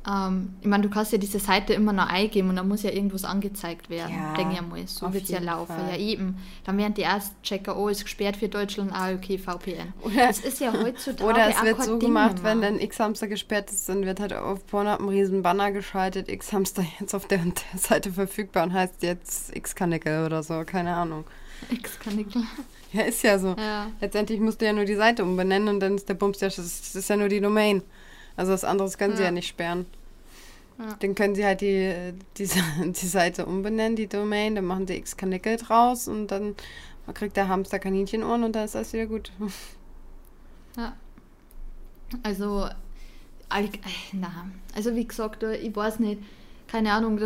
ähm, 0.08 0.54
ich 0.62 0.68
meine, 0.68 0.84
du 0.84 0.90
kannst 0.90 1.12
ja 1.12 1.18
diese 1.18 1.40
Seite 1.40 1.74
immer 1.74 1.92
noch 1.92 2.08
eingeben 2.08 2.50
und 2.50 2.58
dann 2.58 2.68
muss 2.68 2.84
ja 2.84 2.92
irgendwas 2.92 3.24
angezeigt 3.24 3.90
werden. 3.90 4.14
Ja, 4.16 4.34
denke 4.36 4.54
ich 4.54 4.62
mal. 4.62 4.88
So 4.88 5.12
wird 5.12 5.24
es 5.24 5.30
ja 5.30 5.40
laufen. 5.40 5.76
Fall. 5.76 5.92
Ja, 5.92 5.98
eben. 5.98 6.38
Dann 6.64 6.78
werden 6.78 6.94
die 6.94 7.02
erst 7.02 7.34
checken, 7.42 7.74
oh, 7.74 7.88
ist 7.88 8.04
gesperrt 8.04 8.38
für 8.38 8.48
Deutschland, 8.48 8.92
ah, 8.94 9.12
okay, 9.12 9.38
VPN. 9.38 9.94
Oder, 10.02 10.28
das 10.28 10.40
ist 10.40 10.60
ja 10.60 10.72
heutzutage 10.74 11.24
Oder 11.30 11.50
es 11.50 11.64
wird 11.64 11.84
so 11.84 11.98
Ding 11.98 12.10
gemacht, 12.10 12.44
wenn 12.44 12.62
dann 12.62 12.80
X-Hamster 12.80 13.28
gesperrt 13.28 13.72
ist, 13.72 13.90
dann 13.90 14.06
wird 14.06 14.20
halt 14.20 14.34
auf 14.34 14.66
Pornhub 14.68 15.00
ein 15.00 15.10
riesen 15.10 15.42
Banner 15.42 15.72
geschaltet, 15.72 16.30
X-Hamster 16.30 16.86
jetzt 17.00 17.16
auf 17.16 17.28
der, 17.28 17.40
der 17.40 17.80
Seite 17.80 18.12
verfügbar 18.12 18.64
und 18.66 18.74
heißt 18.74 19.02
jetzt 19.02 19.56
X-Kanickel 19.56 20.26
oder 20.26 20.44
so, 20.44 20.64
keine 20.66 20.96
Ahnung. 20.96 21.24
X-Kanickel. 21.72 22.44
Ja, 22.94 23.02
ist 23.04 23.24
ja 23.24 23.40
so. 23.40 23.56
Ja. 23.58 23.88
Letztendlich 24.00 24.40
musst 24.40 24.62
du 24.62 24.66
ja 24.66 24.74
nur 24.74 24.86
die 24.86 24.96
Seite 24.96 25.24
umbenennen 25.24 25.68
und 25.68 25.80
dann 25.80 25.96
ist 25.96 26.08
der 26.08 26.14
Bums, 26.14 26.38
das 26.38 26.58
ist 26.60 27.10
ja 27.10 27.18
nur 27.18 27.28
die 27.28 27.42
Domain. 27.42 27.82
Also 28.38 28.52
was 28.52 28.64
anderes 28.64 28.98
können 28.98 29.12
ja. 29.12 29.18
sie 29.18 29.24
ja 29.24 29.32
nicht 29.32 29.48
sperren. 29.48 29.86
Ja. 30.78 30.96
Dann 31.00 31.16
können 31.16 31.36
sie 31.36 31.46
halt 31.46 31.62
die, 31.62 32.14
die, 32.38 32.50
die 32.92 33.08
Seite 33.08 33.46
umbenennen, 33.46 33.96
die 33.96 34.08
Domain, 34.08 34.56
dann 34.56 34.66
machen 34.66 34.88
sie 34.88 34.96
x 34.96 35.16
Kanickel 35.16 35.58
draus 35.58 36.08
und 36.08 36.28
dann 36.28 36.56
kriegt 37.14 37.38
der 37.38 37.48
Hamster 37.48 37.80
Kaninchenohren 37.80 38.44
und 38.44 38.56
dann 38.56 38.66
ist 38.66 38.76
alles 38.76 38.94
wieder 38.94 39.06
gut. 39.06 39.32
Ja. 40.76 40.94
Also, 42.24 42.68
na, 44.12 44.50
also 44.76 44.96
wie 44.96 45.08
gesagt, 45.08 45.44
ich 45.44 45.76
weiß 45.76 46.00
nicht, 46.00 46.22
keine 46.68 46.92
Ahnung, 46.92 47.20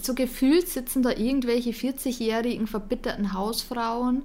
so 0.00 0.14
gefühlt 0.14 0.68
sitzen 0.68 1.02
da 1.02 1.10
irgendwelche 1.10 1.70
40-jährigen 1.70 2.66
verbitterten 2.66 3.32
Hausfrauen 3.32 4.22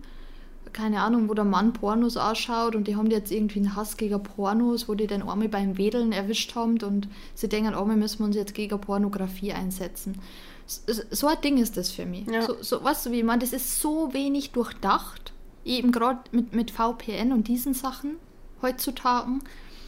keine 0.74 1.02
Ahnung, 1.02 1.30
wo 1.30 1.34
der 1.34 1.46
Mann 1.46 1.74
Pornos 1.74 2.18
ausschaut 2.18 2.76
und 2.76 2.88
die 2.88 2.96
haben 2.96 3.10
jetzt 3.10 3.32
irgendwie 3.32 3.60
einen 3.60 3.76
Hass 3.76 3.98
gegen 3.98 4.22
Pornos, 4.22 4.88
wo 4.88 4.96
die 4.96 5.08
den 5.08 5.22
einmal 5.22 5.50
beim 5.50 5.78
Wedeln 5.78 6.12
erwischt 6.12 6.56
haben 6.56 6.82
und 6.82 7.08
sie 7.36 7.50
denken, 7.50 7.74
wir 7.74 7.96
müssen 7.96 8.24
uns 8.24 8.36
jetzt 8.36 8.54
gegen 8.54 8.80
Pornografie 8.80 9.54
einsetzen. 9.54 10.20
So, 10.66 10.94
so 11.10 11.28
ein 11.28 11.42
Ding 11.42 11.58
ist 11.58 11.78
das 11.78 11.92
für 11.92 12.06
mich. 12.06 12.28
Ja. 12.28 12.44
So, 12.44 12.56
so, 12.62 12.84
weißt 12.84 13.08
du, 13.08 13.12
wie 13.12 13.20
ich 13.20 13.24
meine, 13.24 13.40
das 13.40 13.54
ist 13.54 13.80
so 13.82 14.14
wenig 14.14 14.52
durchdacht, 14.52 15.34
eben 15.66 15.92
gerade 15.92 16.20
mit, 16.32 16.54
mit 16.54 16.72
VPN 16.72 17.32
und 17.34 17.48
diesen 17.48 17.74
Sachen 17.74 18.18
heutzutage, 18.62 19.40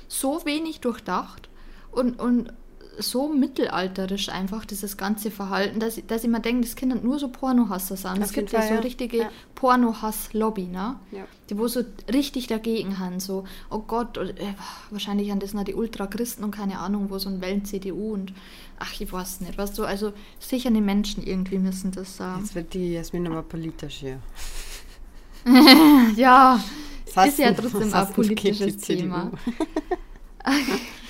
so 0.07 0.43
wenig 0.45 0.79
durchdacht 0.81 1.49
und, 1.91 2.19
und 2.19 2.51
so 2.97 3.29
mittelalterisch 3.29 4.29
einfach, 4.29 4.65
dieses 4.65 4.97
ganze 4.97 5.31
Verhalten, 5.31 5.79
dass, 5.79 5.97
ich, 5.97 6.05
dass 6.05 6.23
ich 6.23 6.29
mir 6.29 6.39
denke, 6.39 6.61
das 6.61 6.75
Kinder 6.75 6.95
nur 6.95 7.19
so 7.19 7.29
Pornohasser 7.29 7.95
sind. 7.95 8.21
Es 8.21 8.33
gibt 8.33 8.51
ja 8.51 8.61
so 8.61 8.75
richtige 8.75 9.17
ja. 9.17 9.29
Pornohass-Lobby, 9.55 10.67
ne? 10.67 10.99
Ja. 11.11 11.25
Die 11.49 11.57
wo 11.57 11.67
so 11.67 11.83
richtig 12.11 12.47
dagegen 12.47 12.99
haben, 12.99 13.19
so, 13.19 13.45
oh 13.69 13.79
Gott, 13.79 14.17
äh, 14.17 14.53
wahrscheinlich 14.89 15.31
an 15.31 15.39
das 15.39 15.53
noch 15.53 15.63
die 15.63 15.73
Ultrachristen 15.73 16.43
und 16.43 16.51
keine 16.51 16.79
Ahnung, 16.79 17.09
wo 17.09 17.17
so 17.17 17.29
ein 17.29 17.41
Wellen-CDU 17.41 18.13
und 18.13 18.33
ach, 18.79 18.99
ich 18.99 19.11
weiß 19.11 19.41
nicht, 19.41 19.57
weißt 19.57 19.77
du, 19.77 19.85
also 19.85 20.13
sicher 20.39 20.71
die 20.71 20.81
Menschen 20.81 21.23
irgendwie 21.23 21.59
müssen 21.59 21.91
das 21.91 22.17
sagen. 22.17 22.41
Jetzt 22.41 22.55
wird 22.55 22.73
die 22.73 22.93
Jasmin 22.93 23.27
aber 23.27 23.43
politisch 23.43 23.97
hier. 23.97 24.19
ja, 26.15 26.61
ist 27.05 27.39
ja 27.39 27.53
trotzdem 27.53 27.93
ein 27.93 28.13
politisches 28.13 28.77
Thema. 28.77 29.31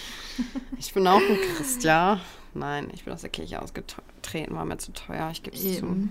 Ich 0.78 0.94
bin 0.94 1.08
auch 1.08 1.18
ein 1.22 1.38
Christ, 1.58 1.84
ja. 1.84 2.20
Nein, 2.54 2.90
ich 2.94 3.06
bin 3.06 3.14
aus 3.14 3.22
der 3.22 3.30
Kirche 3.30 3.62
ausgetreten, 3.62 4.56
war 4.56 4.66
mir 4.66 4.78
zu 4.78 4.92
teuer, 4.94 5.30
ich 5.32 5.42
gebe 5.44 5.56
es 5.56 5.80
zu. 5.80 6.10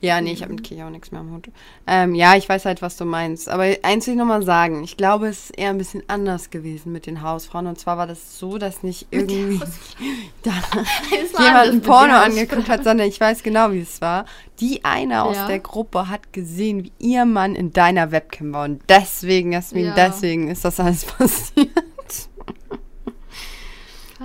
Ja, 0.00 0.22
nee, 0.22 0.32
ich 0.32 0.42
habe 0.42 0.54
mit 0.54 0.64
Kirche 0.64 0.86
auch 0.86 0.90
nichts 0.90 1.10
mehr 1.12 1.20
am 1.20 1.32
Hut. 1.32 1.50
Ähm, 1.86 2.14
ja, 2.14 2.34
ich 2.34 2.48
weiß 2.48 2.64
halt, 2.64 2.80
was 2.80 2.96
du 2.96 3.04
meinst. 3.04 3.50
Aber 3.50 3.64
eins 3.82 4.06
will 4.06 4.14
ich 4.14 4.18
nochmal 4.18 4.42
sagen. 4.42 4.82
Ich 4.84 4.96
glaube, 4.96 5.28
es 5.28 5.50
ist 5.50 5.58
eher 5.58 5.68
ein 5.68 5.76
bisschen 5.76 6.02
anders 6.08 6.48
gewesen 6.48 6.92
mit 6.92 7.04
den 7.04 7.20
Hausfrauen. 7.20 7.66
Und 7.66 7.78
zwar 7.78 7.98
war 7.98 8.06
das 8.06 8.38
so, 8.38 8.56
dass 8.56 8.82
nicht 8.82 9.08
irgendwie 9.10 9.60
da 10.42 10.52
jemand 11.44 11.70
ein 11.72 11.82
Porno 11.82 12.14
angeguckt 12.14 12.68
hat, 12.70 12.84
sondern 12.84 13.06
ich 13.06 13.20
weiß 13.20 13.42
genau, 13.42 13.72
wie 13.72 13.80
es 13.80 14.00
war. 14.00 14.24
Die 14.60 14.82
eine 14.84 15.24
aus 15.24 15.36
Ja. 15.36 15.46
der 15.46 15.58
Gruppe 15.58 16.08
hat 16.08 16.32
gesehen, 16.32 16.84
wie 16.84 16.92
ihr 16.98 17.26
Mann 17.26 17.54
in 17.54 17.70
deiner 17.72 18.12
Webcam 18.12 18.52
war. 18.54 18.64
Und 18.64 18.82
deswegen, 18.88 19.52
Jasmin, 19.52 19.86
Ja. 19.86 19.94
deswegen 19.94 20.48
ist 20.48 20.64
das 20.64 20.80
alles 20.80 21.04
passiert. 21.18 21.70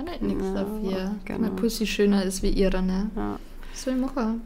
Kann 0.00 0.08
halt 0.10 0.22
nichts 0.22 0.44
Ja, 0.44 0.54
dafür. 0.54 1.14
genau. 1.26 1.38
Meine 1.40 1.54
Pussy 1.56 1.86
schöner 1.86 2.22
ist 2.24 2.42
wie 2.42 2.48
ihre, 2.48 2.80
ne? 2.82 3.10
Ja. 3.14 3.38
Was 3.70 3.82
soll 3.82 3.94
ich 3.94 4.00
machen? 4.00 4.40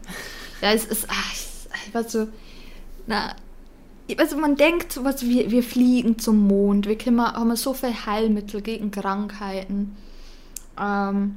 Ja, 0.60 0.72
es 0.72 0.84
ist, 0.84 1.06
ach, 1.08 1.32
es- 1.32 1.68
ich 1.86 1.94
weiß 1.94 2.10
so, 2.10 2.26
na, 3.06 3.36
weiß, 4.08 4.34
man 4.36 4.56
denkt 4.56 4.92
sowas 4.92 5.22
wie, 5.22 5.48
wir 5.52 5.62
fliegen 5.62 6.18
zum 6.18 6.46
Mond, 6.48 6.86
wir 6.88 6.98
können, 6.98 7.20
haben 7.20 7.54
so 7.54 7.72
viel 7.72 7.94
Heilmittel 7.94 8.62
gegen 8.62 8.90
Krankheiten. 8.90 9.96
Ähm, 10.76 11.36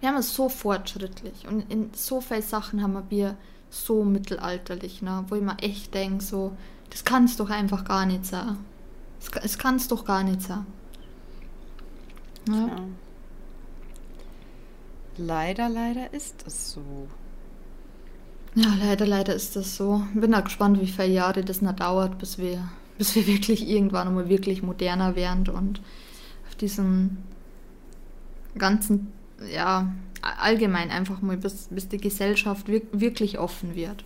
wir 0.00 0.08
haben 0.08 0.16
es 0.16 0.34
so 0.34 0.48
fortschrittlich 0.48 1.46
und 1.46 1.70
in 1.70 1.90
so 1.94 2.22
vielen 2.22 2.40
Sachen 2.42 2.82
haben 2.82 2.96
wir 3.10 3.36
so 3.68 4.02
mittelalterlich, 4.04 5.02
ne? 5.02 5.24
wo 5.28 5.34
ich 5.34 5.42
mir 5.42 5.58
echt 5.58 5.92
denke, 5.94 6.24
so, 6.24 6.56
das 6.88 7.04
kann 7.04 7.24
es 7.26 7.36
doch 7.36 7.50
einfach 7.50 7.84
gar 7.84 8.06
nicht 8.06 8.24
sein. 8.24 8.56
Es 9.42 9.58
kann 9.58 9.76
es 9.76 9.88
doch 9.88 10.04
gar 10.06 10.22
nicht 10.22 10.40
sein. 10.40 10.64
Ja. 12.48 12.76
Leider, 15.16 15.68
leider 15.68 16.12
ist 16.12 16.44
es 16.46 16.72
so. 16.72 17.08
Ja, 18.54 18.72
leider, 18.78 19.06
leider 19.06 19.34
ist 19.34 19.56
das 19.56 19.76
so. 19.76 20.02
Bin 20.14 20.34
auch 20.34 20.44
gespannt, 20.44 20.80
wie 20.80 20.86
viele 20.86 21.08
Jahre 21.08 21.44
das 21.44 21.62
noch 21.62 21.74
dauert, 21.74 22.18
bis 22.18 22.38
wir, 22.38 22.68
bis 22.98 23.14
wir 23.14 23.26
wirklich 23.26 23.68
irgendwann 23.68 24.08
einmal 24.08 24.28
wirklich 24.28 24.62
moderner 24.62 25.16
werden 25.16 25.48
und 25.48 25.80
auf 26.48 26.54
diesen 26.54 27.18
ganzen, 28.56 29.12
ja, 29.52 29.92
allgemein 30.22 30.90
einfach 30.90 31.20
mal, 31.20 31.36
bis, 31.36 31.68
bis 31.70 31.88
die 31.88 31.98
Gesellschaft 31.98 32.68
wir, 32.68 32.82
wirklich 32.92 33.38
offen 33.38 33.74
wird. 33.74 34.04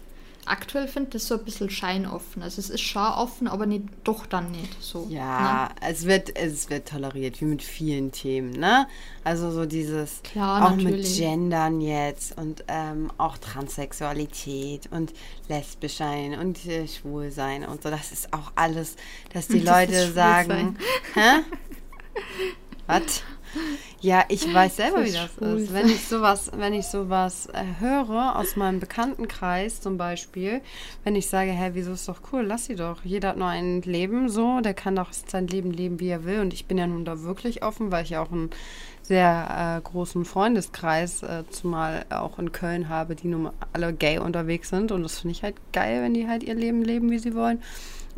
Aktuell 0.48 0.88
finde 0.88 1.08
ich 1.08 1.12
das 1.12 1.26
so 1.26 1.38
ein 1.38 1.44
bisschen 1.44 1.70
scheinoffen. 1.70 2.42
Also 2.42 2.60
es 2.60 2.70
ist 2.70 2.80
schon 2.80 3.02
offen, 3.02 3.48
aber 3.48 3.66
nicht, 3.66 3.84
doch 4.04 4.26
dann 4.26 4.50
nicht 4.50 4.82
so. 4.82 5.06
Ja, 5.10 5.70
es 5.80 6.06
wird, 6.06 6.36
es 6.36 6.70
wird 6.70 6.88
toleriert, 6.88 7.40
wie 7.40 7.44
mit 7.44 7.62
vielen 7.62 8.12
Themen, 8.12 8.50
ne? 8.50 8.86
Also 9.24 9.50
so 9.50 9.66
dieses, 9.66 10.22
Klar, 10.22 10.66
auch 10.66 10.76
mit 10.76 10.84
natürlich. 10.84 11.18
Gendern 11.18 11.80
jetzt 11.80 12.36
und 12.38 12.64
ähm, 12.68 13.10
auch 13.18 13.38
Transsexualität 13.38 14.88
und 14.90 15.12
lesbisch 15.48 15.96
sein 15.96 16.38
und 16.38 16.64
äh, 16.66 16.88
schwul 16.88 17.30
sein 17.30 17.64
und 17.66 17.82
so. 17.82 17.90
Das 17.90 18.12
ist 18.12 18.32
auch 18.32 18.52
alles, 18.54 18.96
dass 19.32 19.48
die 19.48 19.58
Das 19.68 19.86
Leute 19.88 20.12
sagen, 20.12 20.78
hä? 21.14 21.42
Was? 22.86 23.22
Ja, 24.00 24.24
ich 24.28 24.52
weiß 24.54 24.76
selber, 24.76 25.04
wie 25.04 25.12
das 25.12 25.30
schwul 25.34 25.58
ist. 25.58 25.72
Wenn 25.72 25.88
ich 25.88 26.06
sowas, 26.06 26.50
wenn 26.56 26.74
ich 26.74 26.86
sowas 26.86 27.48
äh, 27.52 27.64
höre 27.80 28.36
aus 28.36 28.56
meinem 28.56 28.80
Bekanntenkreis 28.80 29.80
zum 29.80 29.96
Beispiel, 29.96 30.60
wenn 31.04 31.16
ich 31.16 31.28
sage, 31.28 31.50
hä, 31.50 31.70
wieso 31.72 31.92
ist 31.92 32.08
doch 32.08 32.20
cool, 32.32 32.42
lass 32.42 32.66
sie 32.66 32.76
doch. 32.76 33.04
Jeder 33.04 33.30
hat 33.30 33.36
nur 33.36 33.48
ein 33.48 33.82
Leben 33.82 34.28
so, 34.28 34.60
der 34.60 34.74
kann 34.74 34.96
doch 34.96 35.12
sein 35.12 35.46
Leben 35.48 35.72
leben, 35.72 36.00
wie 36.00 36.08
er 36.08 36.24
will. 36.24 36.40
Und 36.40 36.52
ich 36.52 36.66
bin 36.66 36.78
ja 36.78 36.86
nun 36.86 37.04
da 37.04 37.22
wirklich 37.22 37.62
offen, 37.62 37.90
weil 37.90 38.04
ich 38.04 38.10
ja 38.10 38.22
auch 38.22 38.30
einen 38.30 38.50
sehr 39.02 39.78
äh, 39.78 39.88
großen 39.88 40.24
Freundeskreis, 40.24 41.22
äh, 41.22 41.44
zumal 41.50 42.04
auch 42.10 42.38
in 42.38 42.52
Köln 42.52 42.88
habe, 42.88 43.14
die 43.16 43.28
nun 43.28 43.50
alle 43.72 43.92
gay 43.92 44.18
unterwegs 44.18 44.68
sind. 44.68 44.92
Und 44.92 45.02
das 45.02 45.20
finde 45.20 45.32
ich 45.32 45.42
halt 45.42 45.56
geil, 45.72 46.02
wenn 46.02 46.14
die 46.14 46.28
halt 46.28 46.42
ihr 46.42 46.54
Leben 46.54 46.82
leben, 46.82 47.10
wie 47.10 47.18
sie 47.18 47.34
wollen. 47.34 47.62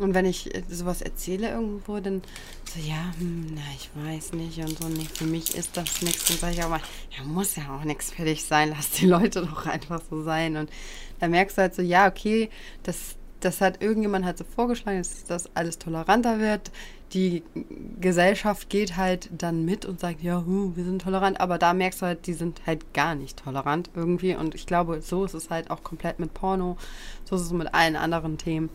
Und 0.01 0.13
wenn 0.15 0.25
ich 0.25 0.53
äh, 0.55 0.63
sowas 0.67 1.01
erzähle 1.01 1.49
irgendwo, 1.49 1.99
dann 1.99 2.21
so, 2.65 2.79
ja, 2.79 3.13
hm, 3.19 3.51
na, 3.53 3.61
ich 3.75 3.89
weiß 3.93 4.33
nicht 4.33 4.57
und 4.59 4.77
so, 4.79 4.87
nee, 4.89 5.07
für 5.13 5.25
mich 5.25 5.55
ist 5.55 5.77
das 5.77 6.01
nichts. 6.01 6.25
Dann 6.25 6.37
sage 6.37 6.53
ich 6.53 6.67
mal, 6.67 6.81
ja, 7.17 7.23
muss 7.23 7.55
ja 7.55 7.75
auch 7.75 7.83
nichts 7.83 8.11
für 8.11 8.25
dich 8.25 8.43
sein, 8.43 8.69
lass 8.75 8.91
die 8.91 9.05
Leute 9.05 9.41
doch 9.45 9.67
einfach 9.67 10.01
so 10.09 10.23
sein. 10.23 10.57
Und 10.57 10.71
dann 11.19 11.31
merkst 11.31 11.57
du 11.57 11.61
halt 11.61 11.75
so, 11.75 11.81
ja, 11.81 12.07
okay, 12.07 12.49
das, 12.83 13.15
das 13.41 13.61
hat 13.61 13.81
irgendjemand 13.81 14.25
halt 14.25 14.37
so 14.37 14.43
vorgeschlagen, 14.43 14.97
dass 14.97 15.23
das 15.25 15.55
alles 15.55 15.77
toleranter 15.77 16.39
wird. 16.39 16.71
Die 17.13 17.43
Gesellschaft 17.99 18.69
geht 18.69 18.95
halt 18.95 19.29
dann 19.37 19.65
mit 19.65 19.85
und 19.85 19.99
sagt, 19.99 20.21
ja, 20.21 20.43
hu, 20.45 20.71
wir 20.75 20.85
sind 20.85 21.01
tolerant, 21.01 21.41
aber 21.41 21.57
da 21.57 21.73
merkst 21.73 22.01
du 22.01 22.05
halt, 22.05 22.25
die 22.25 22.33
sind 22.33 22.61
halt 22.65 22.93
gar 22.93 23.15
nicht 23.15 23.43
tolerant 23.43 23.89
irgendwie. 23.95 24.33
Und 24.35 24.55
ich 24.55 24.65
glaube, 24.65 25.01
so 25.01 25.25
ist 25.25 25.33
es 25.33 25.49
halt 25.49 25.69
auch 25.71 25.83
komplett 25.83 26.19
mit 26.19 26.33
Porno, 26.33 26.77
so 27.25 27.35
ist 27.35 27.41
es 27.41 27.51
mit 27.51 27.73
allen 27.73 27.95
anderen 27.97 28.37
Themen. 28.37 28.69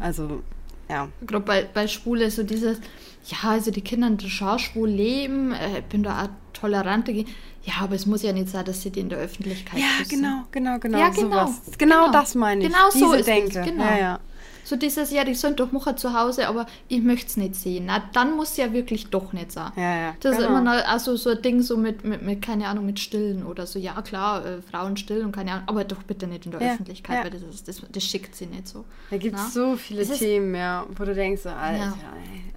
Also, 0.00 0.42
ja. 0.88 1.08
Ich 1.20 1.26
glaube, 1.26 1.46
bei, 1.46 1.66
bei 1.72 1.88
Schwule 1.88 2.30
so 2.30 2.42
dieses, 2.42 2.78
ja, 3.24 3.50
also 3.50 3.70
die 3.70 3.80
Kinder 3.82 4.06
in 4.08 4.18
der 4.18 4.28
Schar 4.28 4.58
schwul 4.58 4.88
leben, 4.88 5.52
äh, 5.52 5.78
ich 5.80 5.84
bin 5.86 6.02
da 6.02 6.24
auch 6.24 6.28
tolerant 6.52 7.08
dagegen. 7.08 7.30
Ja, 7.64 7.74
aber 7.82 7.94
es 7.96 8.06
muss 8.06 8.22
ja 8.22 8.32
nicht 8.32 8.48
sein, 8.48 8.64
dass 8.64 8.82
sie 8.82 8.90
die 8.90 9.00
in 9.00 9.08
der 9.10 9.18
Öffentlichkeit 9.18 9.78
Ja, 9.80 9.86
küssen. 9.98 10.16
genau, 10.22 10.42
genau, 10.52 10.78
genau. 10.78 10.98
Ja, 10.98 11.08
genau. 11.10 11.46
Sowas. 11.46 11.60
Genau, 11.76 12.06
Genau. 12.06 12.12
das 12.12 12.34
meine 12.34 12.62
ich. 12.64 12.68
Genau 12.68 12.90
so 12.90 12.98
Diese 12.98 13.14
ist 13.16 13.20
es, 13.20 13.52
Denke. 13.52 13.70
genau. 13.70 13.84
Ja, 13.84 13.98
ja. 13.98 14.20
So 14.68 14.76
dieses, 14.76 15.10
ja, 15.12 15.24
die 15.24 15.34
sind 15.34 15.58
doch 15.60 15.72
machen 15.72 15.96
zu 15.96 16.12
Hause, 16.12 16.46
aber 16.46 16.66
ich 16.88 17.00
möchte 17.02 17.28
es 17.28 17.36
nicht 17.38 17.54
sehen. 17.54 17.84
Na, 17.86 18.02
dann 18.12 18.36
muss 18.36 18.58
ja 18.58 18.70
wirklich 18.74 19.06
doch 19.08 19.32
nicht 19.32 19.50
sein. 19.50 19.72
Ja, 19.76 19.96
ja. 19.96 20.14
Das 20.20 20.32
ist 20.32 20.38
genau. 20.46 20.50
immer 20.58 20.60
noch 20.60 20.86
also 20.86 21.16
so 21.16 21.30
ein 21.30 21.40
Ding 21.40 21.62
so 21.62 21.78
mit, 21.78 22.04
mit, 22.04 22.20
mit, 22.20 22.42
keine 22.42 22.68
Ahnung, 22.68 22.84
mit 22.84 23.00
Stillen 23.00 23.46
oder 23.46 23.66
so. 23.66 23.78
Ja, 23.78 24.02
klar, 24.02 24.44
äh, 24.44 24.60
Frauen 24.60 24.98
stillen 24.98 25.24
und 25.24 25.32
keine 25.32 25.52
Ahnung, 25.52 25.68
aber 25.68 25.84
doch 25.84 26.02
bitte 26.02 26.26
nicht 26.26 26.44
in 26.44 26.52
der 26.52 26.60
Ja, 26.60 26.72
Öffentlichkeit, 26.74 27.24
weil 27.24 27.30
das, 27.30 27.40
ist, 27.42 27.66
das, 27.66 27.80
das 27.90 28.04
schickt 28.04 28.34
sie 28.36 28.44
nicht 28.44 28.68
so. 28.68 28.84
Da 29.08 29.16
gibt 29.16 29.36
es 29.36 29.54
so 29.54 29.76
viele 29.76 30.02
Es 30.02 30.10
ist- 30.10 30.18
Themen, 30.18 30.54
ja, 30.54 30.84
wo 30.94 31.02
du 31.02 31.14
denkst, 31.14 31.44
so, 31.44 31.48
Alter. 31.48 31.94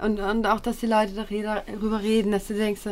Und, 0.03 0.19
und 0.19 0.45
auch, 0.47 0.59
dass 0.59 0.79
die 0.79 0.87
Leute 0.87 1.13
darüber 1.13 2.01
reden, 2.01 2.33
dass 2.33 2.47
du 2.47 2.55
denkst, 2.55 2.81
so, 2.81 2.89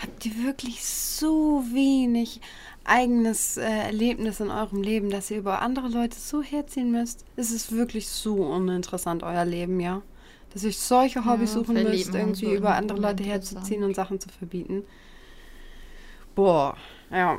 habt 0.00 0.24
ihr 0.24 0.36
wirklich 0.44 0.84
so 0.84 1.64
wenig 1.72 2.40
eigenes 2.84 3.56
äh, 3.56 3.62
Erlebnis 3.62 4.40
in 4.40 4.50
eurem 4.50 4.82
Leben, 4.82 5.10
dass 5.10 5.30
ihr 5.30 5.38
über 5.38 5.62
andere 5.62 5.88
Leute 5.88 6.18
so 6.18 6.42
herziehen 6.42 6.90
müsst? 6.90 7.24
Es 7.36 7.50
ist 7.50 7.72
wirklich 7.72 8.08
so 8.08 8.34
uninteressant, 8.34 9.22
euer 9.22 9.44
Leben, 9.44 9.80
ja. 9.80 10.02
Dass 10.52 10.64
ihr 10.64 10.72
solche 10.72 11.24
Hobbys 11.24 11.54
Ja, 11.54 11.60
suchen 11.60 11.82
müsst, 11.82 12.14
irgendwie 12.14 12.52
über 12.54 12.74
andere 12.74 12.98
Leute 13.00 13.22
herzuziehen 13.22 13.84
und 13.84 13.94
Sachen 13.96 14.20
zu 14.20 14.28
verbieten. 14.28 14.84
Boah, 16.34 16.76
ja. 17.10 17.38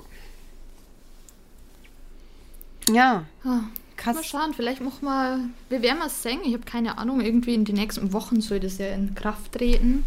Ja, 2.89 3.25
Mal 3.43 3.63
krass. 3.95 4.25
schauen, 4.25 4.53
vielleicht 4.53 4.81
machen 4.81 5.05
wir, 5.05 5.39
wir 5.69 5.81
werden 5.81 5.99
mal 5.99 6.09
sehen, 6.09 6.41
ich 6.43 6.53
habe 6.53 6.65
keine 6.65 6.97
Ahnung, 6.97 7.21
irgendwie 7.21 7.53
in 7.53 7.65
den 7.65 7.75
nächsten 7.75 8.11
Wochen 8.13 8.41
soll 8.41 8.59
das 8.59 8.77
ja 8.77 8.87
in 8.87 9.15
Kraft 9.15 9.53
treten. 9.53 10.05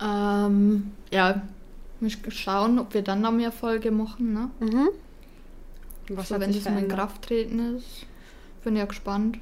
Ähm, 0.00 0.92
ja, 1.10 1.42
muss 2.00 2.16
schauen, 2.28 2.78
ob 2.78 2.94
wir 2.94 3.02
dann 3.02 3.20
noch 3.20 3.32
mehr 3.32 3.52
Folge 3.52 3.90
machen, 3.90 4.32
ne? 4.32 4.50
Mhm. 4.60 4.88
Was 6.08 6.28
so, 6.28 6.40
wenn 6.40 6.52
das 6.52 6.64
mal 6.64 6.78
in? 6.82 6.88
Kraft 6.88 7.22
treten 7.22 7.76
ist. 7.76 8.06
Bin 8.62 8.76
ja 8.76 8.84
gespannt. 8.84 9.38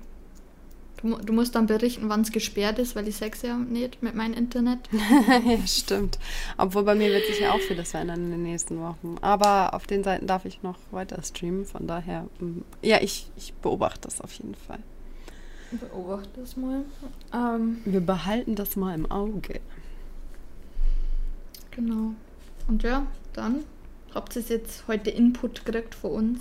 Du, 1.00 1.16
du 1.16 1.32
musst 1.32 1.56
dann 1.56 1.66
berichten, 1.66 2.08
wann 2.08 2.20
es 2.20 2.30
gesperrt 2.30 2.78
ist, 2.78 2.94
weil 2.94 3.08
ich 3.08 3.16
sag's 3.16 3.42
ja 3.42 3.56
nicht 3.56 4.02
mit 4.02 4.14
meinem 4.14 4.34
Internet. 4.34 4.78
ja, 5.44 5.66
stimmt. 5.66 6.18
Obwohl 6.56 6.84
bei 6.84 6.94
mir 6.94 7.08
wird 7.10 7.26
sich 7.26 7.40
ja 7.40 7.52
auch 7.52 7.58
vieles 7.58 7.90
verändern 7.90 8.24
in 8.24 8.30
den 8.30 8.42
nächsten 8.44 8.78
Wochen. 8.80 9.16
Aber 9.20 9.74
auf 9.74 9.88
den 9.88 10.04
Seiten 10.04 10.28
darf 10.28 10.44
ich 10.44 10.62
noch 10.62 10.78
weiter 10.92 11.20
streamen. 11.22 11.64
Von 11.64 11.88
daher, 11.88 12.28
mm, 12.38 12.60
ja, 12.82 12.98
ich, 13.00 13.26
ich 13.36 13.52
beobachte 13.54 14.02
das 14.02 14.20
auf 14.20 14.32
jeden 14.34 14.54
Fall. 14.54 14.78
Beobachte 15.72 16.28
das 16.36 16.56
mal. 16.56 16.84
Ähm, 17.32 17.78
Wir 17.84 18.00
behalten 18.00 18.54
das 18.54 18.76
mal 18.76 18.94
im 18.94 19.10
Auge. 19.10 19.60
genau. 21.72 22.14
Und 22.68 22.82
ja, 22.82 23.06
dann 23.32 23.56
habt 24.14 24.36
ihr 24.36 24.42
jetzt 24.42 24.84
heute 24.88 25.10
Input 25.10 25.64
gekriegt 25.64 25.94
von 25.94 26.10
uns 26.12 26.40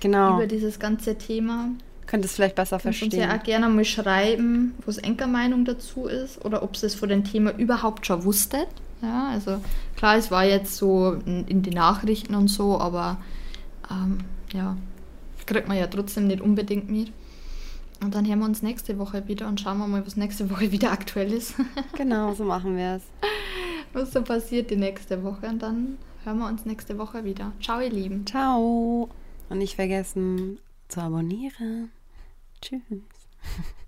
Genau. 0.00 0.34
über 0.36 0.46
dieses 0.46 0.78
ganze 0.78 1.16
Thema. 1.16 1.68
Könnt 2.06 2.24
es 2.24 2.34
vielleicht 2.34 2.56
besser 2.56 2.78
Könnt 2.78 2.86
uns 2.94 2.98
verstehen. 2.98 3.20
ja 3.30 3.36
auch 3.38 3.42
gerne 3.42 3.68
mal 3.68 3.84
schreiben, 3.84 4.74
was 4.84 4.98
Enker-Meinung 4.98 5.64
dazu 5.64 6.06
ist 6.06 6.44
oder 6.44 6.62
ob 6.62 6.76
ihr 6.76 6.82
es 6.84 6.94
von 6.96 7.08
dem 7.08 7.22
Thema 7.24 7.52
überhaupt 7.56 8.06
schon 8.06 8.24
wusstet. 8.24 8.66
Ja, 9.00 9.28
also 9.30 9.60
klar, 9.96 10.16
es 10.16 10.30
war 10.30 10.44
jetzt 10.44 10.76
so 10.76 11.12
in, 11.26 11.46
in 11.46 11.62
den 11.62 11.74
Nachrichten 11.74 12.34
und 12.34 12.48
so, 12.48 12.78
aber 12.78 13.18
ähm, 13.90 14.18
ja, 14.52 14.76
kriegt 15.46 15.68
man 15.68 15.76
ja 15.76 15.86
trotzdem 15.86 16.26
nicht 16.26 16.40
unbedingt 16.40 16.90
mit. 16.90 17.12
Und 18.02 18.14
dann 18.16 18.26
hören 18.26 18.40
wir 18.40 18.46
uns 18.46 18.62
nächste 18.62 18.98
Woche 18.98 19.28
wieder 19.28 19.46
und 19.46 19.60
schauen 19.60 19.78
wir 19.78 19.86
mal, 19.86 20.04
was 20.04 20.16
nächste 20.16 20.50
Woche 20.50 20.72
wieder 20.72 20.90
aktuell 20.92 21.32
ist. 21.32 21.54
Genau, 21.96 22.34
so 22.34 22.44
machen 22.44 22.76
wir 22.76 22.96
es. 22.96 23.02
was 23.92 24.12
so 24.12 24.22
passiert 24.22 24.70
die 24.70 24.76
nächste 24.76 25.22
Woche. 25.22 25.46
Und 25.46 25.62
dann 25.62 25.98
hören 26.24 26.38
wir 26.38 26.48
uns 26.48 26.64
nächste 26.64 26.98
Woche 26.98 27.24
wieder. 27.24 27.52
Ciao, 27.60 27.80
ihr 27.80 27.90
Lieben. 27.90 28.26
Ciao. 28.26 29.08
Und 29.48 29.58
nicht 29.58 29.76
vergessen 29.76 30.58
zu 30.88 31.00
abonnieren. 31.00 31.90
Tschüss. 32.60 32.80